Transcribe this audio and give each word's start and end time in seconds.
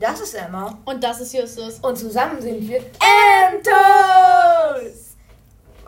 Das 0.00 0.20
ist 0.20 0.34
Emma. 0.34 0.78
Und 0.84 1.02
das 1.02 1.20
ist 1.20 1.34
Justus. 1.34 1.78
Und 1.80 1.96
zusammen 1.96 2.40
sind 2.40 2.68
wir 2.68 2.78
Entos! 3.48 5.16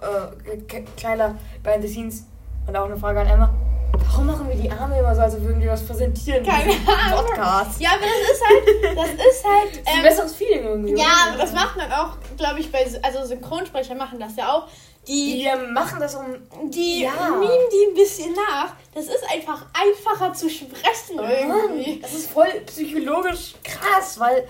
Äh, 0.00 0.56
kleiner 0.96 1.36
Behind 1.63 1.83
the 1.83 1.88
Scenes 1.88 2.25
und 2.67 2.76
auch 2.76 2.86
eine 2.86 2.96
Frage 2.96 3.20
an 3.20 3.26
Emma. 3.28 3.54
Warum 3.92 4.26
machen 4.26 4.49
wir 4.49 4.57
die 4.57 4.70
Arme 4.70 4.99
immer 4.99 5.15
so, 5.15 5.20
als 5.23 5.41
würden 5.41 5.60
wir 5.60 5.70
was 5.70 5.83
präsentieren? 5.86 6.42
in 6.44 6.50
Keine 6.50 6.73
Ahnung. 6.73 7.26
Podcast. 7.26 7.81
Ja, 7.81 7.91
aber 7.91 8.00
das 8.07 8.30
ist 8.32 8.43
halt, 8.48 8.96
das 8.96 9.11
ist 9.27 9.45
halt. 9.45 9.70
Das 9.70 9.77
ist 9.78 9.86
ein 9.88 9.96
Ähm, 9.98 10.02
besseres 10.02 10.34
Feeling 10.34 10.64
irgendwie. 10.64 10.96
ja, 10.98 11.36
das 11.38 11.52
macht 11.52 11.77
man 11.77 11.92
auch, 11.92 12.16
glaube 12.36 12.61
ich, 12.61 12.72
bei, 12.72 12.84
also 13.02 13.24
Synchronsprecher 13.24 13.95
machen 13.95 14.18
das 14.18 14.34
ja 14.36 14.52
auch. 14.52 14.66
Die, 15.08 15.42
Die 15.44 15.72
machen 15.72 15.98
das 15.98 16.14
um. 16.14 16.26
die 16.70 17.02
Ja. 17.02 17.30
mimen 17.30 17.48
die 17.72 17.90
ein 17.90 17.94
bisschen 17.94 18.32
nach. 18.34 18.74
Das 18.94 19.06
ist 19.06 19.24
einfach 19.32 19.66
einfacher 19.72 20.32
zu 20.34 20.48
sprechen 20.50 21.18
irgendwie. 21.18 22.00
Das 22.00 22.12
ist 22.12 22.30
voll 22.30 22.48
psychologisch 22.66 23.54
krass, 23.64 24.20
weil 24.20 24.46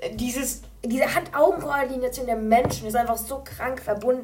äh, 0.00 0.14
dieses, 0.14 0.62
diese 0.84 1.12
Hand-Augen-Koordination 1.14 2.26
der 2.26 2.36
Menschen 2.36 2.86
ist 2.88 2.94
einfach 2.96 3.16
so 3.16 3.42
krank 3.42 3.80
verbunden. 3.80 4.22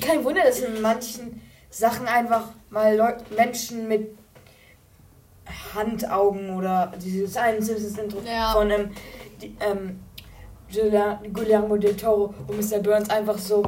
Kein 0.00 0.22
Wunder, 0.24 0.42
dass 0.44 0.58
in 0.60 0.80
manchen 0.82 1.40
Sachen 1.70 2.06
einfach 2.06 2.48
mal 2.70 2.94
Leu 2.96 3.12
Menschen 3.34 3.88
mit 3.88 4.16
Handaugen 5.74 6.56
oder 6.56 6.92
dieses 7.02 7.36
eine 7.36 7.60
Simpsons-Intro 7.62 8.18
Ja. 8.26 8.52
von 8.52 8.70
ähm, 8.70 8.90
die, 9.40 9.56
ähm, 9.60 10.00
Guillermo 11.32 11.76
del 11.76 11.96
Toro, 11.96 12.32
wo 12.46 12.52
Mr. 12.52 12.78
Burns 12.82 13.10
einfach 13.10 13.38
so 13.38 13.62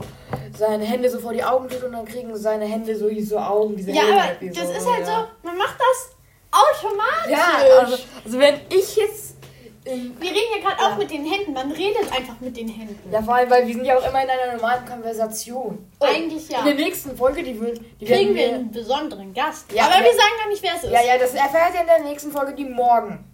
seine 0.57 0.85
Hände 0.85 1.09
so 1.11 1.19
vor 1.19 1.33
die 1.33 1.43
Augen 1.45 1.69
tut 1.69 1.83
und 1.85 1.93
dann 1.93 2.05
kriegen 2.05 2.35
seine 2.37 2.65
Hände 2.65 2.97
so, 2.97 3.09
so 3.23 3.39
Augen, 3.39 3.77
diese 3.77 3.91
Ja, 3.93 4.03
Hände 4.03 4.23
aber 4.23 4.41
wie 4.41 4.49
das 4.51 4.59
so, 4.67 4.73
ist 4.73 4.87
halt 4.91 5.07
ja. 5.07 5.29
so, 5.43 5.47
man 5.49 5.59
macht 5.59 5.77
das 5.79 6.17
automatisch. 6.51 7.31
Ja, 7.31 7.81
also, 7.81 7.97
also 8.25 8.39
wenn 8.39 8.55
ich 8.71 8.97
jetzt. 8.97 9.37
ähm, 9.85 10.17
Wir 10.19 10.31
reden 10.31 10.41
ja 10.57 10.63
gerade 10.69 10.83
Ja. 10.83 10.89
auch 10.93 10.97
mit 10.97 11.11
den 11.11 11.25
Händen. 11.25 11.53
Man 11.53 11.71
redet 11.73 12.11
einfach 12.11 12.41
mit 12.41 12.57
den 12.57 12.69
Händen. 12.69 12.99
Ja, 13.13 13.21
vor 13.23 13.35
allem, 13.35 13.51
weil 13.51 13.67
wir 13.67 13.75
sind 13.75 13.85
ja 13.85 13.97
auch 13.99 14.09
immer 14.09 14.23
in 14.23 14.31
einer 14.31 14.55
normalen 14.55 14.85
Konversation. 14.87 15.87
Und 15.99 16.09
Eigentlich 16.09 16.49
ja. 16.49 16.61
In 16.61 16.65
der 16.65 16.75
nächsten 16.75 17.17
Folge, 17.17 17.43
die, 17.43 17.61
wird, 17.61 17.81
die 18.01 18.05
Kriegen 18.07 18.35
wir 18.35 18.55
einen 18.55 18.71
besonderen 18.71 19.35
Gast. 19.35 19.71
Ja, 19.73 19.85
aber 19.85 20.03
wir 20.05 20.13
sagen 20.13 20.33
gar 20.43 20.49
nicht, 20.49 20.63
wer 20.63 20.73
es 20.77 20.85
ist. 20.85 20.91
Ja, 20.93 21.03
ja, 21.03 21.19
das 21.19 21.35
erfährt 21.35 21.75
ihr 21.75 21.81
in 21.83 21.87
der 21.87 22.01
nächsten 22.01 22.33
Folge, 22.33 22.55
die 22.55 22.65
morgen 22.65 23.25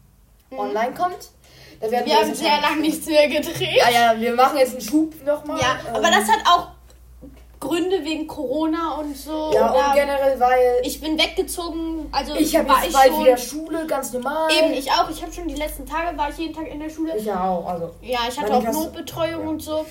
Mhm. 0.50 0.58
online 0.58 0.92
kommt. 0.94 1.30
Da 1.82 1.90
werden 1.90 2.06
Wir 2.06 2.16
haben 2.16 2.28
jetzt 2.28 2.40
sehr 2.40 2.60
lange 2.60 2.80
nichts 2.80 3.06
mehr 3.06 3.28
gedreht. 3.28 3.76
Ja, 3.76 3.90
ja, 3.90 4.20
wir 4.20 4.34
machen 4.34 4.56
jetzt 4.56 4.74
einen 4.74 4.80
Schub 4.80 5.14
nochmal. 5.26 5.60
Ja, 5.60 5.80
aber 5.92 6.10
das 6.10 6.28
hat 6.30 6.38
auch 6.46 6.68
Gründe 7.58 8.04
wegen 8.04 8.28
Corona 8.28 9.00
und 9.00 9.16
so. 9.16 9.50
Ja, 9.52 9.72
und 9.72 9.94
generell, 9.94 10.38
weil 10.38 10.80
ich, 10.84 11.00
bin 11.00 11.18
weggezogen, 11.18 12.08
also 12.12 12.36
ich 12.36 12.56
habe 12.56 12.68
war 12.68 12.84
jetzt 12.84 12.92
bald 12.92 13.08
schon. 13.08 13.24
wieder 13.24 13.36
Schule, 13.36 13.86
ganz 13.88 14.12
normal. 14.12 14.48
Eben, 14.52 14.72
ich 14.74 14.92
auch. 14.92 15.10
Ich 15.10 15.20
habe 15.22 15.32
schon 15.32 15.48
die 15.48 15.56
letzten 15.56 15.84
Tage, 15.84 16.16
war 16.16 16.30
ich 16.30 16.38
jeden 16.38 16.54
Tag 16.54 16.68
in 16.68 16.78
der 16.78 16.88
Schule. 16.88 17.16
Ich 17.16 17.24
ja 17.24 17.48
auch, 17.48 17.66
also. 17.66 17.90
Ja, 18.00 18.20
ich 18.28 18.40
hatte 18.40 18.54
auch 18.54 18.62
Notbetreuung 18.62 19.42
ja. 19.42 19.48
und 19.48 19.60
so. 19.60 19.84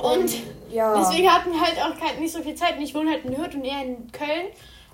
Und 0.00 0.32
ja. 0.70 0.96
deswegen 0.96 1.28
hatten 1.28 1.50
wir 1.50 1.60
halt 1.60 1.76
auch 1.78 1.98
kein, 1.98 2.20
nicht 2.20 2.32
so 2.32 2.40
viel 2.40 2.54
Zeit. 2.54 2.76
Und 2.76 2.82
ich 2.82 2.94
wohne 2.94 3.10
halt 3.10 3.24
in 3.24 3.36
Hürth 3.36 3.54
und 3.56 3.64
eher 3.64 3.82
in 3.82 4.12
Köln. 4.12 4.46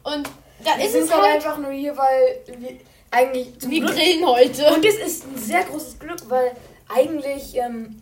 Und 0.03 0.31
da 0.65 0.79
wir 0.79 0.87
ist 0.87 0.93
sind 0.93 1.05
es 1.05 1.11
aber 1.11 1.25
halt, 1.25 1.35
einfach 1.35 1.59
nur 1.59 1.73
hier, 1.73 1.95
weil 1.95 2.43
wir 2.59 2.79
eigentlich 3.11 3.59
zum 3.59 3.71
wir 3.71 3.81
Glück 3.81 3.95
grillen 3.95 4.27
heute. 4.27 4.75
Und 4.75 4.85
es 4.85 4.97
ist 4.99 5.25
ein 5.27 5.37
sehr 5.39 5.65
großes 5.65 5.99
Glück, 5.99 6.19
weil 6.29 6.53
eigentlich 6.89 7.57
ähm, 7.57 8.01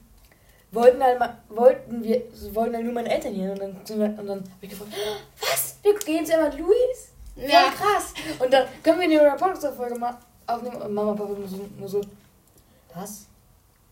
wollten 0.73 1.03
halt 1.03 1.19
mal, 1.19 1.39
wollten 1.49 2.03
wir, 2.03 2.23
wollten 2.53 2.75
halt 2.75 2.85
nur 2.85 2.95
meine 2.95 3.11
Eltern 3.15 3.33
hier 3.35 3.53
und 3.53 3.61
dann 3.61 3.77
sind 3.85 4.01
wir, 4.01 4.07
und 4.19 4.27
dann 4.27 4.41
hab 4.41 4.63
ich 4.63 4.71
gefragt, 4.71 4.91
"Ah, 4.95 5.17
was? 5.41 5.77
Wir 5.83 5.95
gehen 5.99 6.25
zu 6.27 6.33
Emma 6.33 6.49
Louis? 6.49 7.11
Voll 7.37 7.49
Ja. 7.49 7.71
krass. 7.71 8.15
Und 8.39 8.53
dann 8.53 8.67
können 8.83 9.01
wir 9.01 9.21
eine 9.21 9.37
Podcast-Folge 9.37 9.99
mal 9.99 10.17
aufnehmen 10.47 10.77
und 10.77 10.93
Mama 10.95 11.13
und 11.13 11.17
Papa 11.19 11.33
nur 11.33 11.49
so, 11.49 11.69
nur 11.79 11.89
so, 11.89 12.01
was? 12.95 13.27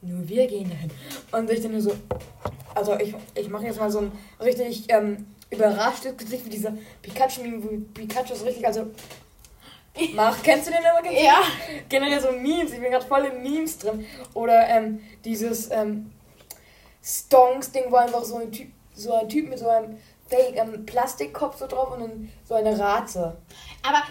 Nur 0.01 0.29
wir 0.29 0.47
gehen 0.47 0.69
dahin. 0.71 0.91
Und 1.33 1.51
ich 1.51 1.61
dann 1.61 1.73
nur 1.73 1.81
so, 1.81 1.93
also 2.75 2.99
ich, 2.99 3.15
ich 3.35 3.49
mache 3.49 3.65
jetzt 3.67 3.79
mal 3.79 3.91
so 3.91 4.01
ein 4.01 4.13
richtig 4.41 4.85
ähm, 4.89 5.27
überraschtes 5.51 6.17
Gesicht 6.17 6.45
wie 6.47 6.51
dieser 6.51 6.73
Pikachu-Meme, 7.03 7.63
wo 7.63 7.69
Pikachu 7.95 8.35
so 8.35 8.45
richtig, 8.45 8.67
also 8.67 8.87
Mach, 10.15 10.43
kennst 10.43 10.69
du 10.69 10.71
den 10.73 10.81
immer? 10.81 11.03
Kennst 11.03 11.23
Ja. 11.23 11.41
generell 11.89 12.21
so 12.21 12.33
Memes, 12.33 12.73
ich 12.73 12.81
bin 12.81 12.91
gerade 12.91 13.07
voll 13.07 13.25
in 13.27 13.43
Memes 13.43 13.79
drin. 13.79 14.07
Oder 14.35 14.67
ähm, 14.69 15.01
dieses 15.25 15.71
ähm, 15.71 16.11
Stonks-Ding, 17.03 17.85
wo 17.91 17.97
einfach 17.97 18.25
so 18.25 18.37
ein 18.37 18.51
Typ, 18.53 18.69
so 18.95 19.13
ein 19.15 19.29
Typ 19.29 19.49
mit 19.49 19.59
so 19.59 19.69
einem 19.69 19.99
Fake 20.29 20.57
ähm, 20.57 20.87
Plastikkopf 20.87 21.59
so 21.59 21.67
drauf 21.67 21.93
und 21.93 22.01
dann 22.01 22.33
so 22.45 22.55
eine 22.55 22.79
Rate. 22.79 23.37
Aber 23.87 24.03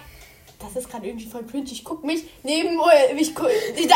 das 0.63 0.75
ist 0.83 0.89
gerade 0.91 1.07
irgendwie 1.07 1.25
voll 1.27 1.44
cringe. 1.45 1.66
Ich 1.72 1.83
guck 1.83 2.03
mich 2.03 2.23
neben, 2.44 2.79
äh, 2.79 3.13
ich 3.17 3.33
guck, 3.35 3.47
da 3.47 3.51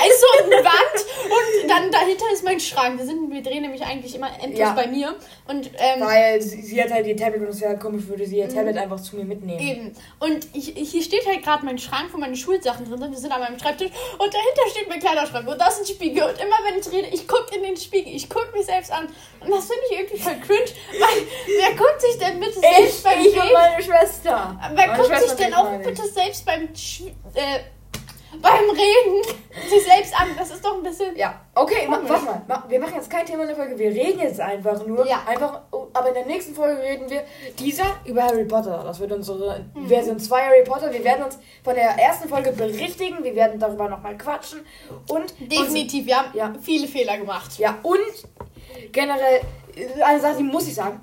ist 0.05 0.21
so 0.21 0.43
eine 0.43 0.55
Wand 0.63 1.05
und 1.25 1.69
dann 1.69 1.91
dahinter 1.91 2.25
ist 2.33 2.43
mein 2.43 2.59
Schrank. 2.59 2.97
Wir, 2.99 3.05
sind, 3.05 3.31
wir 3.31 3.41
drehen 3.41 3.61
nämlich 3.61 3.83
eigentlich 3.83 4.15
immer 4.15 4.29
endlos 4.41 4.59
Ja. 4.59 4.73
bei 4.73 4.87
mir. 4.87 5.15
Und 5.47 5.67
ähm, 5.77 6.01
Weil 6.01 6.41
sie, 6.41 6.61
sie 6.61 6.81
hat 6.83 6.91
halt 6.91 7.05
ihr 7.07 7.15
Tablet 7.17 7.41
und 7.41 7.49
es 7.49 7.61
wäre 7.61 7.77
komisch, 7.77 8.07
würde 8.07 8.25
sie 8.25 8.37
ihr 8.39 8.45
Mhm. 8.47 8.53
Tablet 8.55 8.77
einfach 8.77 8.99
zu 9.01 9.15
mir 9.15 9.25
mitnehmen. 9.25 9.59
Eben. 9.59 9.95
Und 10.19 10.47
ich, 10.53 10.73
hier 10.75 11.01
steht 11.03 11.25
halt 11.27 11.43
gerade 11.43 11.65
mein 11.65 11.77
Schrank, 11.77 12.09
wo 12.11 12.17
meine 12.17 12.35
Schulsachen 12.35 12.87
drin 12.89 12.99
sind. 12.99 13.11
Wir 13.11 13.17
sind 13.19 13.31
an 13.31 13.41
meinem 13.41 13.59
Schreibtisch 13.59 13.91
und 14.17 14.33
dahinter 14.33 14.61
steht 14.71 14.89
mein 14.89 14.99
Kleiderschrank 14.99 15.47
und 15.47 15.59
das 15.59 15.79
ist 15.79 15.89
ein 15.89 15.95
Spiegel. 15.95 16.23
Und 16.23 16.39
immer 16.39 16.55
wenn 16.67 16.79
ich 16.79 16.91
rede, 16.91 17.07
ich 17.13 17.27
gucke 17.27 17.55
in 17.55 17.63
den 17.63 17.77
Spiegel, 17.77 18.15
ich 18.15 18.29
gucke 18.29 18.51
mich 18.53 18.65
selbst 18.65 18.91
an. 18.91 19.07
Und 19.41 19.51
das 19.51 19.65
finde 19.65 19.81
ich 19.91 19.97
irgendwie 19.99 20.17
voll 20.19 20.35
cringe, 20.45 20.71
weil 20.99 21.23
wer 21.59 21.71
guckt 21.75 22.01
sich 22.01 22.17
denn 22.17 22.39
bitte 22.39 22.59
selbst 22.59 22.97
Ich, 22.97 23.03
beim 23.03 23.19
ich 23.21 23.33
und 23.35 23.41
Reden? 23.41 23.53
meine 23.53 23.83
Schwester. 23.83 24.59
Wer 24.73 24.87
Meine 24.87 24.93
guckt 25.03 25.07
sich 25.09 25.17
Schwester 25.27 25.35
denn 25.43 25.53
und 25.53 25.59
auch 25.59 25.79
ich 25.79 25.85
bitte 25.85 26.07
selbst 26.07 26.45
beim, 26.45 26.54
Sch- 26.73 27.07
äh, 27.33 27.59
beim 28.41 28.69
Reden 28.69 29.23
sich 29.69 29.83
selbst 29.85 30.13
an? 30.19 30.27
Das 30.37 30.49
ist 30.51 30.63
doch 30.65 30.75
ein 30.75 30.83
bisschen. 30.83 31.15
Ja, 31.15 31.39
okay, 31.53 31.87
ma, 31.87 32.01
warte 32.05 32.25
mal. 32.25 32.41
Ma, 32.47 32.63
wir 32.67 32.79
machen 32.79 32.95
jetzt 32.95 33.09
kein 33.09 33.25
Thema 33.25 33.43
in 33.43 33.47
der 33.49 33.55
Folge, 33.55 33.77
wir 33.79 33.89
reden 33.91 34.19
jetzt 34.19 34.39
einfach 34.41 34.85
nur. 34.85 35.07
Ja. 35.07 35.21
Einfach, 35.25 35.61
oh, 35.71 35.87
aber 35.93 36.09
in 36.09 36.13
der 36.15 36.25
nächsten 36.25 36.53
Folge 36.53 36.81
reden 36.81 37.09
wir 37.09 37.23
dieser 37.57 37.85
über 38.05 38.23
Harry 38.23 38.43
Potter. 38.45 38.81
Das 38.83 38.99
wird 38.99 39.11
unsere 39.13 39.63
Mhm. 39.73 39.87
Version 39.87 40.19
2 40.19 40.41
Harry 40.41 40.63
Potter. 40.65 40.91
Wir 40.91 41.03
werden 41.03 41.23
uns 41.25 41.39
von 41.63 41.75
der 41.75 41.91
ersten 41.91 42.27
Folge 42.27 42.51
berichtigen. 42.51 43.23
Wir 43.23 43.35
werden 43.35 43.59
darüber 43.59 43.87
nochmal 43.87 44.17
quatschen. 44.17 44.59
Und 45.07 45.33
Definitiv, 45.39 46.05
wir 46.05 46.17
haben 46.17 46.29
Ja. 46.33 46.53
viele 46.61 46.87
Fehler 46.87 47.17
gemacht. 47.17 47.57
ja, 47.57 47.77
und 47.83 47.99
generell, 48.91 49.41
äh, 49.75 50.01
eine 50.03 50.19
Sache, 50.19 50.37
die 50.37 50.43
muss 50.43 50.67
ich 50.67 50.75
sagen. 50.75 50.99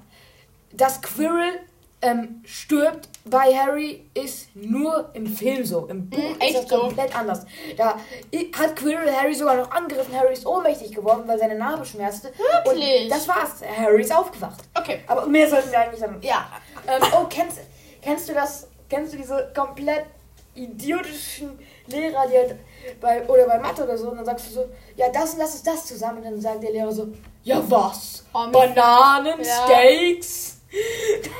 Dass 0.75 1.01
Quirrell 1.01 1.61
ähm, 2.03 2.43
stirbt 2.45 3.09
bei 3.25 3.55
Harry 3.55 4.05
ist 4.15 4.49
nur 4.55 5.11
im 5.15 5.27
Film 5.27 5.65
so. 5.65 5.87
Im 5.87 6.11
Buch 6.11 6.19
Mm, 6.19 6.43
ist 6.43 6.55
das 6.57 6.69
so? 6.69 6.79
komplett 6.81 7.17
anders. 7.17 7.47
Da 7.77 7.97
hat 8.59 8.77
Quirrell 8.77 9.13
Harry 9.15 9.35
sogar 9.35 9.57
noch 9.57 9.71
angegriffen. 9.71 10.15
Harry 10.19 10.33
ist 10.33 10.45
ohnmächtig 10.47 10.93
geworden, 10.95 11.23
weil 11.27 11.39
seine 11.39 11.55
Narbe 11.55 11.85
schmerzte. 11.85 12.33
Wirklich? 12.65 13.05
Und 13.05 13.11
das 13.11 13.29
war's. 13.29 13.61
Harry 13.77 14.03
ist 14.03 14.13
aufgewacht. 14.15 14.61
Okay. 14.75 15.01
Aber 15.07 15.27
mehr 15.27 15.49
sollten 15.49 15.71
wir 15.71 15.79
eigentlich 15.81 16.01
sagen. 16.01 16.19
Ja. 16.23 16.49
Ähm, 16.89 17.03
oh, 17.15 17.27
kennst, 17.31 17.59
kennst 18.03 18.29
du 18.29 18.35
das? 18.35 18.67
Kennst 18.89 19.13
du 19.13 19.17
diese 19.19 19.53
komplett 19.55 20.05
idiotischen 20.55 21.59
Lehrer, 21.87 22.27
die 22.31 22.37
halt 22.37 22.57
bei 23.01 23.25
oder 23.27 23.47
bei 23.47 23.59
Mathe 23.59 23.85
oder 23.85 23.97
so, 23.97 24.11
und 24.11 24.17
dann 24.19 24.25
sagst 24.27 24.49
du 24.49 24.51
so, 24.55 24.65
ja, 24.97 25.09
das 25.11 25.33
und 25.35 25.39
das 25.41 25.55
ist 25.55 25.67
das 25.67 25.87
zusammen. 25.87 26.19
Und 26.19 26.25
dann 26.25 26.41
sagt 26.41 26.63
der 26.63 26.73
Lehrer 26.73 26.93
so, 26.93 27.09
ja 27.43 27.63
was? 27.69 28.25
Bananen, 28.33 29.41
Ja. 29.43 29.65
Steaks? 29.65 30.59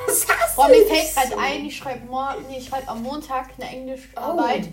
Das 0.07 0.27
hast 0.27 0.55
Boah, 0.55 0.67
mir 0.67 0.85
fällt 0.85 1.13
gerade 1.15 1.37
ein, 1.37 1.65
ich 1.65 1.77
schreibe 1.77 2.05
morgen, 2.05 2.45
nee, 2.47 2.59
ich 2.59 2.67
schreibe 2.67 2.87
am 2.87 3.01
Montag 3.01 3.49
eine 3.57 3.65
Oh. 3.67 3.73
Englischarbeit. 3.73 4.67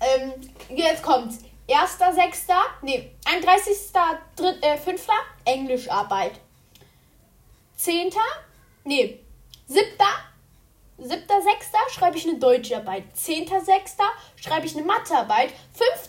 Ähm, 0.00 0.32
jetzt 0.70 1.02
kommt's. 1.02 1.38
1.6., 1.68 2.54
nee, 2.82 3.10
31.5. 3.26 4.62
Äh, 4.62 4.78
5. 4.78 5.06
Englischarbeit. 5.44 6.32
10. 7.76 8.10
Nee, 8.84 9.20
7. 9.66 9.84
7.6. 11.00 11.92
schreibe 11.94 12.16
ich 12.16 12.28
eine 12.28 12.38
Deutscharbeit. 12.38 13.04
10.6. 13.16 13.98
schreibe 14.34 14.66
ich 14.66 14.76
eine 14.76 14.84
Mathearbeit. 14.84 15.50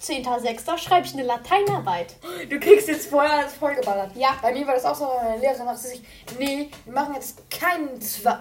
15.6. 0.01 0.77
schreibe 0.79 1.05
ich 1.05 1.13
eine 1.13 1.23
Lateinarbeit. 1.23 2.16
Du 2.50 2.59
kriegst 2.59 2.88
jetzt 2.88 3.07
vorher 3.07 3.33
alles 3.33 3.53
vollgeballert. 3.53 4.15
Ja. 4.15 4.38
Bei 4.41 4.51
mir 4.51 4.65
war 4.65 4.74
das 4.74 4.86
auch 4.86 4.95
so, 4.95 5.06
meine 5.21 5.39
Lehrerin 5.39 5.68
dachte 5.68 5.80
sich, 5.80 6.01
nee, 6.39 6.71
wir 6.86 6.94
machen 6.94 7.13
jetzt 7.13 7.38
keinen 7.51 8.01
zwei, 8.01 8.39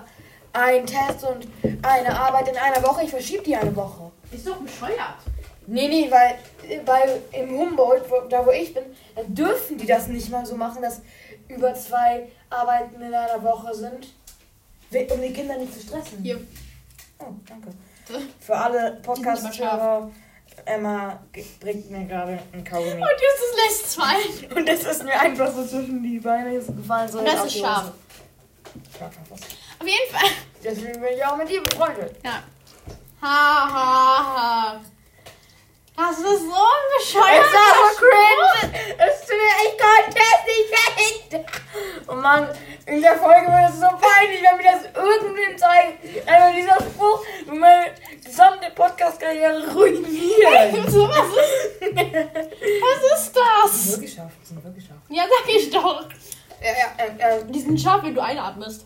einen 0.54 0.86
Test 0.86 1.22
und 1.24 1.46
eine 1.82 2.18
Arbeit 2.18 2.48
in 2.48 2.56
einer 2.56 2.82
Woche, 2.82 3.04
ich 3.04 3.10
verschiebe 3.10 3.42
die 3.42 3.54
eine 3.54 3.76
Woche. 3.76 4.10
Ist 4.32 4.46
doch 4.46 4.56
bescheuert. 4.56 5.18
Nee, 5.66 5.88
nee, 5.88 6.10
weil 6.10 6.38
bei, 6.86 7.20
im 7.38 7.58
Humboldt, 7.58 8.10
wo, 8.10 8.26
da 8.26 8.46
wo 8.46 8.50
ich 8.52 8.72
bin, 8.72 8.84
da 9.14 9.22
dürfen 9.24 9.76
die 9.76 9.86
das 9.86 10.06
nicht 10.06 10.30
mal 10.30 10.46
so 10.46 10.56
machen, 10.56 10.80
dass 10.80 11.02
über 11.46 11.74
zwei 11.74 12.28
Arbeiten 12.48 13.02
in 13.02 13.12
einer 13.12 13.42
Woche 13.42 13.74
sind, 13.74 14.08
um 15.12 15.20
die 15.20 15.32
Kinder 15.32 15.56
nicht 15.56 15.74
zu 15.74 15.80
stressen. 15.80 16.22
Hier. 16.22 16.40
Oh, 17.18 17.32
danke. 17.46 17.68
Für 18.40 18.56
alle 18.56 19.00
Podcast-Hörer, 19.02 20.10
Emma 20.64 21.20
bringt 21.60 21.90
mir 21.90 22.06
gerade 22.06 22.38
einen 22.52 22.64
Kaugummi. 22.64 22.92
Und 22.92 23.02
Justus 23.02 23.56
lässt 23.66 23.90
zwei. 23.92 24.54
Und 24.56 24.68
das 24.68 24.84
ist 24.84 25.04
mir 25.04 25.18
einfach 25.20 25.52
so 25.52 25.64
zwischen 25.66 26.02
die 26.02 26.18
Beine 26.18 26.54
gefallen. 26.54 27.08
So 27.10 27.18
Und 27.18 27.26
das 27.26 27.44
ist 27.46 27.58
scharf. 27.58 27.92
Ja, 28.74 28.98
scharf 28.98 29.14
was. 29.28 29.40
Auf 29.40 29.86
jeden 29.86 30.14
Fall. 30.14 30.30
Deswegen 30.64 31.00
bin 31.00 31.10
ich 31.16 31.24
auch 31.24 31.36
mit 31.36 31.48
dir 31.48 31.62
befreundet. 31.62 32.16
Ja. 32.24 32.42
Ha, 33.20 33.72
ha, 33.72 34.36
ha. 34.36 34.80
Das 35.98 36.16
ist 36.18 36.24
so 36.24 36.54
ein 36.54 36.84
Es 37.00 37.06
bescheuerter 37.06 37.52
war 37.52 37.90
so 37.90 37.96
cringe. 37.98 38.72
Es 38.98 39.20
tut 39.20 39.36
mir, 39.36 39.54
ich 39.66 39.76
konnte 39.78 40.20
es 40.20 40.40
nicht 40.46 41.32
weg. 41.32 41.50
Oh 42.08 42.14
Mann, 42.14 42.48
in 42.86 43.02
der 43.02 43.16
Folge 43.18 43.46
wird 43.48 43.70
es 43.70 43.80
so 43.80 43.86
peinlich, 43.98 44.40
wenn 44.42 44.58
wir 44.58 44.72
das 44.72 44.84
irgendwem 44.94 45.58
zeigen. 45.58 45.98
Also 46.26 46.56
dieser 46.56 46.76
Spruch 46.88 47.24
meine 47.46 47.94
gesamte 48.24 48.70
Podcast-Karriere 48.74 49.72
ruinieren. 49.74 50.88
So, 50.90 51.08
was 51.08 51.26
ist, 51.26 51.82
was 51.82 53.18
ist 53.18 53.36
das? 53.36 53.90
Wirklich 53.92 54.10
geschafft, 54.14 54.36
sind 54.46 54.64
wirklich 54.64 54.84
geschafft. 54.84 55.00
Ja, 55.08 55.24
sag 55.28 55.48
ich 55.54 55.70
doch. 55.70 56.02
Ja, 56.60 56.70
ja, 56.70 57.04
äh, 57.04 57.38
äh, 57.38 57.44
Die 57.48 57.60
sind 57.60 57.80
scharf, 57.80 58.02
wenn 58.04 58.14
du 58.14 58.20
einatmest. 58.22 58.84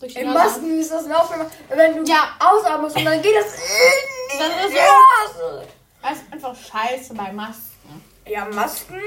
Durch 0.00 0.12
die 0.14 0.20
Im. 0.20 0.32
Masken 0.32 0.78
ist 0.80 0.90
das 0.90 1.04
wenn 1.04 1.12
man- 1.38 1.50
wenn 1.68 2.04
du 2.04 2.10
Ja. 2.10 2.36
ausatmest 2.40 2.96
und 2.96 3.04
dann 3.04 3.22
geht 3.22 3.36
das 3.36 3.54
in 3.54 4.38
Das 4.38 4.48
ist 4.66 4.72
die 4.72 4.76
Nase. 4.76 5.66
Das 6.06 6.18
ist 6.18 6.30
einfach 6.30 6.54
scheiße 6.54 7.14
bei 7.14 7.32
Masken. 7.32 8.02
Ja, 8.26 8.44
Masken 8.44 9.00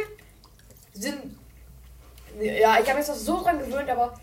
sind. 0.94 1.38
Ja, 2.42 2.80
ich 2.82 2.90
habe 2.90 2.98
jetzt 2.98 3.10
das 3.10 3.24
so 3.24 3.44
dran 3.44 3.60
gewöhnt, 3.60 3.88
aber 3.88 4.20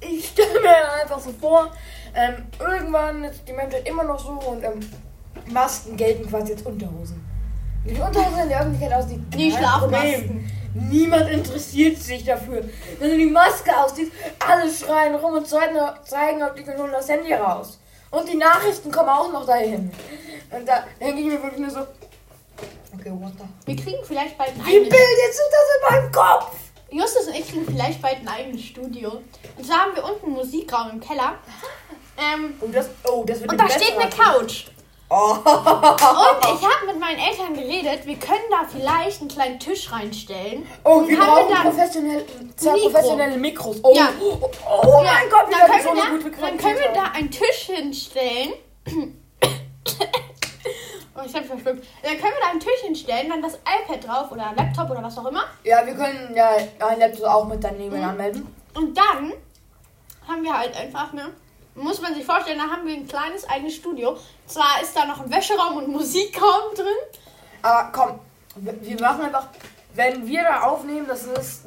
ich 0.00 0.28
stelle 0.28 0.60
mir 0.60 0.92
einfach 1.00 1.18
so 1.18 1.32
vor, 1.32 1.72
ähm, 2.14 2.44
irgendwann 2.58 3.24
ist 3.24 3.48
die 3.48 3.54
Menschheit 3.54 3.88
immer 3.88 4.04
noch 4.04 4.18
so 4.18 4.32
und 4.32 4.62
ähm, 4.62 4.80
Masken 5.46 5.96
gelten 5.96 6.28
quasi 6.28 6.52
als 6.52 6.62
Unterhosen. 6.62 7.24
Die 7.86 7.98
Unterhose 7.98 8.42
in 8.42 8.48
der 8.50 8.60
Öffentlichkeit 8.60 8.98
aussieht, 8.98 9.20
Die 9.34 9.50
Schlafmasken. 9.50 10.50
Niemand 10.74 11.30
interessiert 11.30 11.96
sich 11.96 12.24
dafür. 12.24 12.64
Wenn 12.98 13.10
du 13.10 13.16
die 13.16 13.30
Maske 13.30 13.74
ausziehst, 13.74 14.12
alle 14.46 14.70
schreien 14.70 15.14
rum 15.14 15.34
und 15.34 15.48
zeigen, 15.48 15.78
auf 15.78 16.54
die 16.54 16.66
holen 16.66 16.92
das 16.92 17.08
Handy 17.08 17.32
raus. 17.32 17.80
Und 18.10 18.28
die 18.28 18.36
Nachrichten 18.36 18.90
kommen 18.90 19.08
auch 19.08 19.32
noch 19.32 19.46
dahin. 19.46 19.90
Und 20.50 20.68
da 20.68 20.84
denke 21.00 21.20
ich 21.20 21.26
mir 21.26 21.42
wirklich 21.42 21.60
nur 21.60 21.70
so, 21.70 21.86
okay, 22.94 23.10
what 23.12 23.32
the 23.38 23.44
Wir 23.66 23.76
kriegen 23.76 24.04
vielleicht 24.04 24.36
bald 24.38 24.50
ein 24.50 24.56
wie 24.66 24.70
eigenes... 24.76 24.88
bildet 24.88 25.34
sich 25.34 25.46
das 25.50 25.90
in 25.90 25.96
meinem 26.02 26.12
Kopf? 26.12 26.56
Justus 26.92 27.28
und 27.28 27.34
ich 27.34 27.48
kriegen 27.48 27.64
vielleicht 27.66 28.02
bald 28.02 28.16
ein 28.16 28.28
eigenes 28.28 28.62
Studio. 28.64 29.20
Und 29.56 29.64
zwar 29.66 29.82
haben 29.82 29.94
wir 29.94 30.04
unten 30.04 30.26
einen 30.26 30.34
Musikraum 30.34 30.90
im 30.90 31.00
Keller. 31.00 31.34
Ähm, 32.18 32.54
Oh, 32.60 32.66
das, 32.72 32.88
oh, 33.04 33.24
das 33.24 33.40
wird 33.40 33.50
und 33.52 33.58
da 33.58 33.68
steht 33.68 33.96
eine 33.96 34.10
Couch. 34.10 34.64
Oh. 35.08 35.32
Und 35.32 35.44
ich 35.44 36.64
habe 36.68 36.86
mit 36.86 37.00
meinen 37.00 37.18
Eltern 37.18 37.54
geredet, 37.54 38.06
wir 38.06 38.16
können 38.16 38.44
da 38.50 38.64
vielleicht 38.70 39.20
einen 39.20 39.28
kleinen 39.30 39.58
Tisch 39.58 39.90
reinstellen. 39.90 40.66
Oh, 40.84 40.98
Und 40.98 41.08
wir 41.08 41.18
haben 41.18 41.48
brauchen 41.48 41.54
dann- 41.54 41.62
professionelle, 41.74 42.26
zwei 42.56 42.72
Mikro. 42.74 42.88
professionelle 42.90 43.36
Mikros. 43.36 43.76
Oh, 43.82 43.92
Ja. 43.94 44.08
oh, 44.20 44.38
oh 44.82 45.02
Ja, 45.04 45.12
mein 45.14 45.30
Gott, 45.30 45.48
wir 45.48 45.56
dann 45.58 45.66
können, 45.70 45.82
so 45.82 45.94
wir 45.94 46.02
eine 46.04 46.18
da, 46.18 46.24
gute 46.28 46.40
dann 46.40 46.58
können 46.58 46.78
wir 46.78 46.92
da 46.92 47.04
einen 47.12 47.30
Tisch 47.30 47.60
hinstellen. 47.74 48.52
oh, 51.20 51.26
ich 51.26 51.34
hab 51.34 51.44
verschluckt. 51.44 51.84
Dann 52.02 52.12
können 52.12 52.22
wir 52.22 52.40
da 52.42 52.50
einen 52.50 52.60
Tisch 52.60 52.80
hinstellen, 52.82 53.28
dann 53.28 53.42
das 53.42 53.54
iPad 53.54 54.06
drauf 54.06 54.32
oder 54.32 54.52
Laptop 54.56 54.90
oder 54.90 55.02
was 55.02 55.16
auch 55.18 55.26
immer. 55.26 55.44
Ja, 55.64 55.84
wir 55.86 55.94
können 55.94 56.34
ja 56.34 56.50
ein 56.80 56.98
Laptop 56.98 57.26
auch 57.26 57.44
mit 57.46 57.62
daneben 57.62 57.96
Mhm. 57.98 58.04
anmelden. 58.04 58.54
Und 58.74 58.96
dann 58.96 59.32
haben 60.28 60.42
wir 60.42 60.56
halt 60.58 60.76
einfach, 60.76 61.12
ne? 61.12 61.30
Muss 61.74 62.00
man 62.00 62.14
sich 62.14 62.24
vorstellen, 62.24 62.58
da 62.58 62.64
haben 62.68 62.86
wir 62.86 62.94
ein 62.94 63.06
kleines 63.06 63.48
eigenes 63.48 63.76
Studio. 63.76 64.16
Zwar 64.46 64.82
ist 64.82 64.94
da 64.96 65.06
noch 65.06 65.20
ein 65.20 65.30
Wäscheraum 65.30 65.76
und 65.76 65.84
ein 65.84 65.90
Musikraum 65.92 66.74
drin. 66.74 66.86
Aber 67.62 67.90
komm, 67.92 68.18
wir 68.56 69.00
machen 69.00 69.22
einfach, 69.22 69.48
wenn 69.94 70.26
wir 70.26 70.42
da 70.42 70.62
aufnehmen, 70.62 71.06
das 71.06 71.24
ist. 71.24 71.64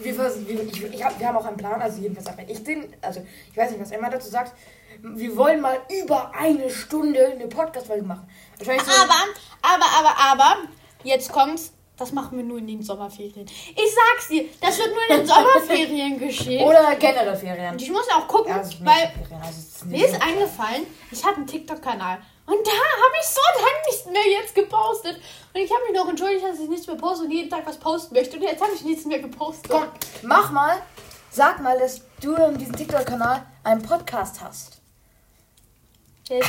Wir, 0.00 0.12
ich, 0.46 0.84
ich 0.84 1.04
hab, 1.04 1.18
wir 1.18 1.26
haben 1.26 1.36
auch 1.38 1.44
einen 1.44 1.56
Plan, 1.56 1.80
also 1.82 2.00
jedenfalls 2.00 2.36
wenn 2.38 2.48
ich 2.48 2.62
den, 2.62 2.94
also 3.02 3.20
ich 3.50 3.56
weiß 3.56 3.72
nicht, 3.72 3.80
was 3.80 3.90
Emma 3.90 4.08
dazu 4.08 4.28
sagt. 4.28 4.52
Wir 5.00 5.36
wollen 5.36 5.60
mal 5.60 5.80
über 6.02 6.32
eine 6.34 6.70
Stunde 6.70 7.26
eine 7.26 7.46
Podcast-Folge 7.46 8.04
machen. 8.04 8.28
Wahrscheinlich 8.58 8.84
so. 8.84 8.90
Aber, 8.90 9.14
aber, 9.62 9.86
aber, 9.98 10.16
aber, 10.32 10.56
jetzt 11.04 11.32
kommt's. 11.32 11.72
Das 11.96 12.12
machen 12.12 12.38
wir 12.38 12.44
nur 12.44 12.58
in 12.58 12.68
den 12.68 12.80
Sommerferien. 12.80 13.44
Ich 13.44 13.94
sag's 13.94 14.28
dir, 14.28 14.44
das 14.60 14.78
wird 14.78 14.90
nur 14.94 15.02
in 15.10 15.16
den 15.18 15.26
Sommerferien 15.34 16.18
geschehen. 16.18 16.64
Oder 16.64 16.94
generell 16.94 17.34
Ferien. 17.34 17.72
Und 17.72 17.82
ich 17.82 17.90
muss 17.90 18.06
auch 18.14 18.28
gucken, 18.28 18.52
Ja, 18.52 18.62
weil 18.84 19.12
also 19.42 19.84
mir 19.86 20.06
ist 20.06 20.14
eingefallen, 20.22 20.86
ich 21.10 21.24
habe 21.24 21.38
einen 21.38 21.46
TikTok-Kanal. 21.48 22.18
Und 22.46 22.64
da 22.64 22.70
habe 22.70 23.14
ich 23.20 23.26
so 23.26 23.40
lange 23.56 23.86
nicht 23.88 24.06
mehr 24.12 24.40
jetzt 24.40 24.54
gepostet. 24.54 25.16
Und 25.52 25.60
ich 25.60 25.70
habe 25.72 25.82
mich 25.90 26.00
noch 26.00 26.08
entschuldigt, 26.08 26.44
dass 26.44 26.60
ich 26.60 26.68
nichts 26.68 26.86
mehr 26.86 26.96
poste 26.96 27.24
und 27.24 27.32
jeden 27.32 27.50
Tag 27.50 27.66
was 27.66 27.76
posten 27.78 28.14
möchte. 28.14 28.36
Und 28.36 28.42
jetzt 28.44 28.62
habe 28.62 28.72
ich 28.74 28.84
nichts 28.84 29.04
mehr 29.04 29.18
gepostet. 29.18 29.68
Komm, 29.68 29.88
mach 30.22 30.52
mal, 30.52 30.80
sag 31.30 31.60
mal, 31.60 31.76
dass 31.78 32.00
du 32.22 32.32
in 32.36 32.58
diesem 32.58 32.76
TikTok-Kanal 32.76 33.44
einen 33.64 33.82
Podcast 33.82 34.40
hast. 34.40 34.80
Ich 36.30 36.42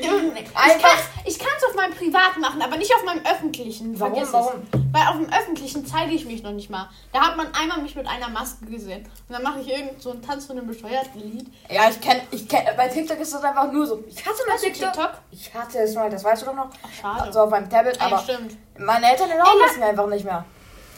kann's, 0.00 1.02
ich 1.24 1.38
kann's 1.38 1.64
auf 1.68 1.74
meinem 1.74 1.94
Privat 1.94 2.36
machen, 2.38 2.60
aber 2.62 2.76
nicht 2.76 2.94
auf 2.94 3.04
meinem 3.04 3.24
öffentlichen. 3.26 3.98
Warum, 3.98 4.14
Vergiss 4.14 4.32
warum? 4.32 4.62
Es. 4.72 4.80
Weil 4.92 5.08
auf 5.08 5.16
dem 5.16 5.32
öffentlichen 5.32 5.86
zeige 5.86 6.12
ich 6.12 6.24
mich 6.24 6.42
noch 6.42 6.52
nicht 6.52 6.70
mal. 6.70 6.88
Da 7.12 7.20
hat 7.20 7.36
man 7.36 7.48
einmal 7.54 7.80
mich 7.82 7.94
mit 7.94 8.06
einer 8.06 8.28
Maske 8.28 8.66
gesehen. 8.66 9.04
Und 9.28 9.32
dann 9.34 9.42
mache 9.42 9.60
ich 9.60 9.68
irgend 9.68 10.00
so 10.00 10.10
einen 10.12 10.22
Tanz 10.22 10.46
von 10.46 10.58
einem 10.58 10.66
bescheuerten 10.68 11.20
Lied. 11.20 11.46
Ja, 11.70 11.88
ich 11.90 12.00
kenne, 12.00 12.22
ich 12.30 12.48
kenn, 12.48 12.64
bei 12.76 12.88
TikTok 12.88 13.18
ist 13.20 13.34
das 13.34 13.42
einfach 13.44 13.70
nur 13.72 13.86
so. 13.86 14.02
Ich 14.08 14.24
hatte 14.24 14.38
mal 14.48 14.56
TikTok. 14.56 14.92
TikTok? 14.92 15.12
Ich 15.30 15.54
hatte 15.54 15.78
es 15.78 15.94
mal, 15.94 16.10
das 16.10 16.24
weißt 16.24 16.42
du 16.42 16.46
doch 16.46 16.54
noch. 16.54 16.70
Ach, 16.82 16.92
schade. 17.00 17.22
Also 17.22 17.40
auf 17.40 17.50
meinem 17.50 17.68
Tablet, 17.68 17.96
Ah, 18.00 18.08
ja, 18.08 18.16
aber 18.16 18.22
stimmt. 18.24 18.56
meine 18.78 19.10
Eltern 19.10 19.30
erlauben 19.30 19.60
es 19.70 19.76
mir 19.78 19.86
einfach 19.86 20.06
nicht 20.06 20.24
mehr. 20.24 20.44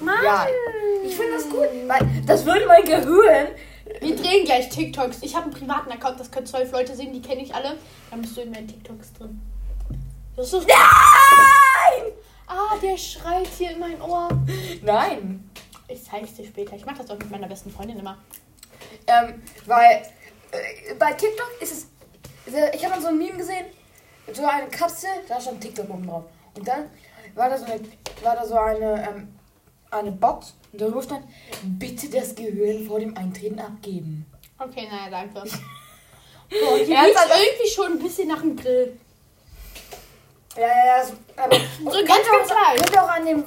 Mann. 0.01 0.15
Ja, 0.25 0.47
ich 1.05 1.17
finde 1.17 1.33
das 1.35 1.49
gut, 1.49 1.67
weil 1.87 1.99
das 2.27 2.45
würde 2.45 2.67
mein 2.67 2.85
Gehirn. 2.85 3.49
Wir 4.01 4.17
drehen 4.17 4.45
gleich 4.45 4.69
TikToks. 4.69 5.23
Ich 5.23 5.35
habe 5.35 5.47
einen 5.47 5.55
privaten 5.55 5.91
Account, 5.91 6.21
das 6.21 6.31
können 6.31 6.47
zwölf 6.47 6.71
Leute 6.73 6.95
sehen, 6.95 7.13
die 7.13 7.23
kenne 7.23 7.43
ich 7.43 7.55
alle. 7.55 7.77
Dann 8.11 8.23
bist 8.23 8.37
du 8.37 8.43
in 8.43 8.51
meinen 8.51 8.69
TikToks 8.69 9.13
drin. 9.15 9.41
Das 10.37 10.53
ist 10.53 10.69
Nein! 10.69 12.13
Ah, 12.47 12.77
der 12.83 12.97
schreit 12.97 13.49
hier 13.59 13.73
in 13.73 13.81
mein 13.81 14.01
Ohr. 14.01 14.29
Nein. 14.83 15.51
Ich 15.89 16.05
zeig's 16.05 16.35
dir 16.35 16.47
später. 16.47 16.77
Ich 16.77 16.87
mache 16.87 16.99
das 16.99 17.11
auch 17.11 17.19
mit 17.19 17.31
meiner 17.31 17.49
besten 17.49 17.71
Freundin 17.71 17.99
immer. 17.99 18.19
Ähm, 19.07 19.43
weil 19.67 20.03
äh, 20.53 20.95
bei 20.99 21.13
TikTok 21.13 21.51
ist 21.61 21.73
es. 21.73 21.87
Ich 22.75 22.85
habe 22.85 22.95
mal 22.95 23.03
so 23.03 23.09
ein 23.09 23.19
Meme 23.19 23.37
gesehen. 23.37 23.67
So 24.33 24.45
eine 24.45 24.69
Katze, 24.69 25.07
da 25.27 25.41
stand 25.41 25.61
TikTok 25.61 25.89
oben 25.91 26.07
drauf. 26.07 26.25
Und 26.55 26.67
dann 26.67 26.91
war 27.35 27.49
da 27.49 27.59
so 27.59 27.65
eine, 27.65 27.81
war 28.23 28.37
da 28.37 28.47
so 28.47 28.59
eine, 28.59 29.09
ähm, 29.09 29.38
eine 29.91 30.13
Box. 30.13 30.55
Und 30.73 30.81
da 30.81 31.03
stand, 31.03 31.25
bitte 31.63 32.09
das 32.11 32.35
Gehirn 32.35 32.87
vor 32.87 33.01
dem 33.01 33.17
Eintreten 33.17 33.59
abgeben. 33.59 34.27
Okay, 34.59 34.89
naja, 34.91 35.11
danke. 35.11 35.35
Boah, 36.51 36.77
hier 36.79 36.97
Ernsthaft? 36.97 37.31
riecht's 37.31 37.47
irgendwie 37.47 37.71
schon 37.71 37.93
ein 37.93 37.99
bisschen 37.99 38.29
nach 38.29 38.41
dem 38.41 38.57
Grill. 38.57 38.99
Ja, 40.57 40.67
ja, 40.67 40.87
ja. 40.99 41.05
So, 41.05 41.13
aber, 41.37 41.57
So 41.57 41.91
könnte 41.91 42.05
ganz, 42.05 42.27
ganz 42.31 42.51
auch, 42.51 42.77
könnte 42.77 43.03
auch 43.03 43.09
an 43.09 43.27
dem 43.27 43.45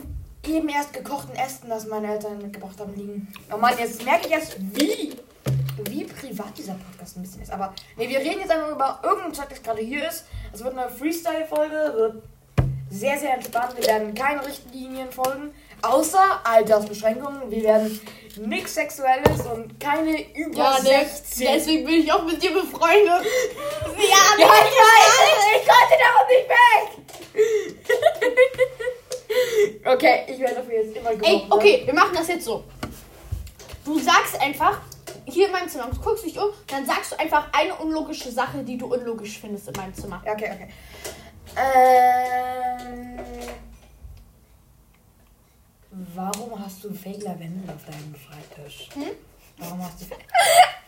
eben 0.47 0.69
erst 0.69 0.93
gekochten 0.93 1.35
Ästen, 1.35 1.69
das 1.69 1.85
meine 1.88 2.13
Eltern 2.13 2.37
mitgebracht 2.39 2.80
haben, 2.80 2.95
liegen. 2.95 3.31
Oh 3.54 3.57
Mann, 3.57 3.77
jetzt 3.77 4.04
merke 4.04 4.27
ich 4.27 4.33
erst, 4.33 4.57
wie, 4.59 5.13
wie 5.89 6.04
privat 6.06 6.57
dieser 6.57 6.73
Podcast 6.73 7.18
ein 7.18 7.21
bisschen 7.23 7.42
ist. 7.42 7.51
Aber 7.51 7.73
nee, 7.97 8.09
wir 8.09 8.19
reden 8.19 8.39
jetzt 8.39 8.51
einfach 8.51 8.71
über 8.71 8.99
irgendein 9.04 9.33
Zeug, 9.33 9.49
das 9.49 9.61
gerade 9.61 9.81
hier 9.81 10.07
ist. 10.07 10.25
Es 10.54 10.63
wird 10.63 10.77
eine 10.77 10.89
Freestyle-Folge, 10.89 11.94
wird 11.95 12.23
sehr, 12.89 13.18
sehr 13.18 13.33
entspannt. 13.33 13.75
Wir 13.77 13.87
werden 13.87 14.13
keine 14.13 14.45
Richtlinien 14.45 15.11
folgen, 15.11 15.54
außer 15.83 16.40
Altersbeschränkungen. 16.44 17.50
Wir 17.52 17.64
werden 17.64 18.00
nichts 18.38 18.73
Sexuelles 18.76 19.45
und 19.52 19.80
keine 19.80 20.33
über 20.33 20.57
Ja, 20.57 20.80
ne, 20.80 21.06
16. 21.06 21.47
deswegen 21.54 21.85
bin 21.85 21.95
ich 22.02 22.11
auch 22.11 22.23
mit 22.23 22.42
dir 22.42 22.52
befreundet. 22.54 23.26
Ja, 23.97 24.38
Ja, 24.40 24.47
ich 24.66 24.78
weiß, 24.78 25.18
ich 25.57 25.68
konnte 25.68 25.97
davon 26.00 26.28
nicht 26.30 26.50
weg. 26.50 27.47
okay, 29.85 30.23
ich 30.28 30.40
werde 30.40 30.56
dafür 30.56 30.73
jetzt 30.73 30.95
immer 30.95 31.09
Ey, 31.11 31.18
gebraucht. 31.18 31.45
okay, 31.52 31.81
wir 31.85 31.94
machen 31.94 32.14
das 32.16 32.28
jetzt 32.28 32.45
so. 32.45 32.64
Du 33.85 34.00
sagst 34.00 34.40
einfach, 34.42 34.80
hier 35.26 35.47
in 35.47 35.52
meinem 35.52 35.69
Zimmer, 35.69 35.88
du 35.92 36.00
guckst 36.00 36.26
dich 36.26 36.38
um, 36.38 36.50
dann 36.68 36.85
sagst 36.85 37.11
du 37.11 37.19
einfach 37.19 37.47
eine 37.54 37.76
unlogische 37.76 38.31
Sache, 38.31 38.64
die 38.64 38.78
du 38.78 38.85
unlogisch 38.94 39.40
findest 39.40 39.68
in 39.68 39.73
meinem 39.76 39.94
Zimmer. 39.94 40.21
Ja, 40.26 40.33
okay, 40.33 40.52
okay. 40.54 40.69
Ähm, 41.57 43.19
warum 45.92 46.64
hast 46.64 46.83
du 46.83 46.94
Fake 46.94 47.21
Lavendel 47.24 47.69
auf 47.69 47.83
deinem 47.86 48.16
Schreibtisch? 48.16 48.90
Hm? 48.94 49.12
Warum 49.57 49.83
hast 49.83 50.02
du 50.02 50.06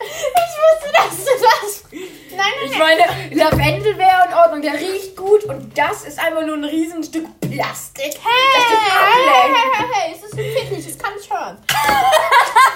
Ich 0.04 0.56
wusste, 0.64 0.92
dass 0.94 1.26
du 1.26 1.32
das. 1.44 1.84
Nein, 1.92 2.38
nein, 2.38 2.72
Ich 2.72 2.78
meine, 2.78 3.04
Lavendel 3.36 3.98
wäre 3.98 4.28
in 4.28 4.34
Ordnung, 4.34 4.62
der 4.62 4.74
riecht 4.74 5.16
gut 5.16 5.44
und 5.46 5.78
das 5.78 6.04
ist 6.04 6.20
einfach 6.20 6.46
nur 6.46 6.56
ein 6.56 6.64
Riesenstück 6.64 7.26
Plastik. 7.40 8.06
Hey, 8.06 8.44
das 8.56 8.68
dich 8.70 8.80
hey, 8.80 9.00
ablenkt. 9.00 9.58
hey, 9.58 9.72
hey, 9.74 9.88
hey, 9.94 10.16
es 10.16 10.24
ist 10.24 10.38
empfindlich, 10.38 10.86
das 10.88 10.98
kann 10.98 11.14
ich 11.20 11.30
hören. 11.30 11.58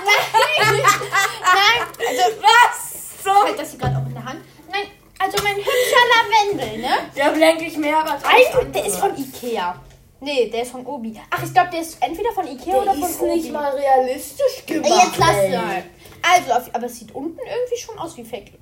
nein, 0.05 0.81
nein, 1.41 1.87
also, 2.07 2.23
Was? 2.41 3.23
So? 3.23 3.43
halt 3.45 3.59
das 3.59 3.71
hier 3.71 3.79
gerade 3.79 3.97
auch 3.97 4.05
in 4.05 4.13
der 4.13 4.23
Hand. 4.23 4.41
Nein, 4.71 4.87
also 5.19 5.43
mein 5.43 5.55
hübscher 5.55 6.03
Lavendel, 6.13 6.77
ne? 6.79 6.97
Der 7.15 7.29
blenkt 7.31 7.61
dich 7.61 7.77
mehr 7.77 7.97
alles 8.05 8.23
Eigentlich, 8.23 8.71
der 8.73 8.85
ist 8.85 8.97
von 8.97 9.17
Ikea. 9.17 9.75
Nee, 10.19 10.49
der 10.49 10.63
ist 10.63 10.71
von 10.71 10.85
Obi. 10.85 11.15
Ach, 11.29 11.43
ich 11.43 11.53
glaube, 11.53 11.69
der 11.71 11.81
ist 11.81 12.01
entweder 12.01 12.31
von 12.31 12.47
Ikea 12.47 12.73
Der 12.73 12.81
oder 12.81 12.93
von 12.95 13.03
ist 13.09 13.21
Obi. 13.21 13.35
nicht 13.35 13.51
mal 13.51 13.71
realistisch 13.75 14.63
Ey, 14.67 14.73
gemacht. 14.81 15.03
jetzt 15.05 15.17
lass 15.19 15.35
ey. 15.37 15.51
mal. 15.57 15.83
Also, 16.21 16.69
aber 16.73 16.85
es 16.87 16.99
sieht 16.99 17.13
unten 17.13 17.37
irgendwie 17.39 17.77
schon 17.77 17.97
aus 17.99 18.17
wie 18.17 18.23
Fake. 18.23 18.53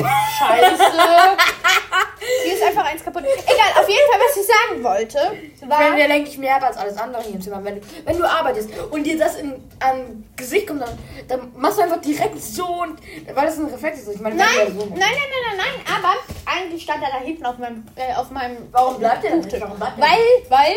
Scheiße. 0.00 0.82
Hier 2.44 2.54
ist 2.54 2.62
einfach 2.62 2.84
eins 2.84 3.04
kaputt. 3.04 3.22
Egal, 3.24 3.82
auf 3.82 3.88
jeden 3.88 4.10
Fall, 4.10 4.20
was 4.20 4.36
ich 4.36 4.46
sagen 4.46 4.82
wollte, 4.82 5.18
Wenn 5.60 5.68
war. 5.68 5.96
der 5.96 6.08
lenke 6.08 6.30
ich 6.30 6.38
mehr 6.38 6.56
ab 6.56 6.62
als 6.64 6.76
alles 6.76 6.96
andere 6.96 7.22
hier 7.22 7.34
im 7.34 7.40
Zimmer. 7.40 7.62
Wenn 7.62 7.80
du, 7.80 7.86
wenn 8.04 8.18
du 8.18 8.24
arbeitest 8.28 8.70
und 8.90 9.04
dir 9.04 9.18
das 9.18 9.36
in, 9.36 9.52
an 9.80 10.24
Gesicht 10.36 10.66
kommt, 10.66 10.82
dann, 10.82 10.98
dann 11.28 11.52
machst 11.56 11.78
du 11.78 11.82
einfach 11.82 12.00
direkt 12.00 12.40
so 12.40 12.66
und 12.82 12.98
weil 13.34 13.46
das 13.46 13.58
ein 13.58 13.66
Reflex 13.66 14.00
ist. 14.00 14.08
Ich 14.14 14.20
meine, 14.20 14.36
Nein, 14.36 14.48
wenn 14.66 14.76
nein, 14.76 14.88
nein, 14.88 14.98
nein, 14.98 15.56
nein, 15.58 15.66
nein, 15.86 15.96
aber 15.96 16.14
eigentlich 16.46 16.82
stand 16.82 17.02
er 17.02 17.10
da 17.10 17.18
hinten 17.24 17.44
auf 17.46 17.58
meinem, 17.58 17.86
äh, 17.96 18.14
auf 18.14 18.30
meinem 18.30 18.56
Warum 18.72 18.98
bleibt 18.98 19.22
der 19.22 19.30
denn 19.32 19.40
nicht? 19.40 19.60
Warum 19.60 19.76
bleibt 19.78 19.98
der 19.98 20.04
Weil, 20.04 20.18
weil 20.48 20.76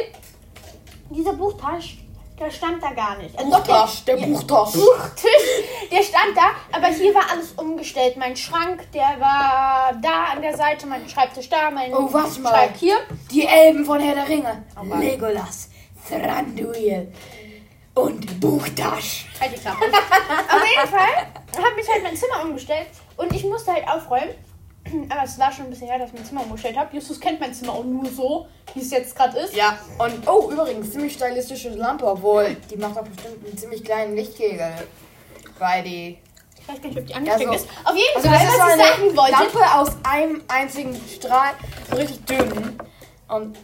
dieser 1.10 1.34
Buchtasch, 1.34 1.98
der 2.39 2.51
stand 2.51 2.82
da 2.84 2.91
gar 2.91 3.17
nicht. 3.17 3.38
Also 3.38 3.50
Buchtasch, 3.50 4.06
der 4.06 4.17
ja, 4.17 4.27
Buchtasch. 4.27 4.74
Buchtisch, 4.74 5.89
der 5.91 6.03
stand 6.03 6.36
da, 6.36 6.51
aber 6.72 6.88
hier 6.88 7.13
war 7.13 7.24
alles 7.32 7.51
umgestellt. 7.53 8.17
Mein 8.17 8.36
Schrank, 8.36 8.91
der 8.91 9.20
war 9.20 9.94
da 10.01 10.25
an 10.34 10.41
der 10.41 10.56
Seite, 10.56 10.86
mein 10.88 11.08
Schreibtisch 11.10 11.50
da, 11.50 11.72
mein 11.72 11.94
Oh, 11.94 12.12
warte 12.12 12.39
mal. 12.39 12.50
Schrank 12.50 12.75
hier. 12.77 12.98
Die 13.32 13.46
Elben 13.46 13.86
von 13.86 14.00
Herr 14.00 14.15
der 14.15 14.29
Ringe. 14.29 14.63
Mann. 14.84 15.01
Legolas, 15.01 15.70
Thranduil 16.08 17.12
und 17.96 18.39
Buchtasch. 18.39 19.25
Halt 19.41 19.53
die 19.56 19.60
Klappe. 19.60 19.86
Auf 19.86 20.67
jeden 20.67 20.89
Fall 20.89 21.63
habe 21.63 21.82
ich 21.82 21.89
halt 21.89 22.03
mein 22.03 22.15
Zimmer 22.15 22.44
umgestellt 22.44 22.88
und 23.17 23.34
ich 23.34 23.44
musste 23.44 23.74
halt 23.74 23.88
aufräumen. 23.88 24.29
Aber 25.10 25.24
es 25.24 25.38
war 25.39 25.51
schon 25.51 25.65
ein 25.65 25.70
bisschen 25.70 25.88
her, 25.88 26.00
dass 26.00 26.10
ich 26.10 26.15
mein 26.15 26.25
Zimmer 26.25 26.41
umgestellt 26.44 26.77
habe. 26.77 26.96
Justus 26.96 27.20
kennt 27.20 27.39
mein 27.39 27.53
Zimmer 27.53 27.74
auch 27.74 27.84
nur 27.84 28.06
so, 28.10 28.48
wie 28.74 28.82
es 28.82 28.91
jetzt 28.91 29.15
gerade 29.15 29.38
ist. 29.39 29.56
Ja, 29.56 29.77
und 30.00 30.27
oh, 30.27 30.51
übrigens, 30.51 30.91
ziemlich 30.91 31.13
stylistische 31.13 31.70
Lampe, 31.70 32.06
obwohl 32.06 32.56
die 32.70 32.77
macht 32.77 32.98
auch 32.98 33.03
bestimmt 33.03 33.46
einen 33.48 33.58
ziemlich 33.58 33.84
kleinen 33.84 34.15
Lichtkegel. 34.15 34.72
Weil 35.60 35.84
die. 35.84 36.17
Ich 36.60 36.67
weiß 36.67 36.82
gar 36.82 36.89
nicht, 36.89 37.00
ob 37.00 37.08
die 37.08 37.15
angesteckt 37.15 37.41
Ja, 37.51 37.58
so- 37.58 37.63
ist. 37.63 37.67
Auf 37.86 37.96
jeden 37.96 38.15
Also, 38.17 38.29
Fall, 38.29 38.38
das 38.39 38.48
ist 38.48 38.53
so 38.53 38.60
was 38.60 38.67
ich 38.67 38.74
eine 38.74 38.84
sagen 38.84 39.17
wollte. 39.17 39.32
Lampe 39.32 39.75
aus 39.79 39.89
einem 40.03 40.41
einzigen 40.48 40.96
Strahl, 41.15 41.51
so 41.89 41.96
richtig 41.96 42.25
dünn. 42.25 42.77
Und 43.29 43.58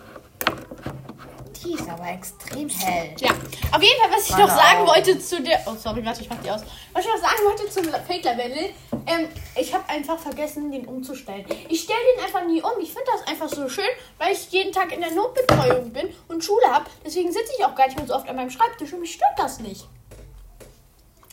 die 1.63 1.73
ist 1.73 1.89
aber 1.89 2.07
extrem 2.09 2.69
hell. 2.69 3.15
Ja, 3.19 3.31
auf 3.31 3.81
jeden 3.81 4.01
Fall, 4.01 4.11
was 4.11 4.25
ich 4.25 4.31
Meine 4.31 4.43
noch 4.43 4.55
sagen 4.55 4.79
Augen. 4.79 4.87
wollte 4.89 5.19
zu 5.19 5.41
der. 5.41 5.61
Oh, 5.65 5.75
sorry, 5.75 6.05
warte, 6.05 6.21
ich 6.21 6.29
mach 6.29 6.37
die 6.41 6.51
aus. 6.51 6.61
Was 6.93 7.05
ich 7.05 7.11
noch 7.11 7.17
sagen 7.21 7.37
wollte 7.45 7.69
zum 7.69 7.83
Fake 8.05 8.23
Lavendel. 8.23 8.69
Ähm, 9.05 9.27
ich 9.55 9.73
habe 9.73 9.87
einfach 9.89 10.19
vergessen, 10.19 10.71
den 10.71 10.85
umzustellen. 10.85 11.45
Ich 11.69 11.81
stelle 11.81 11.99
den 12.15 12.25
einfach 12.25 12.45
nie 12.45 12.61
um. 12.61 12.71
Ich 12.81 12.91
finde 12.93 13.09
das 13.11 13.27
einfach 13.27 13.49
so 13.49 13.67
schön, 13.69 13.85
weil 14.17 14.33
ich 14.33 14.49
jeden 14.51 14.71
Tag 14.71 14.91
in 14.91 15.01
der 15.01 15.11
Notbetreuung 15.11 15.91
bin 15.91 16.09
und 16.27 16.43
Schule 16.43 16.65
habe. 16.67 16.85
Deswegen 17.05 17.31
sitze 17.31 17.51
ich 17.57 17.65
auch 17.65 17.75
gar 17.75 17.87
nicht 17.87 17.97
mehr 17.97 18.07
so 18.07 18.15
oft 18.15 18.27
an 18.29 18.35
meinem 18.35 18.49
Schreibtisch 18.49 18.93
und 18.93 19.01
mich 19.01 19.13
stört 19.13 19.37
das 19.37 19.59
nicht. 19.59 19.87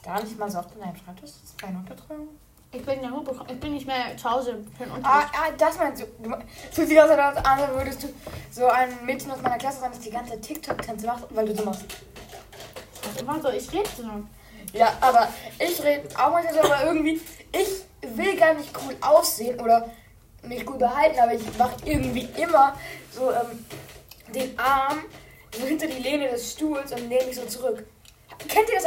Gar 0.03 0.23
nicht 0.23 0.39
mal 0.39 0.51
so 0.51 0.59
oft 0.59 0.73
in 0.75 0.81
deinem 0.81 0.97
Schreibtisch. 0.97 1.31
Das 1.31 1.51
ist 1.51 1.59
keine 1.59 1.79
Untertreuung. 1.79 2.29
Ich 2.73 2.85
bin, 2.85 2.95
in 2.95 3.01
der 3.03 3.11
Notbetreuung. 3.11 3.49
ich 3.51 3.59
bin 3.59 3.73
nicht 3.75 3.87
mehr 3.87 4.17
zu 4.17 4.31
Hause 4.31 4.59
für 4.79 4.85
den 4.85 4.93
Ah, 4.93 4.97
Unterricht. 4.97 5.31
ah, 5.35 5.51
das 5.59 5.77
meinst 5.79 6.03
du. 6.03 6.07
Du 6.23 6.31
fühlst 6.73 6.99
aus, 6.99 7.11
als 7.11 7.45
als 7.45 7.69
würdest 7.75 8.03
du 8.05 8.09
so 8.53 8.67
ein 8.69 9.05
Mädchen 9.05 9.31
aus 9.33 9.43
meiner 9.43 9.59
Klasse 9.59 9.81
sein, 9.81 9.91
das 9.91 10.01
die 10.01 10.11
ganze 10.11 10.41
TikTok-Tänze 10.41 11.07
macht, 11.07 11.25
weil 11.31 11.47
du 11.47 11.57
so 11.57 11.65
machst. 11.65 11.85
Das 13.03 13.21
immer 13.23 13.41
so, 13.43 13.49
ich 13.49 13.73
rede 13.73 13.89
so. 13.97 14.05
Ja, 14.73 14.93
aber 15.01 15.29
ich 15.59 15.83
rede 15.83 16.09
auch 16.17 16.31
manchmal 16.31 16.55
so, 16.55 16.61
aber 16.73 16.85
irgendwie, 16.85 17.21
ich 17.53 18.17
will 18.17 18.37
gar 18.37 18.55
nicht 18.55 18.71
cool 18.87 18.97
aussehen 19.01 19.59
oder 19.61 19.91
mich 20.45 20.65
cool 20.71 20.79
behalten, 20.79 21.19
aber 21.19 21.35
ich 21.35 21.43
mache 21.59 21.75
irgendwie 21.85 22.29
immer 22.41 22.75
so 23.13 23.33
ähm, 23.33 23.65
den 24.33 24.57
Arm 24.59 25.01
so 25.59 25.67
hinter 25.67 25.89
die 25.89 26.01
Lehne 26.01 26.29
des 26.29 26.53
Stuhls 26.53 26.93
und 26.93 27.09
lehne 27.09 27.27
mich 27.27 27.35
so 27.35 27.45
zurück. 27.47 27.85
Kennt 28.47 28.69
ihr 28.69 28.77
das? 28.77 28.85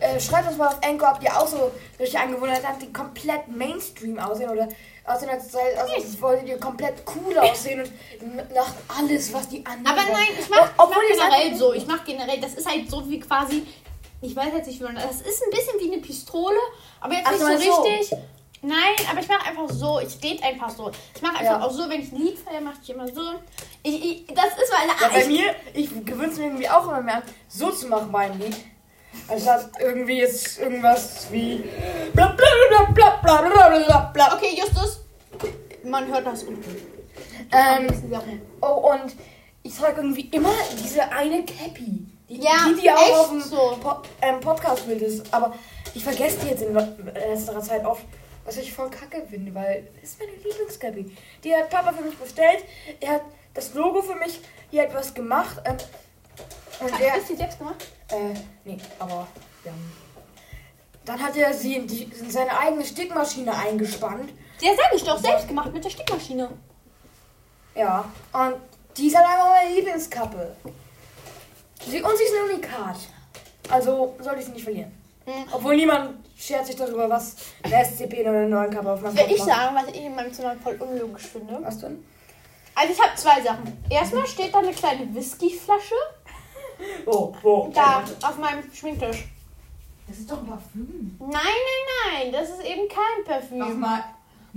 Äh, 0.00 0.20
schreibt 0.20 0.48
uns 0.48 0.56
mal 0.56 0.68
auf 0.68 0.78
Anchor, 0.84 1.14
ob 1.16 1.22
ihr 1.22 1.36
auch 1.36 1.46
so 1.46 1.70
solche 1.98 2.18
Angewohnheiten 2.20 2.66
habt, 2.66 2.82
die 2.82 2.92
komplett 2.92 3.48
Mainstream 3.48 4.18
aussehen 4.18 4.50
oder 4.50 4.68
aussehen, 5.04 5.30
als, 5.30 5.50
sei- 5.52 5.78
als 5.78 5.90
als 5.92 6.20
wolltet 6.22 6.48
ihr 6.48 6.58
komplett 6.58 7.02
cool 7.14 7.38
aussehen 7.38 7.82
und 7.82 8.36
nach 8.54 8.72
alles, 8.98 9.32
was 9.32 9.48
die 9.48 9.64
anderen 9.66 9.98
Aber 9.98 10.10
nein, 10.12 10.28
ich 10.38 10.46
Ob- 10.46 10.90
mach 10.90 10.96
ihr 11.02 11.14
es 11.16 11.18
generell 11.22 11.54
so. 11.56 11.72
Ich 11.74 11.86
mache 11.86 12.04
generell, 12.06 12.40
das 12.40 12.54
ist 12.54 12.68
halt 12.68 12.90
so 12.90 13.08
wie 13.08 13.20
quasi, 13.20 13.66
ich 14.20 14.34
weiß 14.36 14.48
jetzt 14.54 14.66
nicht, 14.68 14.80
wie 14.80 14.84
man 14.84 14.94
das 14.96 15.20
ist 15.22 15.42
ein 15.42 15.50
bisschen 15.50 15.80
wie 15.80 15.92
eine 15.92 16.02
Pistole, 16.02 16.56
aber 17.00 17.14
jetzt 17.14 17.26
Ach, 17.26 17.30
nicht 17.32 17.40
so 17.40 17.46
meinst 17.46 17.64
so. 17.64 17.82
richtig. 17.82 18.18
Nein, 18.62 18.94
aber 19.10 19.20
ich 19.20 19.28
mache 19.28 19.48
einfach 19.48 19.70
so. 19.74 20.00
Ich 20.00 20.22
rede 20.22 20.42
einfach 20.44 20.68
so. 20.68 20.90
Ich 21.14 21.22
mache 21.22 21.38
einfach 21.38 21.60
Ja. 21.60 21.62
auch 21.66 21.70
so, 21.70 21.88
wenn 21.88 22.02
ich 22.02 22.12
ein 22.12 22.18
Lied 22.18 22.38
feiere, 22.38 22.60
mache 22.60 22.76
ich 22.82 22.90
immer 22.90 23.08
so. 23.08 23.22
Ich, 23.82 24.04
ich, 24.04 24.26
das 24.34 24.48
ist 24.48 24.70
weil 24.70 24.86
Ja, 24.86 25.08
bei 25.08 25.20
ich, 25.22 25.26
mir, 25.28 25.54
ich 25.72 26.04
gewöhne 26.04 26.30
es 26.30 26.36
mir 26.36 26.44
irgendwie 26.44 26.68
auch 26.68 26.84
immer 26.84 27.00
mehr 27.00 27.14
an, 27.16 27.22
so 27.48 27.70
zu 27.70 27.86
machen 27.86 28.12
bei 28.12 28.30
einem 28.30 28.38
Lied. 29.12 29.30
Anstatt 29.30 29.70
irgendwie 29.80 30.18
jetzt 30.18 30.58
irgendwas 30.58 31.26
wie. 31.30 31.64
Bla 32.14 32.28
bla 32.28 32.46
bla 32.68 32.84
bla 32.92 33.16
bla 33.22 33.42
bla 33.42 33.78
bla 33.78 34.10
bla. 34.12 34.34
Okay, 34.36 34.56
Justus, 34.58 35.00
man 35.84 36.06
hört 36.12 36.26
das 36.26 36.42
unten. 36.44 36.76
Ähm, 37.52 37.88
oh, 38.60 38.92
und 38.92 39.14
ich 39.62 39.76
trage 39.76 40.00
irgendwie 40.00 40.28
immer 40.30 40.52
diese 40.82 41.02
eine 41.12 41.44
Cappy. 41.44 42.06
Die, 42.28 42.40
Ja, 42.40 42.68
die, 42.68 42.80
die 42.80 42.90
auch 42.90 43.18
auf 43.20 43.28
dem 43.30 43.40
so. 43.40 43.76
po 43.82 43.96
ähm, 44.22 44.40
Podcast-Bild 44.40 45.02
ist. 45.02 45.34
Aber 45.34 45.52
ich 45.94 46.04
vergesse 46.04 46.38
die 46.44 46.48
jetzt 46.48 46.62
in 46.62 46.74
letzter 46.74 47.60
Zeit 47.60 47.84
oft, 47.84 48.04
was 48.44 48.56
ich 48.56 48.72
voll 48.72 48.88
kacke 48.90 49.26
finde, 49.28 49.52
weil 49.54 49.88
das 50.00 50.10
ist 50.10 50.20
meine 50.20 50.32
Lieblingscappy. 50.32 51.16
Die 51.42 51.54
hat 51.54 51.70
Papa 51.70 51.92
für 51.92 52.04
mich 52.04 52.16
bestellt. 52.16 52.64
Er 53.00 53.14
hat 53.14 53.22
das 53.54 53.74
Logo 53.74 54.00
für 54.02 54.14
mich 54.14 54.40
hier 54.70 54.84
etwas 54.84 55.12
gemacht. 55.12 55.56
Ähm, 55.64 55.76
und 56.80 56.98
der, 56.98 57.12
Hast 57.12 57.28
du 57.28 57.36
selbst 57.36 57.58
gemacht? 57.58 57.86
Äh, 58.08 58.34
nee, 58.64 58.78
aber 58.98 59.26
ja. 59.64 59.72
Dann 61.04 61.22
hat 61.22 61.36
er 61.36 61.52
sie 61.52 61.76
in, 61.76 61.86
die, 61.86 62.04
in 62.04 62.30
seine 62.30 62.56
eigene 62.58 62.84
Stickmaschine 62.84 63.54
eingespannt. 63.54 64.32
Ja, 64.60 64.72
sag 64.76 64.94
ich 64.94 65.02
doch, 65.02 65.18
selbst 65.18 65.48
gemacht 65.48 65.72
mit 65.72 65.84
der 65.84 65.90
Stickmaschine. 65.90 66.50
Ja. 67.74 68.04
Und 68.32 68.54
die 68.96 69.08
ist 69.08 69.16
halt 69.16 69.26
einfach 69.26 69.50
meine 69.50 69.74
Lieblingskappe. 69.74 70.56
Sie, 71.88 72.02
und 72.02 72.16
sie 72.16 72.24
ist 72.24 72.34
ein 72.34 72.54
Unikat. 72.54 72.96
Also 73.68 74.16
sollte 74.20 74.40
ich 74.40 74.46
sie 74.46 74.52
nicht 74.52 74.64
verlieren. 74.64 74.92
Mhm. 75.26 75.44
Obwohl 75.52 75.76
niemand 75.76 76.26
schert 76.36 76.66
sich 76.66 76.76
darüber, 76.76 77.08
was 77.08 77.36
eine 77.62 77.84
SCP 77.84 78.20
oder 78.20 78.30
eine 78.30 78.48
neue 78.48 78.70
Kappe 78.70 78.92
auf 78.92 79.00
meinem 79.00 79.16
Will 79.16 79.30
ich 79.30 79.42
sagen, 79.42 79.76
was 79.76 79.88
ich 79.88 80.04
in 80.04 80.14
meinem 80.14 80.32
Zimmer 80.32 80.56
voll 80.62 80.76
unlogisch 80.80 81.26
finde? 81.26 81.58
Was 81.62 81.78
denn? 81.78 82.04
Also 82.74 82.92
ich 82.92 83.00
habe 83.00 83.14
zwei 83.16 83.42
Sachen. 83.42 83.84
Erstmal 83.90 84.26
steht 84.26 84.54
da 84.54 84.58
eine 84.58 84.72
kleine 84.72 85.14
Whiskyflasche 85.14 85.94
Oh, 87.06 87.32
wo? 87.42 87.70
da 87.74 88.04
auf 88.22 88.38
meinem 88.38 88.62
Schminktisch. 88.72 89.28
Das 90.06 90.18
ist 90.18 90.30
doch 90.30 90.38
ein 90.38 90.46
Parfüm. 90.46 91.16
Nein, 91.20 91.30
nein, 91.32 92.12
nein, 92.12 92.32
das 92.32 92.50
ist 92.50 92.64
eben 92.64 92.88
kein 92.88 93.24
Parfüm. 93.24 93.78
mal. 93.78 94.04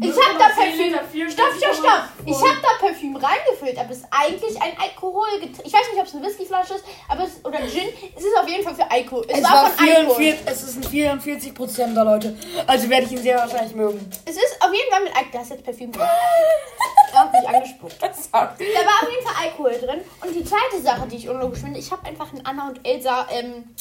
Ich 0.02 0.10
hab 0.10 0.40
da 0.40 0.50
Parfüm. 0.50 1.30
Stopp, 1.30 1.54
stopp, 1.58 1.76
stopp. 1.76 2.04
Ich 2.26 2.36
habe 2.36 2.58
da 2.62 2.88
Parfüm 2.88 3.16
reingefüllt, 3.16 3.78
aber 3.78 3.92
es 3.92 3.98
ist 4.00 4.08
eigentlich 4.10 4.60
ein 4.62 4.76
Alkoholgetränk. 4.80 5.66
Ich 5.66 5.74
weiß 5.74 5.82
nicht, 5.92 6.00
ob 6.00 6.08
es 6.08 6.16
eine 6.16 6.26
Whiskyflasche 6.26 6.74
ist, 6.76 6.86
aber 7.08 7.24
es 7.26 7.46
oder 7.46 7.60
Gin. 7.68 7.90
Es 8.16 8.24
ist 8.24 8.38
auf 8.40 8.48
jeden 8.48 8.64
Fall 8.64 8.74
für 8.76 8.90
Alkohol. 8.90 9.26
Es, 9.28 9.38
Es, 9.38 9.44
war, 9.44 9.52
war 9.52 9.70
von 9.70 9.88
Alkohol. 9.88 10.16
44, 10.16 10.48
es 10.52 10.64
ist 10.64 10.76
ein 10.78 10.84
44 10.84 11.54
Prozent 11.54 11.96
der 11.96 12.06
Leute. 12.06 12.36
Also 12.66 12.90
werde 12.90 13.06
ich 13.06 13.12
ihn 13.12 13.22
sehr 13.22 13.38
wahrscheinlich 13.38 13.76
mögen. 13.76 14.10
Es 14.26 14.36
ist 14.36 14.58
auf 14.60 14.74
jeden 14.74 14.90
Fall 14.92 15.04
mit 15.04 15.16
Alkohol. 15.16 15.32
Da 15.34 15.42
ist 15.42 15.50
jetzt 15.52 15.64
Parfüm 15.66 15.92
drin. 15.92 16.08
Er 17.14 17.20
hat 17.20 17.32
mich 17.32 17.48
angespuckt. 17.48 17.94
Sorry. 18.02 18.14
Da 18.32 18.40
war 18.40 19.04
auf 19.04 19.10
jeden 19.12 19.28
Fall 19.28 19.46
Alkohol 19.46 19.72
drin. 19.80 20.02
Und 20.26 20.34
die 20.36 20.44
zweite 20.44 20.82
Sache, 20.82 21.08
die 21.08 21.18
ich 21.18 21.30
unlogisch 21.30 21.60
finde, 21.60 21.80
ich 21.80 21.92
habe 21.92 22.06
einfach 22.08 22.32
einen 22.32 22.44
Anna 22.46 22.70
und 22.70 22.80
Elsa 22.88 23.28
ähm, 23.32 23.76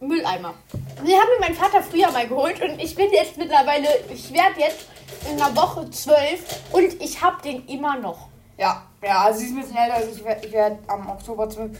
Mülleimer. 0.00 0.54
Den 0.72 1.00
haben 1.00 1.06
mir 1.06 1.40
mein 1.40 1.54
Vater 1.54 1.82
früher 1.82 2.10
mal 2.10 2.26
geholt 2.28 2.60
und 2.62 2.78
ich 2.78 2.94
bin 2.94 3.10
jetzt 3.12 3.36
mittlerweile, 3.36 3.88
ich 4.12 4.32
werde 4.32 4.60
jetzt 4.60 4.86
in 5.30 5.40
einer 5.40 5.54
Woche 5.56 5.88
zwölf 5.90 6.60
und 6.72 7.00
ich 7.02 7.20
habe 7.20 7.40
den 7.42 7.66
immer 7.66 7.96
noch. 7.96 8.28
Ja, 8.56 8.82
ja, 9.02 9.22
also 9.22 9.40
sie 9.40 9.46
ist 9.46 9.52
ein 9.52 9.60
bisschen 9.60 9.76
älter, 9.76 9.94
also 9.94 10.10
ich 10.10 10.24
werde 10.24 10.46
ich 10.46 10.52
werd 10.52 10.78
am 10.88 11.08
Oktober 11.08 11.48
12. 11.48 11.78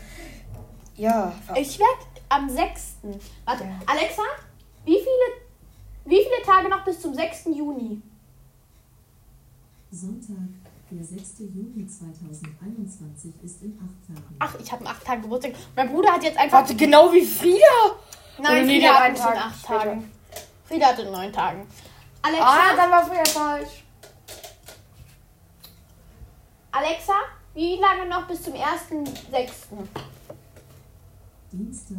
Ja, 0.96 1.32
Ich 1.54 1.78
werde 1.78 1.92
am 2.28 2.48
6. 2.48 2.96
Warte, 3.44 3.64
Ja. 3.64 3.70
Alexa, 3.86 4.22
wie 4.84 4.96
viele, 4.98 5.44
wie 6.04 6.24
viele 6.24 6.42
Tage 6.44 6.68
noch 6.68 6.84
bis 6.84 7.00
zum 7.00 7.14
6. 7.14 7.46
Juni? 7.54 8.02
Sonntag, 9.90 10.36
der 10.90 11.04
6. 11.04 11.38
Juni 11.40 11.86
2021 11.86 13.32
ist 13.42 13.62
in 13.62 13.78
acht 13.78 14.06
Tagen. 14.06 14.36
Ach, 14.38 14.54
ich 14.60 14.72
habe 14.72 14.86
einen 14.86 14.96
8 14.96 15.04
Tage 15.04 15.20
Geburtstag. 15.22 15.52
Mein 15.76 15.88
Bruder 15.90 16.12
hat 16.12 16.22
jetzt 16.22 16.38
einfach. 16.38 16.58
Warte, 16.60 16.74
genau 16.74 17.12
wie 17.12 17.24
Frieda. 17.24 17.96
Nein, 18.40 18.64
Frieda 18.64 18.80
der 18.88 18.98
hat 19.00 19.08
in 19.10 19.14
Tag 19.16 19.36
8 19.36 19.58
später. 19.58 19.78
Tagen. 19.78 20.12
Frieda 20.64 20.86
hat 20.86 20.98
in 20.98 21.10
9 21.10 21.32
Tagen. 21.32 21.66
Alexa, 22.22 22.46
Ah, 22.46 22.76
dann 22.76 22.90
war 22.90 23.06
Frieda 23.06 23.24
falsch. 23.24 23.84
Alexa, 26.72 27.14
wie 27.54 27.76
lange 27.76 28.08
noch 28.08 28.26
bis 28.26 28.42
zum 28.42 28.54
1.6.? 28.54 29.46
Dienstag, 31.50 31.96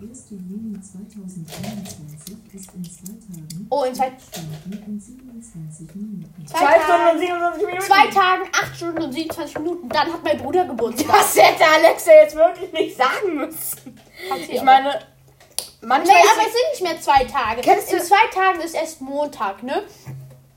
1. 0.00 0.30
Juni 0.30 0.80
2021 0.80 2.54
ist 2.54 2.74
in 2.74 2.84
zwei 2.84 3.12
Tagen, 3.12 3.66
Oh, 3.70 3.84
in 3.84 3.94
zwei, 3.94 4.12
Stunden 4.18 4.84
und 4.86 5.00
27 5.00 5.94
Minuten. 5.96 6.46
zwei, 6.46 6.58
Zwei 6.58 6.80
Stunden 6.80 6.92
und 6.92 7.06
Tagen, 7.06 7.18
27 7.18 7.66
Minuten. 7.66 7.82
zwei 7.86 8.06
Tagen, 8.08 8.42
8 8.52 8.76
Stunden 8.76 9.02
und 9.02 9.12
27 9.12 9.58
Minuten. 9.58 9.88
Dann 9.88 10.12
hat 10.12 10.24
mein 10.24 10.38
Bruder 10.38 10.64
Geburtstag. 10.64 11.06
Das 11.16 11.36
hätte 11.36 11.64
Alexa 11.64 12.10
jetzt 12.12 12.34
wirklich 12.36 12.72
nicht 12.72 12.96
sagen 12.96 13.34
müssen. 13.36 14.00
Ich 14.48 14.62
meine, 14.62 15.00
manchmal 15.80 16.16
Nee, 16.16 16.22
aber 16.32 16.46
es 16.46 16.52
sind 16.52 16.70
nicht 16.72 16.82
mehr 16.82 17.00
zwei 17.00 17.24
Tage. 17.24 17.60
Kennst 17.62 17.92
in 17.92 17.98
du- 17.98 18.04
zwei 18.04 18.26
Tagen 18.32 18.60
ist 18.60 18.74
erst 18.74 19.00
Montag, 19.00 19.62
ne? 19.62 19.82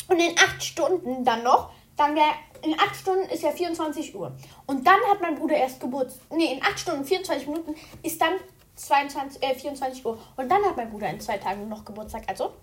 Und 0.08 0.20
in 0.20 0.36
acht 0.38 0.64
Stunden 0.64 1.24
dann 1.24 1.44
noch 1.44 1.72
dann 1.96 2.16
wäre 2.16 2.32
in 2.64 2.74
8 2.80 2.96
Stunden 2.96 3.30
ist 3.30 3.44
ja 3.44 3.52
24 3.52 4.16
Uhr. 4.16 4.34
Und 4.66 4.88
dann 4.88 5.00
hat 5.12 5.20
mein 5.22 5.36
Bruder 5.36 5.56
erst 5.58 5.82
Geburtstag. 5.82 6.22
Nee, 6.32 6.54
in 6.54 6.62
8 6.64 6.80
Stunden 6.80 7.04
24 7.04 7.46
Minuten 7.48 7.76
ist 8.04 8.22
dann 8.22 8.34
22, 8.80 9.42
äh, 9.44 9.56
24 9.56 10.06
Uhr. 10.06 10.18
Und 10.38 10.50
dann 10.50 10.64
hat 10.64 10.78
mein 10.78 10.90
Bruder 10.90 11.10
in 11.10 11.20
zwei 11.20 11.38
Tagen 11.38 11.68
noch 11.70 11.84
Geburtstag. 11.86 12.24
Also, 12.28 12.54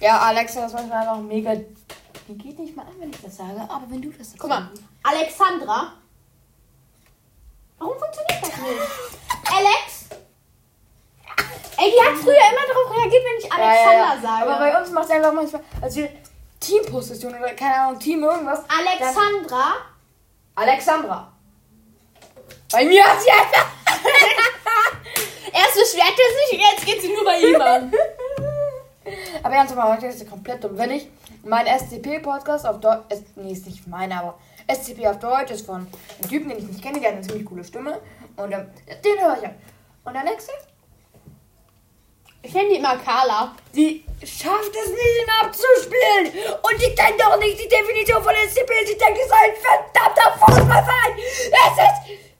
Ja, 0.00 0.18
Alexa, 0.18 0.60
das 0.62 0.72
ist 0.72 0.78
manchmal 0.78 1.00
einfach 1.02 1.18
mega. 1.18 1.54
Die 2.28 2.38
geht 2.38 2.58
nicht 2.58 2.76
mal 2.76 2.82
an, 2.82 2.94
wenn 2.98 3.10
ich 3.10 3.20
das 3.22 3.36
sage, 3.36 3.60
aber 3.60 3.84
wenn 3.88 4.02
du 4.02 4.10
das 4.10 4.28
sagst. 4.28 4.38
guck 4.38 4.50
mal. 4.50 4.68
Alexandra. 5.02 5.92
Warum 7.78 7.94
funktioniert 7.98 8.42
das 8.42 8.56
nicht? 8.58 9.52
Alex? 9.52 10.08
Ey, 11.78 11.90
die 11.90 12.06
hat 12.08 12.16
früher 12.18 12.34
immer 12.34 12.66
darauf 12.68 12.96
reagiert, 12.96 13.22
wenn 13.24 13.38
ich 13.38 13.44
Ja, 13.44 13.54
Alexander 13.56 13.92
ja, 13.92 14.14
ja. 14.14 14.20
sage. 14.20 14.50
Aber 14.50 14.58
bei 14.58 14.80
uns 14.80 14.90
macht 14.90 15.04
es 15.06 15.10
einfach 15.10 15.32
manchmal, 15.32 15.62
als 15.80 15.96
wir 15.96 16.08
Teamposition 16.60 17.34
oder 17.34 17.54
keine 17.54 17.74
Ahnung, 17.74 17.98
Team 17.98 18.22
irgendwas. 18.22 18.60
Alexandra. 18.68 19.72
Alexandra. 20.54 21.32
Bei 22.70 22.84
mir 22.84 23.02
hat 23.04 23.20
sie 23.20 23.30
einfach. 23.30 23.66
Er 26.22 26.48
sich, 26.50 26.60
jetzt 26.60 26.86
geht 26.86 27.02
sie 27.02 27.08
nur 27.12 27.24
bei 27.24 27.38
ihm 27.38 27.60
an. 27.60 27.92
Aber 29.42 29.54
ernsthaft 29.54 29.80
mal, 29.80 29.96
heute 29.96 30.06
ist 30.06 30.20
sie 30.20 30.26
komplett 30.26 30.62
dumm. 30.62 30.76
Wenn 30.78 30.90
ich 30.92 31.08
mein 31.42 31.66
SCP-Podcast 31.66 32.66
auf 32.66 32.80
Deutsch. 32.80 33.00
Nee, 33.34 33.52
ist 33.52 33.66
nicht 33.66 33.86
meine, 33.88 34.16
aber 34.16 34.38
SCP 34.72 35.06
auf 35.08 35.18
Deutsch 35.18 35.50
ist 35.50 35.66
von 35.66 35.74
einem 35.76 36.28
Typen, 36.30 36.48
den 36.50 36.58
ich 36.58 36.64
nicht 36.68 36.82
kenne, 36.82 37.00
der 37.00 37.08
hat 37.10 37.16
eine 37.16 37.26
ziemlich 37.26 37.44
coole 37.44 37.64
Stimme. 37.64 38.00
Und 38.36 38.52
ähm, 38.52 38.70
den 39.04 39.20
höre 39.20 39.36
ich 39.38 39.44
an. 39.44 39.54
Und 40.04 40.16
Alexa, 40.16 40.52
Ich 42.42 42.54
nenne 42.54 42.68
die 42.70 42.76
immer 42.76 42.96
Carla. 42.98 43.56
die 43.74 44.04
schafft 44.24 44.70
es 44.84 44.90
nicht, 44.90 45.22
ihn 45.22 45.30
abzuspielen. 45.44 46.58
Und 46.62 46.80
die 46.80 46.94
kennt 46.94 47.20
doch 47.20 47.36
nicht 47.40 47.58
die 47.58 47.68
Definition 47.68 48.22
von 48.22 48.34
SCP. 48.34 48.72
Sie 48.86 48.98
denkt, 48.98 49.18
es 49.18 49.26
ist 49.26 49.32
ein 49.32 49.54
verdammter 49.60 50.38
Fußballverein. 50.38 51.18
Es 51.18 51.78
ist. 51.78 52.31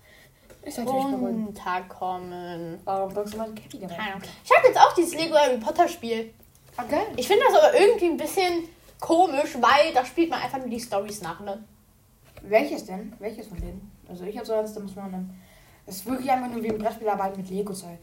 Ich 0.65 0.75
sag 0.75 0.87
dir 0.87 0.93
nicht 0.93 1.11
beruhigen. 1.11 1.45
Runterkommen. 1.47 2.81
Warum 2.85 3.15
drückst 3.15 3.35
du 3.35 3.39
mal 3.39 3.49
Cappy. 3.55 3.79
Ich 3.79 4.57
habe 4.57 4.69
jetzt 4.69 4.79
auch 4.79 4.93
dieses 4.95 5.15
Lego 5.15 5.35
Harry 5.37 5.59
Potter 5.59 5.89
Spiel. 5.89 6.33
Okay. 6.77 7.03
Ich 7.17 7.27
finde 7.27 7.45
das 7.47 7.59
aber 7.63 7.79
irgendwie 7.79 8.07
ein 8.07 8.17
bisschen 8.17 8.69
komisch, 9.01 9.57
weil 9.61 9.93
da 9.93 10.05
spielt 10.05 10.31
man 10.31 10.41
einfach 10.41 10.59
nur 10.59 10.69
die 10.69 10.81
Stories 10.81 11.21
nach, 11.23 11.41
ne? 11.41 11.63
Welches 12.43 12.87
denn? 12.87 13.13
Welches 13.19 13.49
von 13.49 13.59
denen? 13.59 13.91
Also 14.09 14.25
ich 14.25 14.37
habe 14.37 14.47
so 14.47 14.55
eins, 14.55 14.73
da 14.73 14.81
muss 14.81 14.95
man 14.95 15.13
dann. 15.13 15.41
Das 15.87 15.97
ist 15.97 16.07
wirklich 16.07 16.31
einfach 16.31 16.49
nur 16.49 16.63
wie 16.63 16.71
ein 16.71 16.79
Brettspiel, 16.79 17.09
aber 17.09 17.25
halt 17.25 17.37
mit 17.37 17.51
Lego-Zeug. 17.51 17.99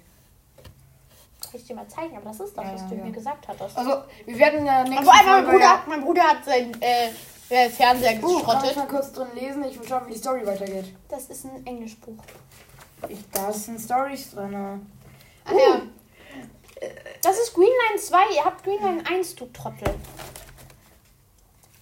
Kann 1.42 1.52
ich 1.54 1.66
dir 1.66 1.76
mal 1.76 1.88
zeigen, 1.88 2.16
aber 2.16 2.26
das 2.26 2.40
ist 2.42 2.58
das, 2.58 2.66
Ja, 2.66 2.74
was 2.74 2.82
ja, 2.82 2.88
du 2.90 2.96
ja. 2.96 3.06
mir 3.06 3.12
gesagt 3.12 3.48
hattest. 3.48 3.78
Also, 3.78 4.04
wir 4.26 4.38
werden 4.38 4.66
ja 4.66 4.84
nächste 4.84 5.10
einfach 5.12 5.26
mein 5.26 5.46
Bruder, 5.46 5.82
mein 5.88 6.02
Bruder 6.02 6.24
hat 6.24 6.46
sein 6.46 6.72
äh, 6.82 7.10
äh, 7.50 7.70
Fernseher 7.70 8.16
Buch, 8.16 8.46
kann 8.46 8.58
ich 8.58 8.70
geschrottet. 8.70 8.76
mal 8.78 8.88
kurz 8.88 9.12
drin 9.12 9.28
lesen? 9.36 9.64
Ich 9.64 9.80
will 9.80 9.88
schauen, 9.88 10.08
wie 10.08 10.14
die 10.14 10.20
Story 10.20 10.46
weitergeht. 10.46 10.94
Das 11.10 11.26
ist 11.26 11.46
ein 11.46 11.66
Englischbuch. 11.66 12.16
Ich, 13.08 13.20
da 13.32 13.52
sind 13.52 13.80
Stories 13.80 14.32
drin. 14.32 14.56
Ah 14.56 15.52
ja. 15.52 15.82
Das 17.22 17.38
ist 17.40 17.54
Greenline 17.54 17.98
2. 18.00 18.18
Ihr 18.36 18.46
habt 18.46 18.64
Greenline 18.64 19.04
1, 19.06 19.36
du 19.36 19.46
Trottel. 19.48 19.96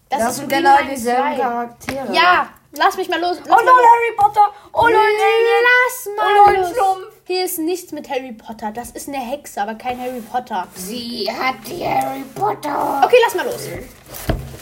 Das, 0.09 0.37
ist 0.37 0.47
Greenline 0.49 0.95
2. 0.95 1.35
Charaktere. 1.37 2.13
Ja, 2.13 2.49
lass 2.71 2.95
mich 2.97 3.09
mal 3.09 3.19
los. 3.19 3.37
Oh 3.37 3.49
Lass 3.49 3.59
lol, 3.59 3.65
mal 3.65 3.71
los. 3.71 3.85
Harry 3.85 4.15
Potter. 4.17 4.53
Oh 4.73 4.87
lol, 4.87 4.93
Lass 4.93 6.07
Oh 6.07 6.15
mal 6.15 6.33
lol, 6.55 6.61
los. 6.63 6.71
Schlumpf. 6.71 7.13
Hier 7.25 7.43
ist 7.43 7.59
nichts 7.59 7.91
mit 7.91 8.09
Harry 8.09 8.31
Potter. 8.31 8.71
Das 8.71 8.91
ist 8.91 9.09
eine 9.09 9.17
Hexe, 9.17 9.61
aber 9.61 9.75
kein 9.75 9.99
Harry 9.99 10.21
Potter. 10.21 10.67
Sie 10.75 11.29
hat 11.29 11.55
die 11.67 11.85
Harry 11.85 12.23
Potter. 12.33 13.01
Okay, 13.03 13.17
lass 13.25 13.35
mal 13.35 13.45
los. 13.45 13.67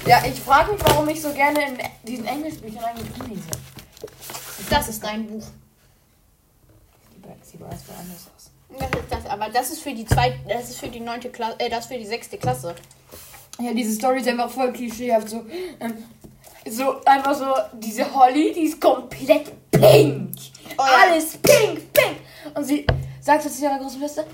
Ja, 0.06 0.24
ich 0.24 0.40
frage 0.40 0.74
mich, 0.74 0.82
warum 0.86 1.10
ich 1.10 1.20
so 1.20 1.34
gerne 1.34 1.68
in 1.68 1.78
diesen 2.04 2.28
Englischbüchern 2.28 2.84
eigentlich 2.84 3.28
lese. 3.28 3.50
Das 4.70 4.88
ist 4.88 5.04
dein 5.04 5.26
Buch. 5.26 5.44
Sie 7.42 7.60
weiß 7.60 7.84
woanders 7.88 8.28
aus. 8.36 8.52
Das 8.78 9.02
ist 9.02 9.12
das, 9.12 9.26
aber 9.26 9.50
das 9.50 9.72
ist 9.72 9.82
für 9.82 9.94
die 9.94 10.06
zweite, 10.06 10.38
das 10.48 10.70
ist 10.70 10.80
für 10.80 10.90
die 10.90 11.00
neunte 11.00 11.30
Klasse, 11.30 11.60
äh, 11.60 11.70
das 11.70 11.86
ist 11.86 11.88
für 11.88 11.98
die 11.98 12.06
sechste 12.06 12.38
Klasse. 12.38 12.76
Ja, 13.60 13.74
diese 13.74 13.94
Story 13.94 14.20
ist 14.20 14.28
einfach 14.28 14.50
voll 14.50 14.74
klischeehaft. 14.74 15.30
So, 15.30 15.46
ähm, 15.80 16.04
so 16.70 17.04
einfach 17.06 17.34
so, 17.34 17.54
diese 17.74 18.14
Holly, 18.14 18.54
die 18.54 18.66
ist 18.66 18.80
komplett 18.80 19.72
pink. 19.72 20.36
Oh 20.78 20.84
ja. 20.84 21.10
Alles 21.10 21.38
pink, 21.38 21.92
pink. 21.94 22.18
Und 22.54 22.64
sie 22.64 22.86
sagt 23.22 23.44
so 23.44 23.50
zu 23.50 23.64
ihrer 23.64 23.80
großen 23.80 24.00
Schwester, 24.00 24.26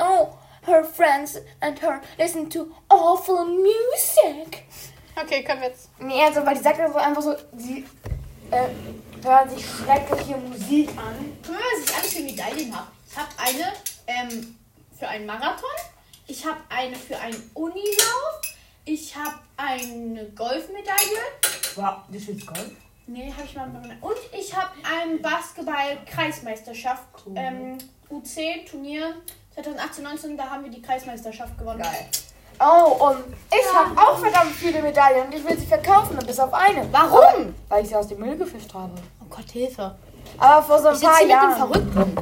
oh, 0.00 0.28
her 0.66 0.82
friends 0.84 1.38
and 1.60 1.80
her 1.80 2.00
listen 2.18 2.50
to 2.50 2.66
awful 2.88 3.44
music. 3.44 4.64
Okay, 5.20 5.42
können 5.42 5.62
wir 5.62 5.68
jetzt. 5.68 5.88
Nee, 5.98 6.22
also, 6.22 6.44
weil 6.44 6.56
die 6.56 6.62
sagt 6.62 6.78
also 6.78 6.98
einfach 6.98 7.22
so, 7.22 7.34
sie 7.56 7.84
äh, 8.50 8.68
hören 9.24 9.48
sich 9.48 9.64
schreckliche 9.64 10.36
Musik 10.36 10.90
an. 10.90 11.36
Guck 11.42 11.54
mal, 11.54 11.60
was 11.60 11.84
ich 11.84 11.96
alles 11.96 12.14
für 12.14 12.22
Medaillen 12.22 12.76
habe. 12.76 12.88
Ich 13.08 13.16
habe 13.16 13.28
eine 13.38 13.72
ähm, 14.06 14.56
für 14.98 15.08
einen 15.08 15.26
Marathon. 15.26 15.70
Ich 16.26 16.44
habe 16.44 16.60
eine 16.68 16.96
für 16.96 17.18
einen 17.18 17.50
Unilauf. 17.54 18.40
Ich 18.84 19.16
habe 19.16 19.38
eine 19.56 20.26
Golfmedaille. 20.30 21.22
Wow, 21.76 22.00
du 22.10 22.20
spielst 22.20 22.46
Golf? 22.46 22.72
Nee, 23.06 23.32
habe 23.32 23.44
ich 23.44 23.54
mal. 23.54 23.70
Und 24.00 24.16
ich 24.38 24.54
habe 24.54 24.70
eine 24.84 25.16
Basketball-Kreismeisterschaft. 25.18 27.04
Ähm, 27.34 27.78
U10-Turnier 28.10 29.14
2018-19. 29.56 30.36
Da 30.36 30.50
haben 30.50 30.64
wir 30.64 30.70
die 30.70 30.82
Kreismeisterschaft 30.82 31.56
gewonnen. 31.56 31.80
Geil. 31.82 32.06
Oh, 32.58 33.06
und 33.08 33.18
ich 33.50 33.74
habe 33.74 34.00
auch 34.00 34.18
verdammt 34.18 34.52
viele 34.52 34.80
Medaillen 34.82 35.26
und 35.26 35.34
ich 35.34 35.44
will 35.46 35.58
sie 35.58 35.66
verkaufen, 35.66 36.16
bis 36.26 36.38
auf 36.40 36.52
eine. 36.54 36.86
Warum? 36.90 37.54
Weil 37.68 37.82
ich 37.82 37.88
sie 37.90 37.96
aus 37.96 38.08
dem 38.08 38.20
Müll 38.20 38.36
gefischt 38.36 38.72
habe. 38.72 38.92
Oh 39.20 39.26
Gott, 39.28 39.50
Hilfe. 39.52 39.94
Aber 40.38 40.62
vor 40.62 40.78
so 40.80 40.88
ein 40.88 40.96
Ich 40.96 41.02
paar 41.02 41.16
hier 41.18 41.26
mit 41.26 41.34
dem 41.34 41.40
Jahren. 41.40 41.56
Verrückten. 41.56 42.16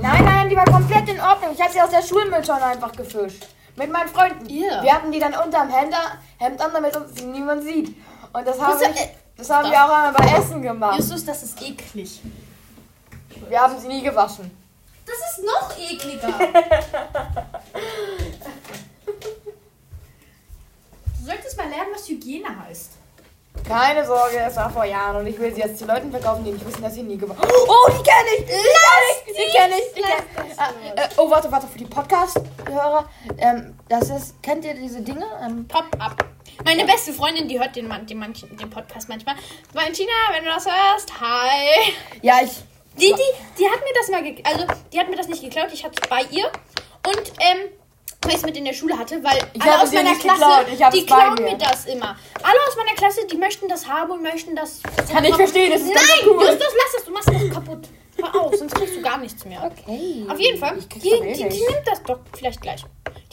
Nein, 0.00 0.24
nein, 0.24 0.48
die 0.48 0.56
war 0.56 0.64
komplett 0.64 1.08
in 1.08 1.20
Ordnung. 1.20 1.50
Ich 1.54 1.60
habe 1.60 1.72
sie 1.72 1.80
aus 1.80 1.90
der 1.90 2.02
Schulmülltonne 2.02 2.64
einfach 2.64 2.92
gefischt. 2.92 3.46
Mit 3.76 3.92
meinen 3.92 4.08
Freunden. 4.08 4.48
Ja. 4.48 4.82
Wir 4.82 4.92
hatten 4.92 5.12
die 5.12 5.18
dann 5.18 5.34
unterm 5.34 5.68
Hemd, 5.68 5.94
Hemd 6.38 6.60
an, 6.60 6.70
damit 6.72 6.96
uns 6.96 7.14
sie 7.18 7.26
niemand 7.26 7.62
sieht. 7.62 7.96
Und 8.32 8.46
das 8.46 8.60
haben, 8.60 8.80
wir, 8.80 8.88
äh, 8.88 9.08
das 9.36 9.50
haben 9.50 9.70
wir 9.70 9.78
auch 9.84 9.90
einmal 9.90 10.12
bei 10.12 10.36
Essen 10.36 10.62
gemacht. 10.62 10.98
Justus, 10.98 11.24
das 11.24 11.42
ist 11.42 11.60
eklig. 11.62 12.20
Wir 13.48 13.60
haben 13.60 13.78
sie 13.78 13.88
nie 13.88 14.02
gewaschen. 14.02 14.50
Das 15.06 15.16
ist 15.16 15.44
noch 15.44 15.70
ekliger. 15.78 16.28
du 21.26 21.32
solltest 21.32 21.56
mal 21.56 21.68
lernen, 21.68 21.90
was 21.92 22.08
Hygiene 22.08 22.48
heißt. 22.66 22.92
Keine 23.66 24.06
Sorge, 24.06 24.38
es 24.38 24.54
war 24.56 24.70
vor 24.70 24.84
Jahren 24.84 25.16
und 25.16 25.26
ich 25.26 25.38
will 25.38 25.52
sie 25.52 25.62
jetzt 25.62 25.78
zu 25.78 25.86
Leuten 25.86 26.10
verkaufen, 26.10 26.44
die 26.44 26.52
nicht 26.52 26.64
wissen, 26.66 26.82
dass 26.82 26.94
sie 26.94 27.02
nie 27.02 27.16
gewaschen 27.16 27.42
Oh, 27.42 27.88
die 27.90 28.02
kenne 28.02 28.28
ich! 28.38 28.44
Die 28.44 28.52
kenne 28.52 28.60
ich! 29.10 29.26
Die 29.26 29.56
kenne 29.56 29.74
ich! 29.78 29.94
Die 29.94 30.02
kenn 30.02 30.46
ich. 30.52 30.60
Ah, 30.60 30.70
äh, 30.94 31.08
oh, 31.16 31.30
warte, 31.30 31.50
warte, 31.50 31.66
für 31.66 31.78
die 31.78 31.86
Podcast-Hörer. 31.86 33.08
Ähm, 33.38 33.74
das 33.88 34.10
ist, 34.10 34.40
kennt 34.42 34.64
ihr 34.64 34.74
diese 34.74 35.00
Dinge? 35.00 35.24
Ähm, 35.42 35.66
ab. 35.98 36.24
Meine 36.64 36.84
beste 36.84 37.12
Freundin, 37.12 37.48
die 37.48 37.58
hört 37.58 37.74
den, 37.74 37.88
man- 37.88 38.06
den, 38.06 38.18
manchen, 38.18 38.54
den 38.56 38.70
Podcast 38.70 39.08
manchmal. 39.08 39.34
Valentina, 39.72 40.12
wenn 40.32 40.44
du 40.44 40.50
das 40.50 40.66
hörst, 40.66 41.10
hi. 41.20 41.92
ja, 42.22 42.40
ich. 42.44 42.52
Die, 42.98 43.12
die, 43.12 43.58
die 43.58 43.68
hat 43.68 43.80
mir 43.80 43.92
das 43.94 44.08
mal, 44.08 44.22
also 44.44 44.66
die 44.92 44.98
hat 45.00 45.08
mir 45.10 45.16
das 45.16 45.28
nicht 45.28 45.42
geklaut, 45.42 45.68
ich 45.72 45.84
hatte 45.84 46.00
es 46.02 46.08
bei 46.08 46.22
ihr. 46.30 46.46
Und, 47.06 47.32
ähm, 47.40 47.70
es 48.34 48.42
mit 48.42 48.56
in 48.56 48.64
der 48.64 48.72
Schule 48.72 48.98
hatte, 48.98 49.22
weil 49.22 49.38
Ich 49.52 49.62
alle 49.62 49.82
aus 49.82 49.92
meiner 49.92 50.14
Klasse, 50.14 50.66
die 50.92 51.06
klauen 51.06 51.34
mir. 51.34 51.42
mir 51.52 51.58
das 51.58 51.86
immer. 51.86 52.16
Alle 52.42 52.58
aus 52.68 52.76
meiner 52.76 52.94
Klasse, 52.96 53.26
die 53.30 53.36
möchten 53.36 53.68
das 53.68 53.86
haben 53.86 54.10
und 54.10 54.22
möchten 54.22 54.54
das. 54.56 54.80
Kann 55.12 55.24
ich 55.24 55.34
verstehen, 55.34 55.72
das 55.72 55.82
ist 55.82 55.94
Nein, 55.94 56.04
cool. 56.26 56.42
Justus, 56.44 56.58
lass 56.60 56.92
das, 56.96 57.04
du 57.04 57.12
machst 57.12 57.28
das 57.28 57.50
kaputt. 57.54 57.88
Hör 58.18 58.40
auf, 58.42 58.54
sonst 58.56 58.74
kriegst 58.74 58.96
du 58.96 59.02
gar 59.02 59.18
nichts 59.18 59.44
mehr. 59.44 59.62
Okay. 59.62 60.24
Auf 60.30 60.38
jeden 60.40 60.58
Fall, 60.58 60.76
die, 61.02 61.08
eh 61.10 61.32
die, 61.34 61.48
die 61.50 61.60
nimmt 61.60 61.82
das 61.86 62.02
doch 62.02 62.18
vielleicht 62.36 62.62
gleich. 62.62 62.82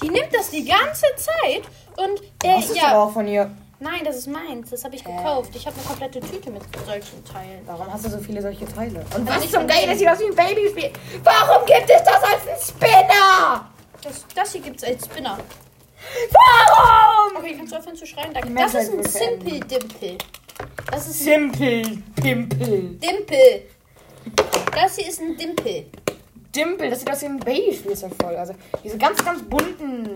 Die 0.01 0.09
nimmt 0.09 0.27
das 0.33 0.49
die 0.49 0.65
ganze 0.65 1.05
Zeit 1.15 1.63
und 1.95 2.21
äh, 2.43 2.55
Das 2.57 2.65
ist 2.69 2.75
ja. 2.75 2.89
aber 2.89 3.03
auch 3.05 3.11
von 3.13 3.25
ihr. 3.27 3.49
Nein, 3.79 4.01
das 4.05 4.15
ist 4.17 4.27
meins. 4.27 4.69
Das 4.69 4.83
habe 4.85 4.95
ich 4.95 5.03
gekauft. 5.03 5.51
Ich 5.55 5.65
habe 5.65 5.75
eine 5.77 5.85
komplette 5.85 6.19
Tüte 6.21 6.49
mit 6.51 6.61
solchen 6.85 7.23
Teilen. 7.25 7.61
Warum 7.65 7.91
hast 7.93 8.05
du 8.05 8.09
so 8.09 8.17
viele 8.19 8.41
solche 8.41 8.65
Teile? 8.65 9.05
Und 9.15 9.27
Weil 9.27 9.35
was 9.41 9.51
zum 9.51 9.67
Geil, 9.67 9.77
diesen- 9.79 9.89
das 9.89 9.99
sieht 9.99 10.09
aus 10.09 10.19
wie 10.19 10.25
ein 10.25 10.35
Babyspiel. 10.35 10.91
Warum 11.23 11.65
gibt 11.65 11.89
es 11.89 12.03
das 12.03 12.23
als 12.23 12.47
ein 12.47 12.75
Spinner? 12.75 13.69
Das, 14.03 14.25
das 14.35 14.51
hier 14.51 14.61
gibt 14.61 14.77
es 14.77 14.83
als 14.83 15.05
Spinner. 15.05 15.37
Warum? 16.31 17.37
Okay, 17.37 17.55
kannst 17.57 17.71
du 17.71 17.77
aufhören 17.77 17.95
zu 17.95 18.05
schreien? 18.05 18.33
Danke. 18.33 18.53
Das 18.53 18.73
ist 18.73 18.91
ein. 18.91 19.03
Simple 19.03 19.59
Dimple. 19.61 20.17
Das 20.91 21.07
ist 21.07 21.27
ein 21.27 21.53
Simple 21.53 21.81
Dimple. 22.21 22.67
Dimple. 22.67 23.61
Das 24.73 24.95
hier 24.97 25.07
ist 25.07 25.21
ein 25.21 25.37
Dimple. 25.37 25.85
Dimple, 26.55 26.89
das 26.89 26.99
sieht 26.99 27.11
aus 27.11 27.21
wie 27.21 27.25
ein 27.25 27.39
Babyspielzeug 27.39 28.13
voll. 28.21 28.35
Also 28.35 28.53
diese 28.83 28.97
ganz, 28.97 29.23
ganz 29.23 29.41
bunten. 29.43 30.13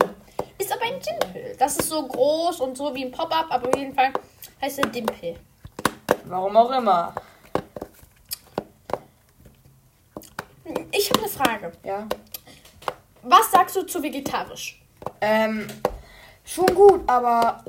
Ist 0.58 0.71
aber 0.71 0.84
ein 0.84 1.00
Dimple. 1.00 1.56
Das 1.58 1.78
ist 1.78 1.89
so 1.89 2.06
groß 2.08 2.60
und 2.62 2.78
so 2.78 2.93
wie 2.93 3.06
ein 3.06 3.12
Pop-Up, 3.12 3.47
aber 3.50 3.69
auf 3.69 3.76
jeden 3.76 3.93
Fall 3.93 4.12
heißt 4.62 4.80
er 4.80 4.88
Dimple. 4.88 5.36
Warum 6.26 6.58
auch 6.58 6.71
immer. 6.71 7.13
Ich 10.91 11.10
habe 11.10 11.19
eine 11.19 11.30
Frage. 11.30 11.71
Ja. 11.84 12.08
Was 13.29 13.51
sagst 13.51 13.75
du 13.75 13.83
zu 13.83 14.01
vegetarisch? 14.01 14.81
Ähm, 15.19 15.67
schon 16.45 16.73
gut, 16.73 17.01
aber 17.07 17.63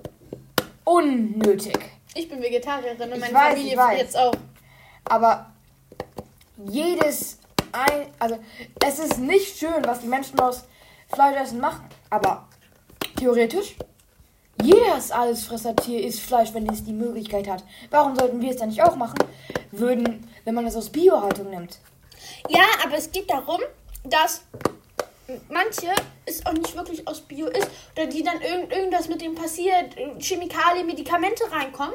unnötig. 0.84 1.78
Ich 2.14 2.28
bin 2.28 2.40
Vegetarierin 2.40 3.12
und 3.12 3.20
meine 3.20 3.34
weiß, 3.34 3.54
Familie 3.54 3.76
weiß. 3.76 3.98
jetzt 3.98 4.16
auch. 4.16 4.34
Aber 5.04 5.46
jedes 6.64 7.38
ein, 7.72 8.06
also 8.18 8.38
es 8.84 8.98
ist 8.98 9.18
nicht 9.18 9.58
schön, 9.58 9.84
was 9.84 10.00
die 10.00 10.06
Menschen 10.06 10.38
aus 10.38 10.64
Fleischessen 11.12 11.60
machen. 11.60 11.84
Aber 12.10 12.46
theoretisch, 13.16 13.76
jedes 14.62 15.10
Allesfressertier 15.10 16.04
isst 16.04 16.20
Fleisch, 16.20 16.54
wenn 16.54 16.68
es 16.68 16.84
die 16.84 16.92
Möglichkeit 16.92 17.48
hat. 17.48 17.64
Warum 17.90 18.16
sollten 18.16 18.40
wir 18.40 18.50
es 18.50 18.56
dann 18.56 18.68
nicht 18.68 18.82
auch 18.82 18.96
machen? 18.96 19.18
Würden, 19.72 20.28
wenn 20.44 20.54
man 20.54 20.66
es 20.66 20.76
aus 20.76 20.90
Biohaltung 20.90 21.50
nimmt. 21.50 21.78
Ja, 22.48 22.64
aber 22.84 22.96
es 22.96 23.10
geht 23.10 23.28
darum, 23.30 23.60
dass 24.04 24.42
manche 25.48 25.88
es 26.26 26.44
auch 26.46 26.52
nicht 26.52 26.74
wirklich 26.74 27.06
aus 27.06 27.20
Bio 27.20 27.46
ist 27.46 27.68
oder 27.96 28.06
die 28.06 28.22
dann 28.22 28.40
irgend, 28.40 28.72
irgendwas 28.72 29.08
mit 29.08 29.20
dem 29.20 29.34
passiert, 29.34 29.94
Chemikalien, 30.18 30.86
Medikamente 30.86 31.44
reinkommen. 31.50 31.94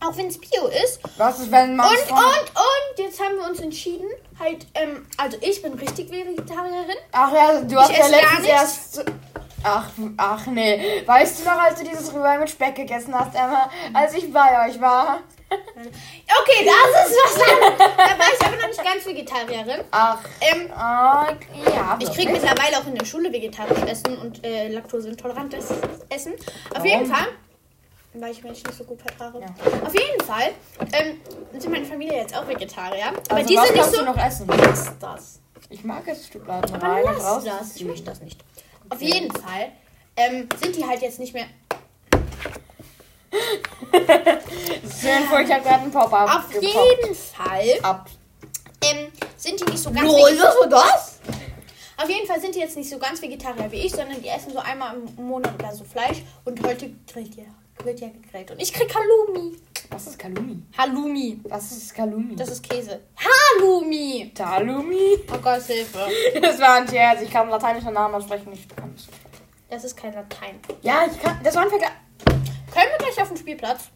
Auch 0.00 0.16
wenn 0.16 0.26
es 0.26 0.38
Bio 0.38 0.66
ist. 0.66 0.98
Was 1.16 1.38
ist, 1.38 1.52
wenn 1.52 1.76
man 1.76 1.86
Und, 1.86 2.10
und, 2.10 2.18
und, 2.18 2.98
jetzt 2.98 3.20
haben 3.20 3.36
wir 3.36 3.48
uns 3.48 3.60
entschieden, 3.60 4.08
halt, 4.38 4.66
ähm, 4.74 5.06
also 5.16 5.38
ich 5.40 5.62
bin 5.62 5.74
richtig 5.74 6.10
Vegetarierin. 6.10 6.96
Ach 7.12 7.32
ja, 7.32 7.60
du 7.60 7.76
hast 7.76 7.96
ja 7.96 8.08
letztens 8.08 8.46
erst. 8.46 9.04
Ach, 9.62 9.88
ach 10.16 10.46
nee. 10.46 11.02
Weißt 11.06 11.40
du 11.40 11.44
noch, 11.44 11.56
als 11.56 11.78
du 11.78 11.84
dieses 11.84 12.12
Rührei 12.12 12.36
mit 12.38 12.50
Speck 12.50 12.74
gegessen 12.74 13.14
hast, 13.14 13.32
Emma? 13.36 13.70
Als 13.92 14.14
ich 14.14 14.32
bei 14.32 14.68
euch 14.68 14.80
war? 14.80 15.20
Okay, 15.54 16.64
das 16.66 17.10
ist 17.10 17.16
was 17.24 17.42
anderes. 17.42 17.78
Da 17.96 18.18
war 18.18 18.26
ich 18.38 18.46
aber 18.46 18.56
noch 18.56 18.68
nicht 18.68 18.84
ganz 18.84 19.06
Vegetarierin. 19.06 19.84
Ach, 19.90 20.18
Ähm, 20.40 20.70
ah, 20.74 21.32
ja. 21.74 21.98
ich 22.00 22.12
kriege 22.12 22.32
mittlerweile 22.32 22.78
auch 22.78 22.86
in 22.86 22.94
der 22.94 23.04
Schule 23.04 23.32
vegetarisch 23.32 23.82
Essen 23.86 24.16
und 24.18 24.44
äh, 24.44 24.68
laktoseintolerantes 24.68 25.66
Essen. 26.08 26.34
Auf 26.34 26.42
Warum? 26.76 26.86
jeden 26.86 27.06
Fall, 27.06 27.28
weil 28.14 28.32
ich 28.32 28.42
Milch 28.42 28.62
nicht 28.64 28.76
so 28.76 28.84
gut 28.84 29.00
vertrage. 29.00 29.40
Ja. 29.40 29.46
Auf 29.86 29.94
jeden 29.94 30.20
Fall 30.24 30.50
ähm, 30.92 31.20
sind 31.58 31.70
meine 31.72 31.84
Familie 31.86 32.18
jetzt 32.18 32.36
auch 32.36 32.46
Vegetarier. 32.46 33.08
Aber 33.28 33.36
Also 33.36 33.48
die 33.48 33.56
was 33.56 33.66
sind 33.68 33.76
nicht 33.76 33.90
so. 33.90 33.98
du 33.98 34.04
noch 34.04 34.18
essen? 34.26 34.46
Lass 34.48 34.98
das. 34.98 35.40
Ich 35.70 35.84
mag 35.84 36.02
es 36.06 36.26
Stück 36.26 36.44
Blasen 36.44 36.74
Aber 36.76 36.86
rein 36.88 37.02
lass 37.04 37.44
das. 37.44 37.76
Ich 37.76 37.84
möchte 37.84 38.04
das 38.04 38.20
nicht. 38.20 38.40
Auf 38.90 39.00
jeden 39.00 39.30
Fall 39.32 39.72
ähm, 40.16 40.48
sind 40.62 40.76
die 40.76 40.84
halt 40.84 41.00
jetzt 41.00 41.18
nicht 41.18 41.32
mehr. 41.32 41.46
Schön 43.32 45.24
vor, 45.28 45.40
ich 45.40 45.50
habe 45.52 45.62
gerade 45.62 45.82
einen 45.82 45.90
Pop-Up 45.90 46.28
Auf 46.36 46.48
gepoppt. 46.48 46.64
jeden 46.64 47.14
Fall 47.14 47.78
Ab. 47.82 48.08
ähm, 48.84 49.08
sind 49.36 49.60
die 49.60 49.64
nicht 49.70 49.82
so 49.82 49.90
ganz. 49.90 50.02
Lol, 50.06 50.38
was 50.38 50.60
war 50.60 50.68
das? 50.68 51.20
Auf 51.96 52.08
jeden 52.08 52.26
Fall 52.26 52.40
sind 52.40 52.54
die 52.54 52.60
jetzt 52.60 52.76
nicht 52.76 52.90
so 52.90 52.98
ganz 52.98 53.22
Vegetarier 53.22 53.70
wie 53.70 53.76
ich, 53.86 53.92
sondern 53.92 54.20
die 54.20 54.28
essen 54.28 54.52
so 54.52 54.58
einmal 54.58 54.96
im 54.96 55.24
Monat 55.26 55.54
oder 55.58 55.72
so 55.72 55.84
Fleisch 55.84 56.22
und 56.44 56.60
heute 56.66 56.90
grillt 57.10 57.34
ja, 57.36 57.44
wird 57.84 58.00
ja 58.00 58.08
gegrillt. 58.08 58.50
Und 58.50 58.60
ich 58.60 58.72
krieg 58.72 58.92
Halloumi. 58.94 59.56
Was 59.90 60.06
ist 60.06 60.18
Kalumi? 60.18 60.62
Halloumi. 60.76 61.40
Was 61.44 61.70
ist 61.72 61.94
Kalumi? 61.94 62.34
Das 62.34 62.48
ist 62.48 62.68
Käse. 62.68 63.00
Halloumi. 63.16 64.32
Talumi? 64.34 65.18
Oh 65.32 65.38
Gott, 65.38 65.62
Hilfe. 65.62 66.06
Das 66.40 66.58
war 66.60 66.74
ein 66.76 66.88
Scherz. 66.88 67.20
Ich 67.22 67.30
kann 67.30 67.48
lateinische 67.48 67.90
Namen 67.90 68.14
aussprechen. 68.14 68.50
nicht 68.50 68.74
kann 68.74 68.92
es. 68.96 69.06
Das 69.68 69.84
ist 69.84 69.96
kein 69.96 70.14
Latein. 70.14 70.58
Ja, 70.80 71.04
ich 71.10 71.20
kann. 71.22 71.38
Das 71.42 71.54
war 71.54 71.62
ein 71.62 71.68
Vergleich. 71.68 71.90
Können 72.72 72.90
wir 72.90 72.98
gleich 72.98 73.20
auf 73.20 73.28
den 73.28 73.36
Spielplatz? 73.36 73.88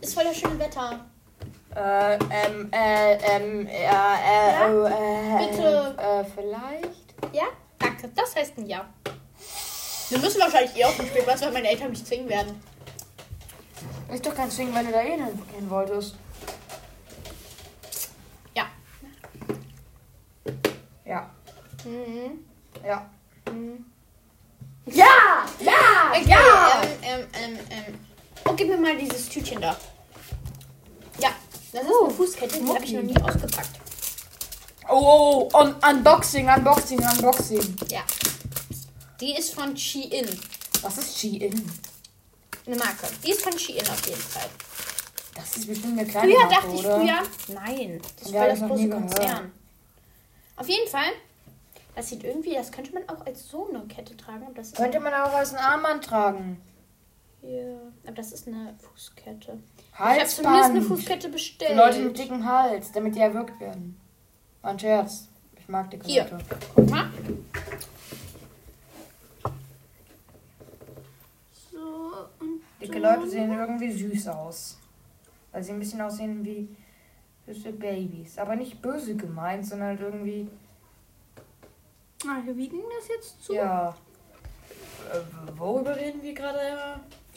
Ist 0.00 0.14
voll 0.14 0.24
das 0.24 0.36
schöne 0.38 0.58
Wetter. 0.58 1.04
Äh, 1.74 2.14
ähm, 2.14 2.70
äh, 2.72 3.14
ähm, 3.16 3.66
äh, 3.66 3.70
äh, 3.70 3.84
Ja? 3.84 4.68
oh, 4.70 4.86
äh, 4.86 5.46
Bitte. 5.50 5.96
Äh, 5.98 6.24
vielleicht? 6.34 7.34
Ja? 7.34 7.44
Danke. 7.78 8.08
Das 8.14 8.34
heißt 8.34 8.56
ein 8.58 8.66
Ja. 8.66 8.88
Wir 10.08 10.18
müssen 10.18 10.40
wahrscheinlich 10.40 10.74
eh 10.76 10.84
auf 10.84 10.96
den 10.96 11.06
Spielplatz, 11.06 11.42
weil 11.42 11.52
meine 11.52 11.68
Eltern 11.68 11.90
mich 11.90 12.04
zwingen 12.04 12.28
werden. 12.30 12.62
Ist 14.10 14.24
doch 14.24 14.34
kein 14.34 14.50
Swing, 14.50 14.74
weil 14.74 14.86
du 14.86 14.92
da 14.92 15.02
eh 15.02 15.16
hin 15.16 15.68
wolltest. 15.68 16.16
Ja. 18.54 18.68
Ja. 21.04 21.30
Mhm. 21.84 22.46
Ja. 22.82 23.10
Mhm. 23.52 23.84
Ja! 24.94 25.46
Ja! 25.60 26.10
Okay, 26.12 26.24
Ja! 26.28 26.82
ähm, 26.82 26.88
ähm, 27.02 27.26
ähm, 27.32 27.58
ähm. 27.70 27.98
Oh, 28.44 28.52
gib 28.54 28.68
mir 28.68 28.76
mal 28.78 28.96
dieses 28.96 29.28
Tütchen 29.28 29.60
da. 29.60 29.76
Ja, 31.20 31.30
das 31.72 31.82
ist 31.82 31.88
Oh, 31.90 32.06
eine 32.06 32.14
Fußkette, 32.14 32.58
die 32.60 32.68
habe 32.68 32.84
ich 32.84 32.92
noch 32.92 33.02
nie 33.02 33.16
ausgepackt. 33.20 33.70
Oh, 34.88 35.48
oh, 35.52 35.58
un 35.58 35.74
Unboxing, 35.86 36.48
Unboxing, 36.48 36.98
Unboxing. 36.98 37.76
Ja. 37.90 38.00
Die 39.20 39.36
ist 39.36 39.52
von 39.54 39.76
Shein. 39.76 40.26
Was 40.82 40.96
ist 40.98 41.18
Shein? 41.18 41.70
Eine 42.66 42.76
Marke. 42.76 43.08
Die 43.24 43.30
ist 43.32 43.42
von 43.42 43.58
Shein 43.58 43.80
auf 43.88 44.06
jeden 44.06 44.20
Fall. 44.20 44.48
Das 45.34 45.56
ist 45.56 45.66
bestimmt 45.68 45.98
eine 45.98 46.08
kleine 46.08 46.32
Früher 46.32 46.40
Marke, 46.46 46.54
dachte 46.54 46.74
ich 46.74 46.86
oder? 46.86 47.00
früher. 47.00 47.54
Nein, 47.54 48.00
das 48.16 48.26
ist 48.26 48.32
Ja, 48.32 48.40
voll 48.40 48.48
das 48.50 48.60
das 48.60 48.68
große. 48.68 48.88
Konzern. 48.88 49.52
Auf 50.56 50.68
jeden 50.68 50.88
Fall. 50.90 51.12
Das 51.98 52.10
sieht 52.10 52.22
irgendwie, 52.22 52.54
das 52.54 52.70
könnte 52.70 52.94
man 52.94 53.08
auch 53.08 53.26
als 53.26 53.48
so 53.48 53.68
eine 53.68 53.80
Kette 53.88 54.16
tragen. 54.16 54.46
Das 54.54 54.72
Könnte 54.72 55.00
man 55.00 55.12
auch 55.14 55.34
als 55.34 55.52
ein 55.52 55.58
Armband 55.58 56.04
tragen. 56.04 56.62
hier. 57.40 57.76
Aber 58.04 58.14
das 58.14 58.30
ist 58.30 58.46
eine 58.46 58.72
Fußkette. 58.78 59.58
Ich 59.94 59.98
habe 59.98 60.24
zumindest 60.24 60.44
eine 60.44 60.52
Halsband. 60.74 60.84
Fußkette 60.86 61.28
bestellt. 61.28 61.72
Für 61.72 61.76
Leute 61.76 61.98
mit 61.98 62.16
dicken 62.16 62.48
Hals, 62.48 62.92
damit 62.92 63.16
die 63.16 63.18
erwürgt 63.18 63.58
werden. 63.58 64.00
War 64.62 64.70
ein 64.70 64.78
Scherz. 64.78 65.26
Ich 65.58 65.68
mag 65.68 65.90
dicke 65.90 66.06
Hier. 66.06 66.22
Leute. 66.22 66.38
Guck 66.76 66.88
mal. 66.88 67.10
So 71.72 71.80
und 72.38 72.60
Dicke 72.80 73.00
Leute 73.00 73.28
sehen 73.28 73.52
irgendwie 73.52 73.90
süß 73.90 74.28
aus. 74.28 74.78
Weil 75.50 75.64
sie 75.64 75.72
ein 75.72 75.80
bisschen 75.80 76.00
aussehen 76.00 76.44
wie 76.44 76.68
süße 77.48 77.72
Babys. 77.72 78.38
Aber 78.38 78.54
nicht 78.54 78.80
böse 78.80 79.16
gemeint, 79.16 79.66
sondern 79.66 79.98
irgendwie, 79.98 80.48
Ah, 82.26 82.40
wir 82.44 82.56
wiegen 82.56 82.78
das 82.98 83.08
jetzt 83.08 83.44
zu. 83.44 83.54
ja. 83.54 83.94
Äh, 85.12 85.58
worüber 85.58 85.96
reden 85.96 86.22
wir 86.22 86.34
gerade? 86.34 86.58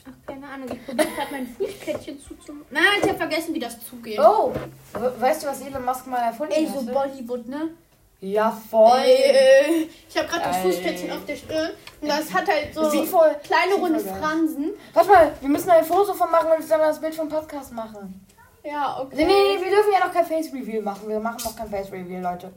Ach, 0.04 0.26
keine 0.26 0.46
Ahnung. 0.48 0.68
Ich 0.72 0.84
probiere 0.84 1.08
gerade 1.08 1.28
mein 1.30 1.46
Fußkettchen 1.46 2.20
zuzumachen. 2.20 2.66
Nein, 2.70 2.82
ich 3.00 3.08
habe 3.08 3.18
vergessen, 3.18 3.54
wie 3.54 3.60
das 3.60 3.78
zugeht. 3.88 4.18
Oh! 4.18 4.52
we- 4.94 5.20
Weißt 5.20 5.42
du, 5.44 5.46
was 5.46 5.60
Elon 5.60 5.84
Musk 5.84 6.06
mal 6.08 6.18
erfunden 6.26 6.52
Ey, 6.54 6.66
hat? 6.66 6.74
so 6.74 6.84
Bollywood, 6.84 7.46
ne? 7.48 7.70
Ja, 8.20 8.50
voll. 8.70 8.98
Ey, 8.98 9.88
ich 10.08 10.16
habe 10.18 10.28
gerade 10.28 10.42
das 10.44 10.56
Ey. 10.56 10.62
Fußkettchen 10.62 11.10
auf 11.12 11.24
der 11.24 11.36
Stirn 11.36 11.70
und 12.00 12.08
das 12.08 12.32
hat 12.34 12.48
halt 12.48 12.74
so 12.74 12.88
Sieht 12.90 13.06
voll. 13.08 13.34
kleine 13.42 13.72
sieht 13.74 13.80
runde 13.82 14.00
voll 14.00 14.10
geil. 14.12 14.20
Fransen. 14.22 14.70
Warte 14.92 15.08
mal, 15.08 15.32
wir 15.40 15.48
müssen 15.48 15.70
ein 15.70 15.84
Foto 15.84 16.12
von 16.14 16.30
machen 16.30 16.48
und 16.58 16.70
dann 16.70 16.80
das 16.80 17.00
Bild 17.00 17.14
vom 17.14 17.28
Podcast 17.28 17.72
machen. 17.72 18.26
Ja, 18.64 18.96
Nee, 19.12 19.22
okay. 19.22 19.24
nee, 19.26 19.64
wir 19.64 19.70
dürfen 19.70 19.92
ja 19.92 20.06
noch 20.06 20.12
kein 20.12 20.26
Face 20.26 20.52
Reveal 20.52 20.82
machen. 20.82 21.08
Wir 21.08 21.18
machen 21.20 21.38
noch 21.44 21.56
kein 21.56 21.68
Face 21.70 21.90
Reveal, 21.90 22.22
Leute. 22.22 22.52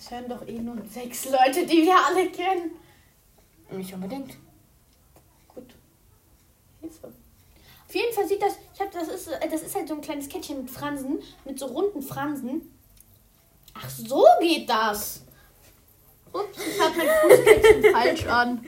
Das 0.00 0.10
hören 0.12 0.28
doch 0.30 0.48
eh 0.48 0.58
nur 0.58 0.78
sechs 0.88 1.26
Leute, 1.26 1.66
die 1.66 1.82
wir 1.82 1.94
alle 1.94 2.30
kennen. 2.30 2.70
Nicht 3.70 3.92
unbedingt. 3.92 4.34
Gut. 5.46 5.74
Hilfe. 6.80 7.08
Auf 7.86 7.94
jeden 7.94 8.14
Fall 8.14 8.26
sieht 8.26 8.40
das, 8.40 8.54
ich 8.72 8.80
hab, 8.80 8.90
das 8.92 9.08
ist, 9.08 9.28
äh, 9.28 9.46
das 9.46 9.60
ist 9.60 9.74
halt 9.74 9.88
so 9.88 9.94
ein 9.94 10.00
kleines 10.00 10.26
Kettchen 10.30 10.62
mit 10.62 10.70
Fransen, 10.70 11.18
mit 11.44 11.58
so 11.58 11.66
runden 11.66 12.00
Fransen. 12.00 12.72
Ach, 13.74 13.90
so 13.90 14.24
geht 14.40 14.70
das. 14.70 15.22
Ups, 16.32 16.58
ich 16.66 16.80
hab 16.80 16.96
mein 16.96 17.06
Fußkettchen 17.06 17.84
falsch 17.92 18.26
an. 18.26 18.64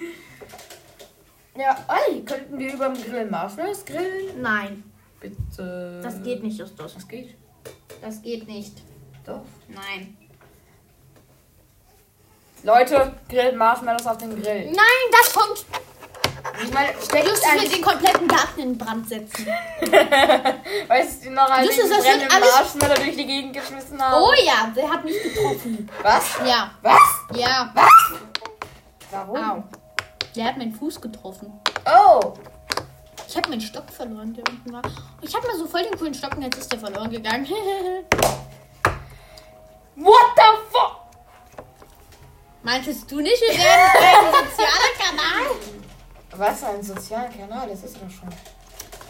Ja, 1.57 1.87
ey, 2.09 2.23
könnten 2.25 2.59
wir 2.59 2.75
über 2.75 2.91
dem 2.91 3.03
Grill 3.03 3.31
Marshmallows 3.31 3.87
grillen? 3.87 4.43
Nein, 4.43 4.85
Bitte. 5.19 6.01
das 6.03 6.23
geht 6.23 6.43
nicht, 6.43 6.59
Justus. 6.59 6.93
Das 6.93 7.09
geht. 7.09 7.35
Das 8.03 8.21
geht 8.21 8.47
nicht. 8.47 8.83
Doch. 9.25 9.45
Nein. 9.69 10.19
Leute, 12.63 13.13
grillt 13.29 13.57
Marshmallows 13.57 14.07
auf 14.07 14.19
den 14.19 14.41
Grill. 14.41 14.67
Nein, 14.67 15.11
das 15.11 15.33
kommt. 15.35 15.65
Ich 16.63 16.73
meine, 16.73 16.89
steckt 17.03 17.27
Justus 17.27 17.53
wird 17.53 17.63
ein, 17.63 17.71
den 17.71 17.83
kompletten 17.83 18.29
Garten 18.29 18.61
in 18.61 18.79
Brand 18.79 19.09
setzen. 19.09 19.47
weißt 20.89 21.25
du 21.25 21.31
noch, 21.31 21.51
als 21.51 21.67
Justus, 21.77 21.91
ich 22.05 22.11
einen 22.11 22.31
alles- 22.31 22.53
Marshmallow 22.53 22.95
durch 22.97 23.17
die 23.17 23.27
Gegend 23.27 23.53
geschmissen 23.55 24.01
habe? 24.01 24.17
Oh 24.23 24.33
ja, 24.45 24.73
der 24.75 24.89
hat 24.91 25.05
mich 25.05 25.23
getroffen. 25.23 25.89
Was? 26.03 26.37
Ja, 26.47 26.71
Was? 26.83 27.01
ja. 27.35 27.73
Warum? 29.11 29.37
Au. 29.37 29.63
Der 30.35 30.45
hat 30.47 30.57
meinen 30.57 30.75
Fuß 30.75 31.01
getroffen. 31.01 31.61
Oh. 31.87 32.33
Ich 33.29 33.37
habe 33.37 33.49
meinen 33.49 33.61
Stock 33.61 33.89
verloren, 33.91 34.35
der 34.35 34.45
unten 34.49 34.73
war. 34.73 34.83
Ich 35.21 35.35
habe 35.35 35.47
mal 35.47 35.57
so 35.57 35.67
voll 35.67 35.83
den 35.85 35.99
coolen 35.99 36.15
Stock 36.15 36.37
und 36.37 36.43
jetzt 36.43 36.59
ist 36.59 36.71
der 36.73 36.79
verloren 36.79 37.11
gegangen. 37.11 37.47
What 39.97 40.31
the 40.37 40.43
fuck? 40.71 41.02
Meintest 42.63 43.11
du 43.11 43.21
nicht, 43.21 43.41
wir 43.41 43.59
wären 43.59 44.27
ein 44.27 44.45
sozialer 44.49 44.93
Kanal? 44.99 45.57
Was 46.37 46.63
ein 46.65 46.83
sozialer 46.83 47.29
Kanal, 47.29 47.69
das 47.69 47.83
ist 47.85 47.97
doch 47.97 48.11
schon. 48.11 48.29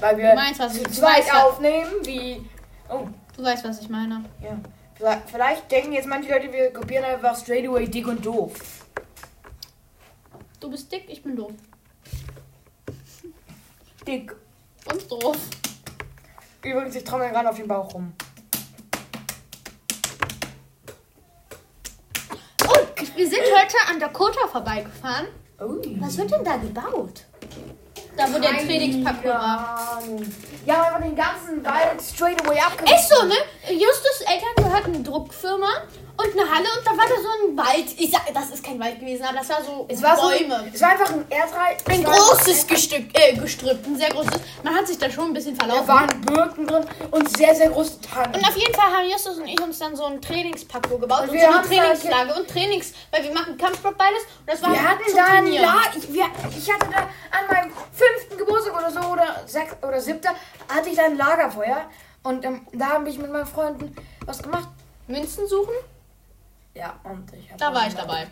Weil 0.01 0.17
wir 0.17 0.31
Du 0.31 0.37
meinst, 0.37 0.61
was 0.61 0.75
zu 0.75 0.83
zweit 0.85 1.19
weißt, 1.19 1.35
aufnehmen, 1.35 1.91
wie. 2.05 2.45
Oh, 2.89 3.07
Du 3.37 3.43
weißt, 3.45 3.65
was 3.65 3.81
ich 3.81 3.89
meine. 3.89 4.25
ja. 4.43 4.59
Vielleicht, 4.95 5.31
vielleicht 5.31 5.71
denken 5.73 5.93
jetzt 5.93 6.07
manche 6.07 6.31
Leute, 6.31 6.53
wir 6.53 6.73
kopieren 6.73 7.05
einfach 7.05 7.37
straight 7.37 7.67
away 7.67 7.89
dick 7.89 8.07
und 8.07 8.25
doof. 8.25 8.53
Du 10.61 10.71
bist 10.71 10.93
dick, 10.93 11.05
ich 11.09 11.23
bin 11.23 11.35
doof. 11.35 11.53
dick. 14.07 14.35
Und 14.91 15.11
doof. 15.11 15.37
Übrigens, 16.65 16.95
ich 16.95 17.03
trommel 17.05 17.31
gerade 17.31 17.49
auf 17.51 17.57
den 17.57 17.67
Bauch 17.67 17.93
rum. 17.95 18.13
Wir 23.17 23.29
sind 23.29 23.43
heute 23.43 23.77
an 23.91 24.01
Dakota 24.01 24.47
vorbeigefahren. 24.49 25.29
Ui. 25.61 25.97
Was 26.01 26.17
wird 26.19 26.31
denn 26.31 26.45
da 26.45 26.57
gebaut? 26.57 27.25
Da 28.17 28.33
wo 28.33 28.39
der 28.39 28.51
Trainingsparcours 28.51 29.35
war. 29.35 30.03
Ja, 30.67 30.93
aber 30.93 31.05
den 31.05 31.17
ganzen 31.17 31.65
Wald 31.65 32.03
straight 32.03 32.45
away 32.45 32.59
abgerissen. 32.59 32.95
Echt 32.95 33.09
so, 33.09 33.25
ne? 33.25 33.35
Justus 33.71 34.21
Eltern 34.27 34.55
gehörten 34.57 34.95
eine 34.95 35.03
Druckfirma 35.03 35.69
und 36.17 36.33
eine 36.39 36.51
Halle 36.51 36.67
und 36.79 36.87
da 36.87 36.91
war 36.91 37.07
da 37.09 37.15
so 37.21 37.29
ein 37.49 37.57
Wald. 37.57 37.87
Ich 37.99 38.11
sag, 38.11 38.33
das 38.33 38.51
ist 38.51 38.63
kein 38.65 38.79
Wald 38.79 39.01
gewesen, 39.01 39.25
aber 39.25 39.39
das 39.39 39.49
war 39.49 39.63
so 39.65 39.87
Es 39.89 40.03
war 40.03 40.17
Bäume. 40.17 40.59
So, 40.69 40.75
es 40.75 40.81
war 40.83 40.91
einfach 40.91 41.11
ein 41.13 41.25
Erdreich. 41.31 41.79
ein 41.89 42.05
großes 42.05 42.67
Gestück, 42.67 43.07
äh, 43.15 43.35
Gestrüpp, 43.37 43.85
ein 43.87 43.97
sehr 43.97 44.11
großes. 44.11 44.33
Man 44.63 44.75
hat 44.75 44.87
sich 44.87 44.99
da 44.99 45.11
schon 45.11 45.27
ein 45.29 45.33
bisschen 45.33 45.57
Da 45.59 45.65
verlaufen. 45.67 45.89
waren 45.89 46.21
Birken 46.23 46.67
drin 46.67 46.85
und 47.11 47.37
sehr, 47.37 47.55
sehr 47.55 47.71
große 47.71 48.01
Tannen. 48.03 48.35
Und 48.35 48.47
auf 48.47 48.57
jeden 48.57 48.75
Fall 48.75 48.93
haben 48.93 49.09
Justus 49.11 49.39
und 49.39 49.47
ich 49.49 49.61
uns 49.61 49.79
dann 49.79 49.97
so 49.97 50.05
ein 50.05 50.21
Trainingsparcours 50.21 51.01
gebaut 51.01 51.23
Und 51.23 51.31
und, 51.31 51.41
so 51.41 51.47
eine 51.47 51.57
da- 51.57 51.63
Trainingslage 51.63 52.35
und 52.35 52.49
Trainings, 52.49 52.93
weil 53.11 53.25
wir 53.25 53.33
machen 53.33 53.57
Kampfsport 53.57 53.97
beides 53.99 54.23
und 54.41 54.47
das 54.49 54.63
war 54.63 54.71
Wir 54.73 54.83
hatten 54.83 55.17
da 55.17 55.25
ein. 55.25 55.53
La 55.53 55.77
ich, 55.97 56.13
wir, 56.13 56.25
ich 56.57 56.73
hatte 56.73 56.87
da 56.93 56.99
an 56.99 57.47
meinem 57.51 57.73
fünften 57.93 58.37
Geburtstag 58.39 58.77
oder 58.79 58.91
so 58.91 59.09
oder 59.11 59.43
sechs 59.47 59.75
oder 59.83 60.01
siebter 60.01 60.31
hatte 60.69 60.89
ich 60.91 60.97
da 60.97 61.05
ein 61.05 61.17
Lagerfeuer 61.17 61.85
und 62.23 62.45
ähm, 62.45 62.67
da 62.73 62.91
habe 62.91 63.09
ich 63.09 63.19
mit 63.19 63.31
meinen 63.33 63.47
Freunden 63.47 63.97
was 64.27 64.43
gemacht. 64.43 64.69
Münzen 65.09 65.47
suchen? 65.49 65.75
Ja, 66.75 66.99
und 67.05 67.33
ich 67.35 67.49
habe 67.51 67.59
Da 67.59 67.75
war 67.75 67.87
ich 67.87 67.95
dabei. 67.95 68.27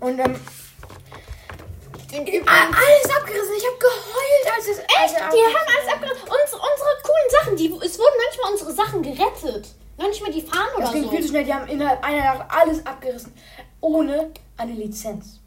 Und 0.00 0.18
ähm, 0.18 0.34
Und 0.34 2.28
ah, 2.46 2.66
alles 2.66 3.16
abgerissen. 3.16 3.54
Ich 3.56 3.66
habe 3.66 3.78
geheult, 3.78 4.56
als 4.56 4.68
es 4.68 4.78
Echt? 4.78 5.22
als 5.22 5.34
Die 5.34 5.42
haben 5.42 5.66
alles 5.66 5.94
abgerissen. 5.94 6.22
Uns, 6.28 6.52
unsere 6.52 7.02
coolen 7.02 7.30
Sachen, 7.30 7.56
die, 7.56 7.66
es 7.84 7.98
wurden 7.98 8.14
manchmal 8.24 8.52
unsere 8.52 8.72
Sachen 8.72 9.02
gerettet. 9.02 9.68
Manchmal 9.96 10.32
die 10.32 10.42
Fahnen 10.42 10.70
Das 10.78 10.90
oder 10.90 10.92
ging 10.92 11.04
so. 11.04 11.10
viel 11.10 11.22
zu 11.22 11.28
schnell. 11.28 11.44
Die 11.44 11.54
haben 11.54 11.68
innerhalb 11.68 12.04
einer 12.04 12.22
Nacht 12.34 12.46
alles 12.50 12.84
abgerissen, 12.84 13.32
ohne 13.80 14.30
eine 14.56 14.72
Lizenz. 14.72 15.40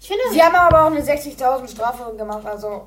Ich 0.00 0.08
finde, 0.08 0.22
Sie 0.32 0.42
haben 0.42 0.54
aber 0.54 0.82
auch 0.82 0.86
eine 0.90 1.02
60.000 1.02 1.68
Strafe 1.70 2.16
gemacht, 2.16 2.46
also 2.46 2.86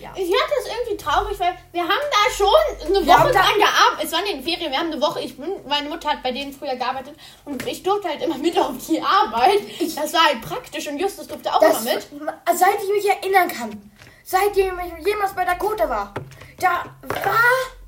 ja. 0.00 0.12
ich 0.14 0.24
fand 0.24 0.50
das 0.56 0.72
irgendwie 0.72 0.96
traurig, 0.96 1.38
weil 1.38 1.56
wir 1.72 1.82
haben 1.82 1.90
da 1.90 2.34
schon 2.34 2.86
eine 2.86 3.06
Wir 3.06 3.12
Woche 3.12 3.32
dran 3.32 3.56
gearbeitet. 3.56 4.04
Es 4.04 4.12
waren 4.12 4.26
in 4.26 4.36
den 4.36 4.44
Ferien, 4.44 4.72
wir 4.72 4.78
haben 4.78 4.92
eine 4.92 5.00
Woche, 5.00 5.20
ich 5.20 5.36
bin, 5.36 5.50
meine 5.66 5.88
Mutter 5.88 6.10
hat 6.10 6.22
bei 6.22 6.32
denen 6.32 6.52
früher 6.52 6.76
gearbeitet 6.76 7.14
und 7.44 7.66
ich 7.66 7.82
durfte 7.82 8.08
halt 8.08 8.22
immer 8.22 8.38
mit 8.38 8.58
auf 8.58 8.72
die 8.88 9.00
Arbeit. 9.00 9.60
Das 9.96 10.12
war 10.12 10.26
halt 10.26 10.40
praktisch 10.42 10.88
und 10.88 10.98
Justus 10.98 11.26
durfte 11.26 11.52
auch 11.52 11.60
immer 11.60 11.80
mit. 11.80 12.06
seit 12.54 12.82
ich 12.82 12.88
mich 12.88 13.08
erinnern 13.08 13.48
kann, 13.48 13.90
seitdem 14.24 14.78
ich 14.78 15.06
jemals 15.06 15.34
bei 15.34 15.44
Dakota 15.44 15.88
war, 15.88 16.14
da 16.60 16.84
war 17.02 17.78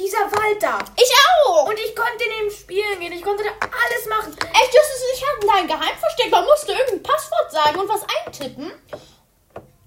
dieser 0.00 0.32
Wald 0.32 0.62
da. 0.62 0.78
Ich 0.96 1.12
auch! 1.44 1.68
Und 1.68 1.78
ich 1.78 1.94
konnte 1.94 2.24
in 2.24 2.48
dem 2.48 2.50
spielen 2.50 3.00
gehen, 3.00 3.12
ich 3.12 3.22
konnte 3.22 3.44
da 3.44 3.50
alles 3.60 4.06
machen. 4.08 4.36
Echt, 4.38 4.74
Justus 4.74 5.02
und 5.02 5.14
ich 5.14 5.26
hatten 5.26 5.46
da 5.46 5.54
ein 5.54 5.68
Geheimversteck. 5.68 6.30
Man 6.30 6.44
musste 6.44 6.72
irgendein 6.72 7.02
Passwort 7.02 7.52
sagen 7.52 7.80
und 7.80 7.88
was 7.88 8.02
eintippen. 8.24 8.72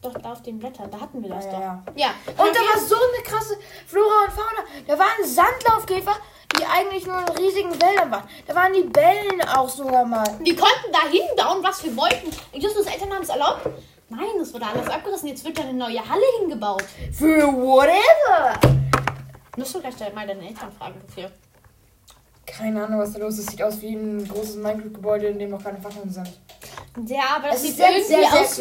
Doch, 0.04 0.14
da 0.22 0.34
auf 0.34 0.42
den 0.42 0.60
Blättern, 0.60 0.92
da 0.92 1.00
hatten 1.00 1.24
wir 1.24 1.30
das 1.30 1.46
Ja, 1.46 1.52
doch. 1.52 1.60
ja, 1.60 1.84
Ja. 1.96 2.08
Und 2.28 2.54
da 2.54 2.60
war 2.60 2.78
so 2.78 2.96
eine 2.96 3.24
krasse 3.24 3.58
Flora 3.88 4.26
und 4.26 4.34
Fauna. 4.34 4.68
Da 4.86 5.00
waren 5.00 5.24
Sandlaufkäfer, 5.26 6.16
die 6.60 6.66
eigentlich 6.66 7.08
nur 7.08 7.20
in 7.20 7.30
riesigen 7.38 7.72
Wäldern 7.82 8.12
waren. 8.12 8.24
Da 8.46 8.54
waren 8.54 8.74
die 8.74 8.84
Bällen 8.84 9.42
auch 9.56 9.70
sogar 9.70 10.04
mal. 10.04 10.26
Wir 10.42 10.56
konnten 10.58 10.92
da 10.92 11.08
hinbauen, 11.10 11.64
was 11.64 11.82
wir 11.86 11.96
wollten. 11.96 12.30
Justus 12.54 12.86
Eltern 12.86 13.14
haben 13.14 13.24
es 13.24 13.30
erlaubt. 13.30 13.62
Nein, 14.10 14.42
es 14.42 14.54
wurde 14.54 14.66
alles 14.68 14.90
abgerissen. 14.90 15.30
Jetzt 15.30 15.46
wird 15.46 15.58
da 15.58 15.62
eine 15.64 15.74
neue 15.74 16.08
Halle 16.08 16.26
hingebaut. 16.40 16.84
Für 17.14 17.48
whatever. 17.48 18.60
Musst 19.56 19.74
du 19.74 19.80
gleich 19.80 20.14
mal 20.14 20.28
deine 20.28 20.46
Eltern 20.48 20.72
fragen 20.78 21.02
dafür. 21.08 21.32
Keine 22.46 22.86
Ahnung, 22.86 23.00
was 23.00 23.14
da 23.14 23.20
los 23.20 23.40
ist. 23.40 23.52
Sieht 23.52 23.64
aus 23.64 23.82
wie 23.82 23.96
ein 23.96 24.28
großes 24.28 24.58
Minecraft-Gebäude, 24.58 25.28
in 25.28 25.40
dem 25.40 25.52
noch 25.52 25.64
keine 25.64 25.82
Waffen 25.84 26.10
sind. 26.12 26.30
Ja, 27.08 27.22
aber 27.38 27.48
das 27.48 27.56
Es 27.58 27.62
sieht 27.64 27.72
ist 27.72 27.78
sehr, 27.78 27.90
irgendwie 27.90 28.08
sehr, 28.08 28.30
sehr 28.30 28.42
aus 28.42 28.60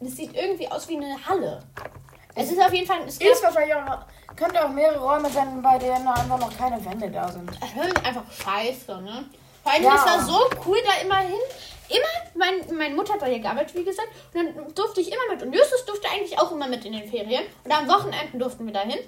wie. 0.00 0.06
Es 0.06 0.16
sieht 0.16 0.34
irgendwie 0.36 0.68
aus 0.70 0.88
wie 0.88 0.96
eine 0.96 1.26
Halle. 1.26 1.62
Es 2.34 2.50
ist 2.50 2.60
auf 2.60 2.72
jeden 2.72 2.86
Fall. 2.86 2.98
Es 3.06 3.16
Ist 3.18 3.42
wahrscheinlich 3.42 3.74
auch 3.74 3.84
noch, 3.86 4.04
könnte 4.36 4.62
auch 4.64 4.68
mehrere 4.68 4.98
Räume 5.02 5.30
sein, 5.30 5.62
bei 5.62 5.78
denen 5.78 6.06
einfach 6.06 6.38
noch 6.38 6.56
keine 6.58 6.84
Wände 6.84 7.10
da 7.10 7.28
sind. 7.32 7.50
Hören 7.74 7.96
einfach 8.04 8.24
scheiße, 8.30 9.00
ne? 9.00 9.24
Vor 9.62 9.72
allem, 9.72 9.82
Ja. 9.84 9.92
das 9.92 10.04
war 10.06 10.20
so 10.22 10.38
cool 10.66 10.78
da 10.84 11.02
immer 11.02 11.18
hin. 11.18 11.40
Immer, 11.88 12.30
mein, 12.34 12.76
meine 12.76 12.94
Mutter 12.94 13.14
hat 13.14 13.22
da 13.22 13.26
ja 13.28 13.38
gearbeitet, 13.38 13.74
wie 13.74 13.84
gesagt. 13.84 14.08
Und 14.34 14.44
dann 14.56 14.74
durfte 14.74 15.00
ich 15.00 15.08
immer 15.08 15.32
mit. 15.32 15.42
Und 15.42 15.52
Justus 15.54 15.84
durfte 15.86 16.08
eigentlich 16.10 16.38
auch 16.38 16.52
immer 16.52 16.66
mit 16.68 16.84
in 16.84 16.92
den 16.92 17.08
Ferien. 17.08 17.44
Und 17.64 17.70
am 17.72 17.88
Wochenenden 17.88 18.38
durften 18.38 18.66
wir 18.66 18.72
da 18.74 18.80
hin. 18.82 18.98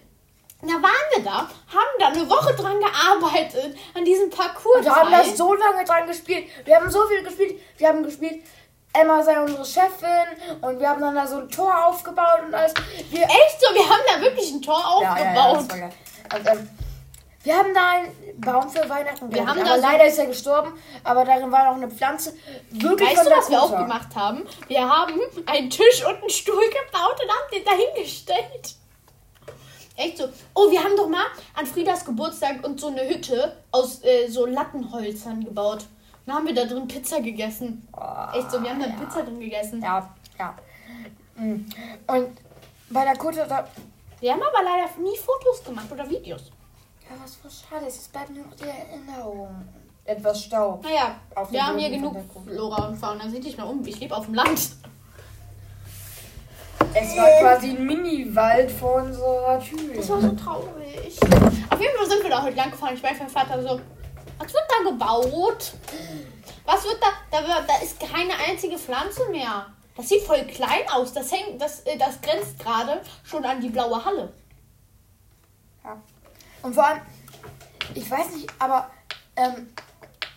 Da 0.61 0.73
waren 0.75 1.07
wir 1.15 1.23
da, 1.25 1.37
haben 1.39 1.95
da 2.01 2.07
eine 2.09 2.29
Woche 2.29 2.53
dran 2.55 2.79
gearbeitet, 2.81 3.77
an 3.95 4.05
diesem 4.05 4.29
Parcours. 4.29 4.85
Wir 4.85 4.95
haben 4.95 5.11
das 5.13 5.37
so 5.37 5.55
lange 5.55 5.85
dran 5.85 6.07
gespielt. 6.09 6.49
Wir 6.65 6.77
haben 6.77 6.91
so 6.91 7.07
viel 7.07 7.23
gespielt. 7.23 7.61
Wir 7.77 7.89
haben 7.89 8.03
gespielt, 8.03 8.43
Emma 8.93 9.23
sei 9.23 9.41
unsere 9.41 9.65
Chefin 9.65 10.59
und 10.61 10.81
wir 10.81 10.89
haben 10.89 11.01
dann 11.01 11.15
da 11.15 11.27
so 11.27 11.37
ein 11.37 11.49
Tor 11.49 11.87
aufgebaut 11.87 12.41
und 12.47 12.55
alles. 12.55 12.75
Wir, 13.11 13.23
Echt 13.23 13.61
so, 13.61 13.73
wir 13.75 13.89
haben 13.89 14.03
da 14.13 14.21
wirklich 14.21 14.51
ein 14.51 14.61
Tor 14.63 14.81
Ja, 15.01 15.13
aufgebaut. 15.13 15.67
ja, 15.71 15.77
ja, 15.77 15.89
geil. 15.89 15.93
Und, 16.41 16.49
ähm, 16.49 16.71
wir 17.45 17.57
haben 17.57 17.73
da 17.73 17.91
einen 17.93 18.41
Baum 18.41 18.69
für 18.69 18.89
Weihnachten 18.89 19.33
Wir 19.33 19.47
haben 19.47 19.61
aber 19.61 19.69
da 19.69 19.77
so- 19.77 19.81
leider 19.83 20.05
ist 20.07 20.19
er 20.19 20.27
gestorben, 20.27 20.73
aber 21.05 21.25
darin 21.25 21.53
war 21.53 21.67
noch 21.67 21.77
eine 21.77 21.89
Pflanze. 21.89 22.35
Wirklich 22.71 23.17
Weißt 23.17 23.27
du, 23.27 23.31
was 23.31 23.49
wir 23.49 23.63
auch 23.63 23.71
gemacht 23.77 24.09
haben? 24.17 24.45
Wir 24.67 24.89
haben 24.89 25.21
einen 25.47 25.71
Tisch 25.71 26.05
und 26.05 26.17
einen 26.21 26.31
Stuhl 26.31 26.57
gebaut 26.69 27.17
und 27.23 27.31
haben 27.31 27.51
den 27.53 27.65
dahingestellt. 27.65 28.75
Echt 29.99 30.17
so. 30.17 30.29
Oh, 30.55 30.71
wir 30.71 30.83
haben 30.83 30.97
doch 30.97 31.09
mal 31.09 31.25
an 31.55 31.67
Friedas 31.67 32.05
Geburtstag 32.05 32.65
und 32.65 32.81
so 32.81 32.87
eine 32.87 33.09
Hütte 33.09 33.57
aus 33.73 34.03
äh, 34.05 34.29
so 34.29 34.47
Lattenholzern 34.47 35.45
gebaut. 35.45 35.87
Dann 36.25 36.37
haben 36.37 36.47
wir 36.47 36.55
da 36.55 36.65
drin 36.65 36.87
Pizza 36.87 37.21
gegessen. 37.21 37.87
Echt 38.33 38.51
so, 38.51 38.63
wir 38.63 38.71
haben 38.71 38.81
da 38.81 38.89
Pizza 39.05 39.25
drin 39.25 39.41
gegessen. 39.41 39.83
Ja, 39.83 40.09
ja. 40.39 40.55
Mm. 41.37 41.67
Und 42.07 42.29
bei 42.91 43.05
Dakota, 43.05 43.45
da, 43.47 43.67
Wir 44.21 44.33
haben 44.33 44.43
aber 44.43 44.63
leider 44.63 44.89
nie 45.01 45.17
Fotos 45.17 45.65
gemacht 45.65 45.91
oder 45.91 46.09
Videos. 46.09 46.43
ja, 47.03 47.17
was 47.23 47.35
voll 47.37 47.51
schade 47.51 47.87
ist, 47.87 48.01
es 48.03 48.09
bleibt 48.09 48.31
nur 48.31 48.45
noch 48.45 48.55
die 48.55 48.65
Erinnerung. 48.65 49.65
Etwas 50.05 50.45
Staub. 50.45 50.83
Naja, 50.85 51.17
Auf 51.35 51.51
wir 51.51 51.59
dem 51.61 51.67
haben 51.67 51.79
hier 51.79 51.89
Boden 51.91 52.03
genug 52.03 52.45
der. 52.47 52.55
Flora 52.55 52.89
und 52.89 52.97
Fauna. 52.97 53.29
Sieh 53.29 53.41
dich 53.41 53.59
mal 53.59 53.65
um. 53.65 53.85
Ich 53.87 53.99
lebe 53.99 54.17
auf 54.17 54.25
dem 54.27 54.35
Land. 54.35 54.77
Es 57.01 57.17
war 57.17 57.29
quasi 57.41 57.71
ein 57.71 57.87
Mini-Wald 57.87 58.71
vor 58.71 58.95
unserer 58.97 59.61
Tür. 59.61 59.95
Das 59.95 60.09
war 60.09 60.21
so 60.21 60.33
traurig. 60.33 61.19
Auf 61.71 61.81
jeden 61.81 61.97
Fall 61.97 62.07
sind 62.09 62.23
wir 62.23 62.31
da 62.31 62.43
heute 62.43 62.57
lang 62.57 62.71
gefahren. 62.71 62.95
Ich 62.95 63.03
meine, 63.03 63.19
mein 63.19 63.29
Vater 63.29 63.63
so, 63.63 63.81
was 64.39 64.53
wird 64.53 64.65
da 64.69 64.91
gebaut? 64.91 65.73
Was 66.65 66.85
wird 66.85 66.99
da? 67.01 67.09
Da, 67.31 67.63
da 67.67 67.83
ist 67.83 68.01
keine 68.01 68.33
einzige 68.49 68.79
Pflanze 68.79 69.29
mehr. 69.31 69.67
Das 69.97 70.09
sieht 70.09 70.23
voll 70.23 70.45
klein 70.45 70.89
aus. 70.93 71.13
Das 71.13 71.31
hängt, 71.33 71.61
das, 71.61 71.81
äh, 71.81 71.97
das 71.99 72.21
grenzt 72.21 72.59
gerade 72.59 73.01
schon 73.25 73.45
an 73.45 73.61
die 73.61 73.69
blaue 73.69 74.05
Halle. 74.05 74.33
Ja. 75.85 76.01
Und 76.63 76.75
vor 76.75 76.87
allem, 76.87 77.01
ich 77.95 78.11
weiß 78.11 78.35
nicht, 78.35 78.49
aber 78.59 78.91
ähm, 79.37 79.69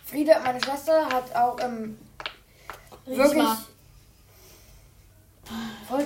Frieda, 0.04 0.40
meine 0.40 0.62
Schwester, 0.62 1.06
hat 1.06 1.34
auch 1.34 1.58
ähm, 1.60 1.98
wirklich. 3.06 3.42
mal. 3.42 3.56
Voll 5.88 6.04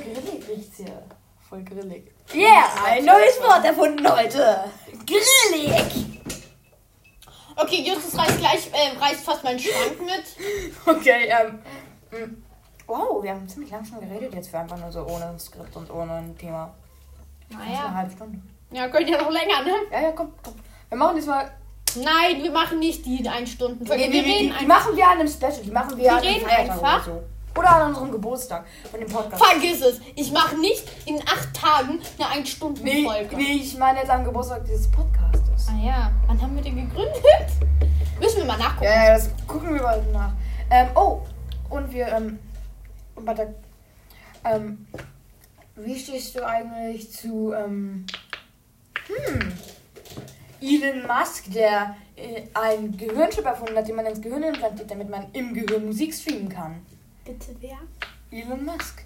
riecht's 0.77 0.85
hier. 0.85 1.03
Voll 1.49 1.63
grillig. 1.63 2.13
Yeah, 2.35 2.65
ein 2.85 3.05
neues 3.05 3.41
Wort 3.41 3.65
erfunden 3.65 4.07
heute. 4.09 4.65
Grillig. 5.07 6.21
Okay, 7.55 7.83
Justus 7.89 8.19
reißt 8.19 8.39
gleich, 8.39 8.71
äh, 8.73 8.99
reißt 8.99 9.25
fast 9.25 9.45
meinen 9.45 9.59
Schrank 9.59 10.01
mit. 10.01 10.77
Okay, 10.87 11.29
ähm. 11.31 11.61
mm. 12.11 12.43
Wow, 12.89 13.23
wir 13.23 13.33
haben 13.33 13.49
ziemlich 13.49 13.71
lang 13.73 13.85
schon 13.85 14.01
geredet 14.01 14.33
jetzt 14.35 14.49
für 14.51 14.59
einfach 14.59 14.79
nur 14.79 14.93
so 14.93 15.05
ohne 15.07 15.37
Skript 15.39 15.75
und 15.75 15.91
ohne 15.91 16.15
ein 16.15 16.39
Thema. 16.39 16.73
Ist 17.49 17.59
eine 17.59 17.69
Naja. 17.69 17.95
halbe 17.95 18.13
Stunde. 18.13 18.39
Ja, 18.71 18.89
könnt 18.89 19.09
ihr 19.09 19.19
noch 19.19 19.31
länger, 19.31 19.63
ne? 19.63 19.73
Ja, 19.91 20.03
ja, 20.03 20.13
komm, 20.13 20.33
komm. 20.43 20.55
Wir 20.89 20.99
machen 20.99 21.17
diesmal. 21.17 21.51
Nein, 21.97 22.43
wir 22.43 22.53
machen 22.53 22.79
nicht 22.79 23.05
die 23.07 23.29
ein 23.29 23.47
Stunden. 23.47 23.83
Nee, 23.85 23.91
wir 23.91 24.07
die, 24.07 24.13
die, 24.13 24.19
reden 24.21 24.55
die 24.61 24.67
machen 24.67 24.97
wir 24.97 25.05
an 25.05 25.19
einem 25.19 25.29
Special. 25.29 25.63
Die 25.65 25.71
machen 25.71 25.97
wir, 25.97 26.13
an 26.13 26.19
einem 26.19 26.29
reden 26.29 26.47
Feiertag 26.47 26.71
einfach. 26.71 27.07
Oder, 27.07 27.15
so. 27.15 27.23
Oder 27.57 27.71
an 27.71 27.89
unserem 27.89 28.13
Geburtstag 28.13 28.67
von 28.91 29.01
dem 29.01 29.09
Podcast. 29.09 29.43
Vergiss 29.45 29.81
es. 29.83 30.01
Ich 30.15 30.31
mache 30.33 30.57
nicht 30.59 30.85
in 31.07 31.21
acht 31.23 31.55
Tagen 31.55 32.01
eine 32.19 32.29
ein 32.31 32.47
Stunden 32.47 32.83
Nee, 32.85 33.05
Folge. 33.05 33.37
nee, 33.37 33.55
ich 33.63 33.77
meine 33.79 34.01
jetzt 34.01 34.11
am 34.11 34.25
Geburtstag 34.25 34.65
dieses 34.65 34.91
Podcastes. 34.91 35.69
Ah 35.69 35.85
ja, 35.85 36.13
wann 36.27 36.41
haben 36.41 36.55
wir 36.55 36.63
den 36.63 36.77
gegründet? 36.77 37.23
Müssen 38.21 38.39
wir 38.39 38.45
mal 38.47 38.59
nachgucken. 38.59 38.85
Ja, 38.85 39.05
ja, 39.09 39.15
das 39.15 39.31
gucken 39.47 39.75
wir 39.75 39.83
bald 39.83 40.13
nach. 40.13 40.33
Ähm, 40.71 40.89
oh, 40.95 41.21
und 41.71 41.93
wir, 41.93 42.09
ähm, 42.09 42.39
warte, 43.15 43.55
ähm, 44.45 44.87
wie 45.77 45.99
stehst 45.99 46.35
du 46.37 46.47
eigentlich 46.47 47.13
zu, 47.13 47.53
ähm, 47.53 48.07
hm, 49.07 49.53
Elon 50.61 51.07
Musk, 51.07 51.53
der 51.53 51.97
äh, 52.17 52.45
ein 52.55 52.97
Gehirnchip 52.97 53.45
erfunden 53.45 53.77
hat, 53.77 53.87
den 53.87 53.97
man 53.97 54.07
ins 54.07 54.21
Gehirn 54.23 54.43
implantiert, 54.43 54.91
damit 54.91 55.11
man 55.11 55.27
im 55.33 55.53
Gehirn 55.53 55.85
Musik 55.87 56.15
streamen 56.15 56.49
kann? 56.49 56.81
Bitte 57.27 57.57
wer? 57.61 57.79
Elon 58.31 58.65
Musk. 58.65 59.05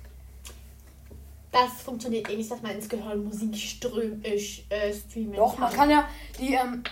Das 1.50 1.83
funktioniert 1.83 2.28
eh 2.30 2.37
nicht, 2.37 2.50
dass 2.50 2.61
man 2.62 2.72
ins 2.72 2.88
Gehirn 2.88 3.24
Musik 3.24 3.56
ström, 3.56 4.22
äh, 4.22 4.37
äh, 4.68 4.92
streamen 4.94 5.33
Doch, 5.33 5.56
man 5.59 5.72
kann 5.72 5.90
ja 5.90 6.06
die 6.38 6.54
ähm, 6.54 6.85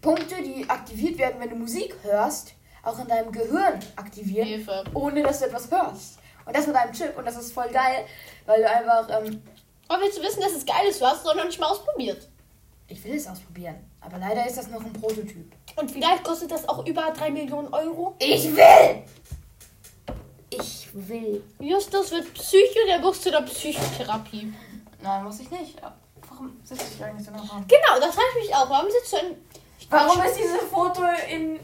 Punkte, 0.00 0.36
die 0.42 0.68
aktiviert 0.68 1.18
werden, 1.18 1.38
wenn 1.40 1.50
du 1.50 1.56
Musik 1.56 1.94
hörst, 2.02 2.54
auch 2.82 2.98
in 2.98 3.06
deinem 3.06 3.30
Gehirn 3.30 3.78
aktivieren, 3.96 4.48
Hilfe. 4.48 4.84
ohne 4.94 5.22
dass 5.22 5.40
du 5.40 5.44
etwas 5.44 5.70
hörst. 5.70 6.18
Und 6.46 6.56
das 6.56 6.66
mit 6.66 6.74
einem 6.74 6.92
Chip 6.92 7.16
und 7.16 7.24
das 7.26 7.36
ist 7.36 7.52
voll 7.52 7.68
geil, 7.70 8.06
weil 8.46 8.62
du 8.62 8.68
einfach, 8.70 9.08
ähm, 9.10 9.42
Aber 9.88 10.02
willst 10.02 10.18
du 10.18 10.22
wissen, 10.22 10.40
dass 10.40 10.52
es 10.52 10.64
geil 10.66 10.86
ist? 10.88 11.00
Du 11.00 11.04
hast 11.06 11.18
es 11.18 11.24
doch 11.24 11.36
noch 11.36 11.44
nicht 11.44 11.60
mal 11.60 11.68
ausprobiert. 11.68 12.28
ich 12.88 13.04
will 13.04 13.14
es 13.14 13.28
ausprobieren, 13.28 13.76
aber 14.00 14.18
leider 14.18 14.44
ist 14.46 14.56
das 14.56 14.68
noch 14.68 14.82
ein 14.82 14.92
Prototyp. 14.94 15.52
Und 15.76 15.90
vielleicht 15.90 16.24
kostet 16.24 16.50
das 16.50 16.68
auch 16.68 16.84
über 16.86 17.12
3 17.16 17.30
Millionen 17.30 17.72
Euro. 17.72 18.16
Ich 18.18 18.44
will! 18.56 19.04
Will. 20.92 21.42
Justus 21.58 22.10
wird 22.10 22.32
Psycho, 22.34 22.80
der 22.86 22.98
muss 22.98 23.20
zu 23.20 23.30
der 23.30 23.42
Psychotherapie. 23.42 24.52
Nein, 25.02 25.24
muss 25.24 25.40
ich 25.40 25.50
nicht. 25.50 25.76
Warum 26.28 26.60
sitze 26.64 26.84
ich 26.94 27.04
eigentlich 27.04 27.26
so 27.26 27.32
noch 27.32 27.54
am? 27.54 27.66
Genau, 27.66 28.00
das 28.00 28.14
frage 28.14 28.28
ich 28.38 28.48
mich 28.48 28.54
auch. 28.54 28.68
Warum 28.68 28.90
sitzt 28.90 29.12
du 29.12 29.16
in. 29.18 29.36
Warum 29.88 30.22
ist 30.22 30.38
dieses 30.38 30.60
Foto 30.70 31.02
in, 31.28 31.56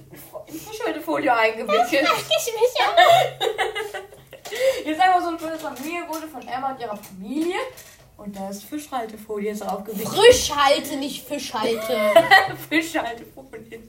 in 0.46 0.60
Fischhaltefolie 0.60 1.32
eingewickelt? 1.32 2.08
Frag 2.08 2.18
ich 2.18 2.52
mich 2.52 2.74
auch. 2.80 4.02
Hier 4.82 4.92
ist 4.92 5.00
einfach 5.00 5.20
so 5.22 5.28
ein 5.28 5.36
Bild 5.36 5.60
von 5.60 5.74
mir, 5.74 6.08
wurde 6.08 6.26
von 6.26 6.46
Emma 6.46 6.72
und 6.72 6.80
ihrer 6.80 6.96
Familie. 6.96 7.56
Und 8.16 8.34
da 8.34 8.48
ist 8.48 8.64
Fischhaltefolie 8.64 9.54
draufgewickelt. 9.54 10.08
Frischhalte, 10.08 10.96
nicht 10.96 11.26
Fischhalte. 11.26 12.12
Fischhaltefolie. 12.68 13.82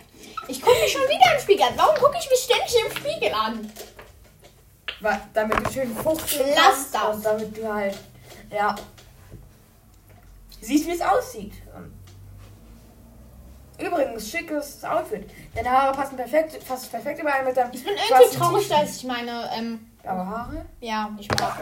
Ich 0.48 0.62
gucke 0.62 0.80
mich 0.80 0.92
schon 0.92 1.04
wieder 1.04 1.34
im 1.34 1.42
Spiegel 1.42 1.64
an. 1.64 1.74
Warum 1.76 1.96
gucke 1.96 2.18
ich 2.20 2.30
mich 2.30 2.40
ständig 2.40 2.76
im 2.86 2.98
Spiegel 2.98 3.34
an? 3.34 3.72
Weil- 5.00 5.22
Damit 5.34 5.66
du 5.68 5.72
schön 5.72 5.96
fuchteln 5.96 6.56
kannst 6.56 6.94
das. 6.94 7.16
Und 7.16 7.26
damit 7.26 7.58
du 7.58 7.72
halt, 7.74 7.98
ja, 8.52 8.76
siehst, 10.62 10.88
wie 10.88 10.92
es 10.92 11.02
aussieht. 11.02 11.54
Übrigens, 13.80 14.30
schickes 14.32 14.84
Outfit. 14.84 15.30
Deine 15.54 15.70
Haare 15.70 15.96
passen 15.96 16.16
perfekt, 16.16 16.64
fast 16.64 16.90
perfekt 16.90 17.20
überall 17.22 17.46
mit 17.46 17.56
deinem 17.56 17.72
Ich 17.72 17.84
bin 17.84 17.94
irgendwie 17.94 18.36
traurig, 18.38 18.68
dass 18.68 18.98
ich 18.98 19.04
meine, 19.04 19.48
ähm, 19.56 19.88
Aber 20.04 20.26
Haare? 20.26 20.66
ja, 20.82 21.16
ich 21.20 21.30
mag. 21.30 21.62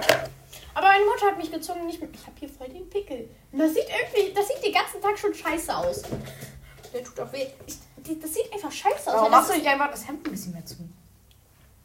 Aber 0.74 0.88
meine 0.88 1.04
Mutter 1.06 1.28
hat 1.28 1.38
mich 1.38 1.52
gezwungen, 1.52 1.86
nicht 1.88 2.02
mit. 2.02 2.16
Ich 2.16 2.22
habe 2.26 2.36
hier 2.40 2.48
voll 2.50 2.70
den 2.70 2.90
Pickel. 2.90 3.30
Und 3.52 3.60
das 3.60 3.74
sieht 3.74 3.84
irgendwie, 3.90 4.34
das 4.34 4.48
sieht 4.48 4.64
den 4.64 4.74
ganzen 4.74 5.02
Tag 5.02 5.18
schon 5.20 5.34
scheiße 5.34 5.76
aus. 5.76 6.04
Der 6.94 7.04
tut 7.04 7.20
auch 7.20 7.34
weh. 7.34 7.48
Ich, 7.68 7.78
das 8.22 8.34
sieht 8.34 8.52
einfach 8.54 8.72
scheiße 8.72 9.10
aus. 9.10 9.16
Warum 9.16 9.32
machst 9.32 9.50
du 9.50 9.56
nicht 9.56 9.68
einfach 9.68 9.92
das 9.92 10.08
Hemd 10.08 10.26
ein 10.26 10.32
bisschen 10.32 10.54
mehr 10.54 10.66
zu? 10.66 10.76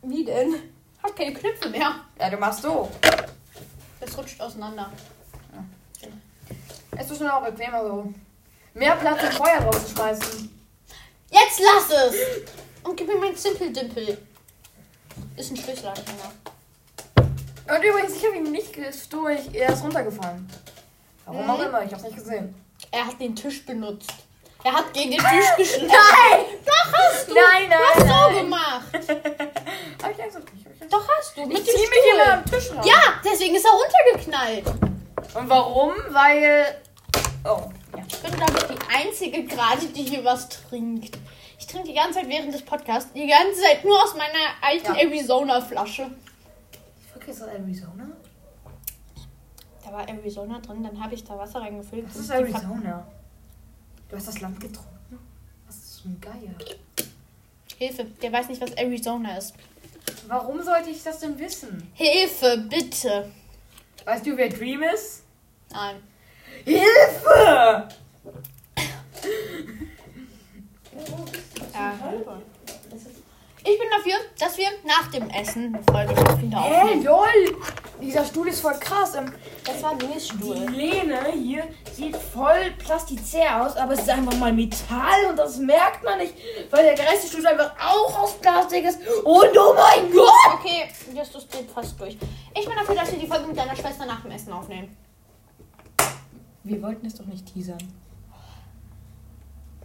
Wie 0.03 0.25
denn? 0.25 0.55
Hat 1.03 1.17
keine 1.17 1.33
Knöpfe 1.33 1.69
mehr. 1.71 1.95
Ja, 2.19 2.31
du 2.31 2.37
machst 2.37 2.63
so. 2.63 2.91
Das 4.01 4.17
rutscht 4.17 4.41
auseinander. 4.41 4.91
Es 6.97 7.11
ist 7.11 7.19
schon 7.19 7.31
auch 7.31 7.45
bequemer 7.45 7.83
so. 7.87 8.13
Mehr 8.75 8.97
Platz 8.97 9.23
im 9.23 9.33
Feuer 9.33 9.61
drauf 9.61 9.87
zu 9.87 9.95
schmeißen. 9.95 10.63
Jetzt 11.31 11.61
lass 11.61 11.91
es! 11.91 12.15
Und 12.85 12.97
gib 12.97 13.07
mir 13.07 13.17
mein 13.19 13.37
Simple-Dimple. 13.37 14.19
Ist 15.37 15.51
ein 15.51 15.57
Schlüsselanhänger. 15.57 16.33
Und 17.17 17.85
übrigens, 17.85 18.17
ich 18.17 18.25
habe 18.27 18.37
ihn 18.37 18.51
nicht 18.51 18.73
gestohlen, 18.73 19.39
er 19.55 19.73
ist 19.73 19.83
runtergefallen. 19.83 20.49
Warum 21.25 21.51
auch 21.51 21.61
immer, 21.61 21.85
ich 21.85 21.93
hab's 21.93 22.03
nicht 22.03 22.17
gesehen. 22.17 22.55
Er 22.91 23.07
hat 23.07 23.21
den 23.21 23.37
Tisch 23.37 23.65
benutzt. 23.65 24.13
Er 24.65 24.73
hat 24.73 24.93
gegen 24.93 25.13
den 25.13 25.21
Tisch 25.21 25.47
geschlagen. 25.57 25.87
Nein! 25.89 26.41
Doch 26.67 26.93
hast 26.93 27.29
du! 27.29 27.35
Nein, 27.35 27.69
nein, 27.69 27.79
Du 27.79 27.85
hast 27.95 28.01
so 28.01 28.31
nein. 28.31 28.37
gemacht. 28.43 28.83
Hab 30.03 30.11
ich 30.11 30.23
eigentlich 30.23 30.35
nicht. 30.35 30.35
Hab 30.35 30.55
ich 30.55 30.60
Doch 30.89 31.07
hast 31.19 31.37
du. 31.37 31.47
Mit 31.47 31.59
ich 31.59 31.65
dem 31.65 31.75
zieh 31.75 31.81
mich 31.81 32.15
immer 32.15 32.33
am 32.35 32.45
Tisch 32.45 32.71
raus. 32.75 32.87
Ja, 32.87 33.21
deswegen 33.25 33.55
ist 33.55 33.65
er 33.65 33.73
runtergeknallt. 33.73 34.67
Und 35.35 35.49
warum? 35.49 35.93
Weil. 36.11 36.81
Oh, 37.45 37.71
ja. 37.97 38.05
Ich 38.09 38.19
bin, 38.19 38.33
glaube 38.33 38.53
ich, 38.59 38.65
die 38.79 39.07
Einzige 39.07 39.45
gerade, 39.45 39.87
die 39.87 40.03
hier 40.03 40.25
was 40.25 40.49
trinkt. 40.49 41.19
Ich 41.59 41.67
trinke 41.67 41.89
die 41.89 41.95
ganze 41.95 42.21
Zeit 42.21 42.29
während 42.29 42.53
des 42.55 42.63
Podcasts, 42.63 43.13
die 43.13 43.27
ganze 43.27 43.61
Zeit 43.61 43.85
nur 43.85 44.03
aus 44.03 44.15
meiner 44.15 44.55
alten 44.63 44.95
Ja. 44.95 45.03
Arizona-Flasche. 45.07 46.11
Vergesse 47.13 47.41
das 47.41 47.49
Arizona. 47.55 48.07
Da 49.85 49.93
war 49.93 50.09
Arizona 50.09 50.59
drin, 50.61 50.83
dann 50.83 51.03
habe 51.03 51.15
ich 51.15 51.25
da 51.25 51.39
Wasser 51.39 51.61
reingefüllt. 51.61 52.07
Das 52.07 52.17
ist 52.17 52.31
Arizona. 52.31 53.07
Du 54.09 54.17
hast 54.17 54.29
das 54.29 54.41
Land 54.41 54.61
getrunken? 54.61 55.19
Was 55.67 55.77
ist 55.77 55.97
so 55.99 56.09
ein 56.09 56.21
Geier? 56.21 56.55
Hilfe, 57.77 58.05
der 58.05 58.33
weiß 58.33 58.49
nicht, 58.49 58.61
was 58.61 58.73
Arizona 58.73 59.37
ist. 59.37 59.55
Warum 60.27 60.63
sollte 60.63 60.91
ich 60.91 61.03
das 61.03 61.21
denn 61.21 61.39
wissen? 61.39 61.91
Hilfe, 61.95 62.59
bitte. 62.69 63.31
Weißt 64.05 64.27
du, 64.27 64.37
wer 64.37 64.49
Dream 64.49 64.83
ist? 64.83 65.23
Nein. 65.71 66.03
Hilfe! 66.65 67.89
Ja. 71.73 71.99
Ich 73.63 73.79
bin 73.79 73.89
dafür, 73.95 74.15
dass 74.39 74.57
wir 74.57 74.69
nach 74.85 75.11
dem 75.11 75.29
Essen 75.31 75.75
eine 75.75 75.83
Folge 75.85 76.41
wieder 76.43 76.59
aufnehmen. 76.63 77.05
lol! 77.05 77.59
Dieser 78.01 78.25
Stuhl 78.25 78.49
ist 78.49 78.61
voll 78.61 78.79
krass. 78.81 79.15
Ähm, 79.15 79.35
Das 79.65 79.83
war 79.83 79.95
Louis 79.99 80.29
Die 80.29 80.37
Stuhl. 80.39 80.57
Lehne 80.71 81.19
hier 81.35 81.65
sieht 81.93 82.17
voll 82.17 82.71
plastizär 82.79 83.63
aus, 83.63 83.77
aber 83.77 83.93
es 83.93 84.01
ist 84.01 84.09
einfach 84.09 84.35
mal 84.39 84.53
Metall 84.53 85.27
und 85.29 85.37
das 85.37 85.59
merkt 85.59 86.03
man 86.03 86.19
nicht, 86.19 86.33
weil 86.71 86.85
der 86.85 86.95
Geistesstuhl 86.95 87.47
einfach 87.47 87.73
auch 87.79 88.19
aus 88.21 88.33
Plastik 88.39 88.85
ist. 88.85 88.99
Und 89.25 89.59
oh 89.59 89.75
mein 89.75 90.11
Gott! 90.11 90.55
Okay, 90.55 90.89
Justus 91.15 91.47
dreht 91.47 91.71
fast 91.71 92.01
durch. 92.01 92.17
Ich 92.59 92.65
bin 92.67 92.75
dafür, 92.77 92.95
dass 92.95 93.13
wir 93.13 93.19
die 93.19 93.27
Folge 93.27 93.47
mit 93.49 93.59
deiner 93.59 93.77
Schwester 93.77 94.07
nach 94.07 94.23
dem 94.23 94.31
Essen 94.31 94.53
aufnehmen. 94.55 94.97
Wir 96.65 96.81
wollten 96.83 97.07
es 97.07 97.15
doch 97.15 97.27
nicht 97.27 97.53
teasern. 97.53 97.79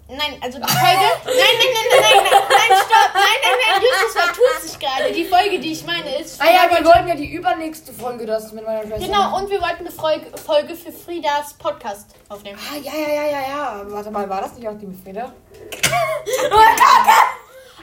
Nein, 0.08 0.38
also 0.40 0.60
die 0.60 0.68
Folge. 0.72 1.10
Nein, 1.26 1.34
nein, 1.36 1.74
nein, 1.74 1.88
nein, 1.90 2.24
nein, 2.24 2.24
nein, 2.32 2.44
nein. 2.70 2.85
Nein, 3.16 3.24
nein, 3.44 3.58
nein, 3.66 3.82
Justus 3.82 4.22
vertut 4.22 4.62
sich 4.62 4.78
gerade. 4.80 5.14
Die 5.14 5.26
Folge, 5.26 5.60
die 5.60 5.72
ich 5.72 5.86
meine, 5.86 6.20
ist. 6.20 6.42
Ah 6.42 6.48
ja, 6.52 6.70
wir 6.70 6.86
wollten 6.86 7.08
ja 7.08 7.16
die 7.16 7.32
übernächste 7.32 7.94
Folge 7.94 8.26
das 8.26 8.52
mit 8.52 8.66
meiner 8.66 8.84
Schwester. 8.84 9.06
Genau, 9.06 9.38
und 9.38 9.50
wir 9.50 9.62
wollten 9.62 9.88
eine 9.88 9.92
Folge, 9.92 10.26
Folge 10.38 10.76
für 10.76 10.92
Friedas 10.92 11.54
Podcast 11.54 12.14
aufnehmen. 12.28 12.60
Ah, 12.60 12.78
ja, 12.78 12.92
ja, 12.94 13.08
ja, 13.08 13.24
ja, 13.24 13.42
ja. 13.48 13.82
Warte 13.86 14.12
mal, 14.12 14.28
war 14.30 14.42
das 14.42 14.54
nicht 14.56 14.68
auch 14.68 14.78
die 14.78 14.88
mit 14.88 15.02
Frieda? 15.02 15.32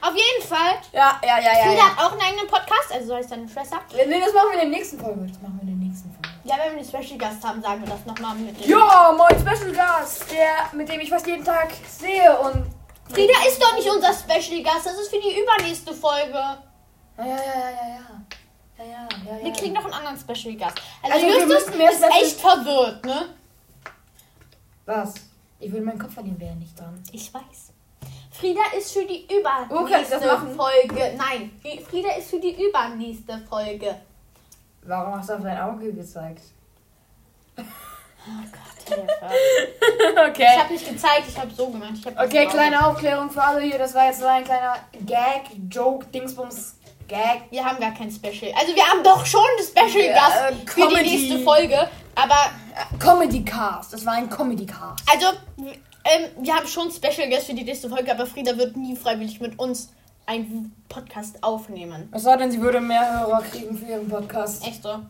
Auf 0.03 0.15
jeden 0.17 0.47
Fall. 0.47 0.75
Ja, 0.93 1.19
ja, 1.23 1.39
ja, 1.39 1.45
ja. 1.45 1.63
Frieda 1.63 1.79
ja. 1.79 1.97
hat 1.97 1.99
auch 2.05 2.13
einen 2.13 2.21
eigenen 2.21 2.49
Podcast, 2.49 2.93
also 2.93 3.07
so 3.07 3.15
heißt 3.15 3.31
deine 3.31 3.49
Schwester. 3.49 3.81
Nee, 3.95 4.21
das 4.21 4.35
machen 4.35 4.49
wir 4.51 4.63
in 4.63 4.71
der 4.71 4.79
nächsten 4.79 4.99
Folge. 4.99 5.21
Das 5.21 5.41
machen 5.41 5.61
wir 5.63 5.69
in 5.71 5.79
der 5.79 5.89
nächsten 5.89 6.11
Folge. 6.11 6.29
Ja, 6.45 6.57
wenn 6.59 6.73
wir 6.73 6.81
einen 6.81 6.89
Special 6.89 7.19
Gast 7.19 7.45
haben, 7.45 7.63
sagen 7.63 7.83
wir 7.83 7.89
das 7.89 8.05
nochmal 8.05 8.35
mit 8.35 8.61
dem. 8.61 8.69
Ja, 8.69 9.15
mein 9.17 9.39
Special 9.39 9.73
Gast, 9.73 10.27
der, 10.31 10.77
mit 10.77 10.89
dem 10.89 11.01
ich 11.01 11.09
fast 11.09 11.27
jeden 11.27 11.45
Tag 11.45 11.71
sehe 11.89 12.37
und. 12.41 12.67
Frieda 13.13 13.35
ist 13.49 13.61
doch 13.63 13.75
nicht 13.75 13.89
unser 13.89 14.13
Special 14.13 14.63
Gast, 14.63 14.87
das 14.87 14.99
ist 14.99 15.09
für 15.11 15.21
die 15.21 15.41
übernächste 15.41 15.93
Folge. 15.95 16.33
Ja, 16.35 16.59
ja, 17.19 17.27
ja, 17.27 17.37
ja, 17.37 17.37
ja, 17.37 17.89
ja. 17.89 18.23
Ja, 18.79 18.85
ja, 18.85 19.09
ja. 19.39 19.45
Wir 19.45 19.53
kriegen 19.53 19.75
noch 19.75 19.85
einen 19.85 19.95
anderen 19.95 20.19
Special 20.19 20.55
Gast. 20.57 20.79
Also, 21.03 21.27
Also, 21.27 21.39
Justus 21.55 21.75
ist 21.75 22.03
echt 22.23 22.41
verwirrt, 22.41 23.05
ne? 23.05 23.27
Was? 24.87 25.15
Ich 25.61 25.71
würde 25.71 25.85
meinen 25.85 25.99
Kopf 25.99 26.15
verlieren, 26.15 26.41
wäre 26.41 26.57
nicht 26.57 26.79
dran. 26.79 27.01
Ich 27.13 27.33
weiß. 27.33 27.73
Frieda 28.33 28.63
ist 28.77 28.93
für 28.93 29.05
die 29.05 29.25
übernächste 29.33 30.19
Oh? 30.21 30.55
Folge. 30.57 31.15
Nein, 31.17 31.61
Frieda 31.89 32.13
ist 32.17 32.31
für 32.31 32.41
die 32.41 32.61
übernächste 32.67 33.39
Folge. 33.49 34.01
Warum 34.85 35.15
hast 35.17 35.29
du 35.29 35.35
auf 35.35 35.43
dein 35.43 35.61
Auge 35.61 35.93
gezeigt? 35.93 36.43
Oh 38.27 38.45
Gott, 38.53 38.97
Hilfe. 38.99 40.31
Okay. 40.31 40.47
Ich 40.55 40.61
habe 40.63 40.73
nicht 40.73 40.89
gezeigt, 40.89 41.25
ich 41.29 41.39
habe 41.39 41.51
so 41.55 41.69
gemacht. 41.69 41.93
Hab 42.05 42.25
Okay, 42.27 42.47
kleine 42.47 42.87
Aufklärung 42.87 43.31
für 43.31 43.43
alle 43.43 43.61
hier. 43.63 43.79
Das 43.79 43.95
war 43.95 44.07
jetzt 44.07 44.21
so 44.21 44.27
ein 44.27 44.45
kleiner 44.45 44.77
Gag, 45.07 45.43
Joke, 45.71 46.07
Dingsbums, 46.07 46.75
Gag. 47.09 47.43
Wir 47.51 47.65
haben 47.65 47.79
gar 47.81 47.93
kein 47.95 48.11
Special. 48.11 48.53
Also 48.59 48.75
wir 48.75 48.85
haben 48.87 49.03
doch 49.03 49.25
schon 49.27 49.41
ein 49.59 49.65
Special 49.89 50.05
Ja, 50.07 50.15
Gast 50.15 50.37
äh, 50.51 50.71
für 50.71 50.89
die 50.89 51.03
nächste 51.03 51.39
Folge. 51.41 51.89
Aber 52.15 52.35
Äh, 52.75 52.99
Comedy 52.99 53.45
Cast. 53.45 53.93
Das 53.93 54.05
war 54.07 54.15
ein 54.15 54.29
Comedy 54.31 54.67
Cast. 54.67 55.03
also 55.11 55.27
ähm, 56.05 56.25
wir 56.41 56.55
haben 56.55 56.67
schon 56.67 56.91
Special 56.91 57.29
Guest 57.29 57.47
für 57.47 57.55
die 57.55 57.65
nächste 57.65 57.89
Folge, 57.89 58.11
aber 58.11 58.27
Frieda 58.27 58.57
wird 58.57 58.77
nie 58.77 58.97
freiwillig 58.97 59.41
mit 59.41 59.59
uns 59.59 59.91
einen 60.27 60.73
Podcast 60.89 61.43
aufnehmen. 61.43 62.09
Was 62.13 62.23
sei 62.23 62.37
denn, 62.37 62.51
sie 62.51 62.61
würde 62.61 62.81
mehr 62.81 63.21
Hörer 63.21 63.43
kriegen 63.43 63.77
für 63.77 63.87
ihren 63.87 64.09
Podcast. 64.09 64.67
Echt 64.67 64.83
so. 64.83 65.01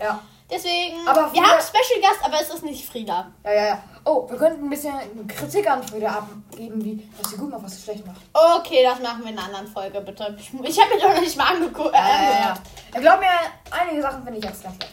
Ja. 0.00 0.20
Deswegen, 0.54 1.08
Aber 1.08 1.32
wir 1.32 1.40
haben 1.42 1.52
einen 1.52 1.62
Special 1.62 2.00
Gast, 2.02 2.22
aber 2.22 2.34
es 2.40 2.50
ist 2.52 2.62
nicht 2.62 2.84
Frieda. 2.86 3.32
Ja, 3.42 3.52
ja, 3.52 3.66
ja. 3.68 3.82
Oh, 4.04 4.28
wir 4.28 4.36
könnten 4.36 4.64
ein 4.64 4.70
bisschen 4.70 4.92
Kritik 5.26 5.70
an 5.70 5.82
Frieda 5.82 6.10
abgeben, 6.10 6.84
wie 6.84 7.08
was 7.18 7.30
sie 7.30 7.38
gut 7.38 7.50
macht, 7.50 7.62
was 7.64 7.76
sie 7.76 7.82
schlecht 7.82 8.04
macht. 8.06 8.20
Okay, 8.34 8.82
das 8.84 9.00
machen 9.00 9.22
wir 9.24 9.30
in 9.30 9.38
einer 9.38 9.46
anderen 9.46 9.66
Folge, 9.68 10.00
bitte. 10.02 10.36
Ich, 10.38 10.52
ich 10.52 10.78
habe 10.80 10.94
mir 10.94 11.00
doch 11.00 11.14
noch 11.14 11.20
nicht 11.20 11.36
mal 11.38 11.54
angeguckt. 11.54 11.94
Äh, 11.94 11.98
Ja, 11.98 12.22
ja, 12.22 12.54
ja. 12.94 13.00
Glaub 13.00 13.20
mir, 13.20 13.28
einige 13.70 14.02
Sachen 14.02 14.22
finde 14.24 14.38
ich 14.40 14.44
jetzt 14.44 14.62
ganz 14.62 14.76
schlecht. 14.76 14.92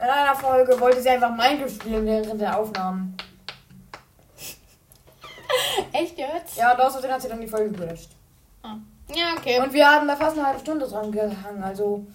In 0.00 0.06
einer 0.06 0.36
Folge 0.36 0.78
wollte 0.78 1.02
sie 1.02 1.08
einfach 1.08 1.30
Minecraft 1.30 1.68
spielen 1.68 2.06
während 2.06 2.40
der 2.40 2.56
Aufnahmen. 2.56 3.16
Echt 5.92 6.16
jetzt? 6.16 6.56
Ja, 6.56 6.72
und 6.74 6.80
außerdem 6.80 7.10
hat 7.10 7.22
sie 7.22 7.28
dann 7.28 7.40
die 7.40 7.48
Folge 7.48 7.72
gelöscht. 7.72 8.10
Ah. 8.62 8.76
Ja, 9.12 9.32
okay. 9.36 9.58
Und 9.58 9.72
wir 9.72 9.90
haben 9.90 10.06
da 10.06 10.14
fast 10.14 10.36
eine 10.38 10.46
halbe 10.46 10.60
Stunde 10.60 10.86
dran 10.86 11.10
gehangen, 11.10 11.64
also. 11.64 12.06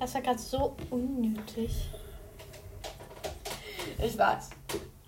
Das 0.00 0.14
war 0.14 0.20
gerade 0.20 0.38
so 0.38 0.76
unnötig. 0.90 1.90
Ich 3.98 4.18
weiß. 4.18 4.50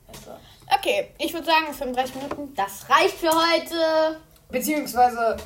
Also. 0.08 0.30
Okay, 0.74 1.10
ich 1.18 1.32
würde 1.32 1.46
sagen 1.46 1.72
35 1.72 2.14
Minuten, 2.16 2.54
das 2.54 2.88
reicht 2.88 3.14
für 3.16 3.30
heute. 3.30 4.20
Beziehungsweise 4.48 5.36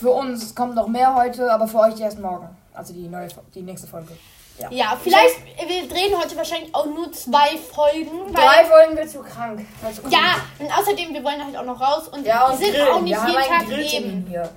für 0.00 0.10
uns 0.10 0.54
kommt 0.54 0.74
noch 0.74 0.88
mehr 0.88 1.14
heute, 1.14 1.50
aber 1.52 1.66
für 1.66 1.78
euch 1.78 2.00
erst 2.00 2.18
morgen. 2.18 2.48
Also 2.72 2.92
die 2.92 3.08
neue, 3.08 3.28
die 3.54 3.62
nächste 3.62 3.86
Folge. 3.86 4.16
Ja. 4.58 4.70
Ja, 4.70 4.98
vielleicht, 5.02 5.36
wir 5.44 5.88
drehen 5.88 6.16
heute 6.16 6.36
wahrscheinlich 6.36 6.72
auch 6.74 6.86
nur 6.86 7.10
zwei 7.12 7.56
Folgen. 7.58 8.32
Drei 8.32 8.64
Folgen 8.64 8.96
wird 8.96 9.10
zu 9.10 9.20
krank. 9.20 9.66
zu 9.92 10.08
ja, 10.08 10.36
und 10.60 10.70
außerdem, 10.70 11.12
wir 11.12 11.24
wollen 11.24 11.44
halt 11.44 11.56
auch 11.56 11.64
noch 11.64 11.80
raus 11.80 12.08
und 12.08 12.24
ja, 12.24 12.46
und 12.46 12.60
wir 12.60 12.66
sind 12.66 12.74
grillen. 12.76 12.92
auch 12.92 13.00
nicht 13.00 13.18
jeden 13.26 13.42
Tag 13.42 13.66
Grilltermin 13.66 14.10
eben. 14.10 14.26
hier. 14.28 14.48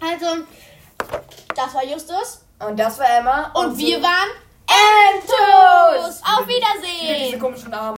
Also, 0.00 0.26
das 1.54 1.74
war 1.74 1.84
Justus. 1.84 2.42
Und 2.60 2.78
das 2.78 2.98
war 2.98 3.06
Emma. 3.18 3.50
Und 3.54 3.76
wir 3.78 3.96
so- 3.98 4.02
waren 4.02 4.28
Entos! 4.70 6.20
Auf 6.22 6.44
Diese 6.46 6.58
Wiedersehen! 6.58 7.38
komischen 7.40 7.72
Arme. 7.72 7.86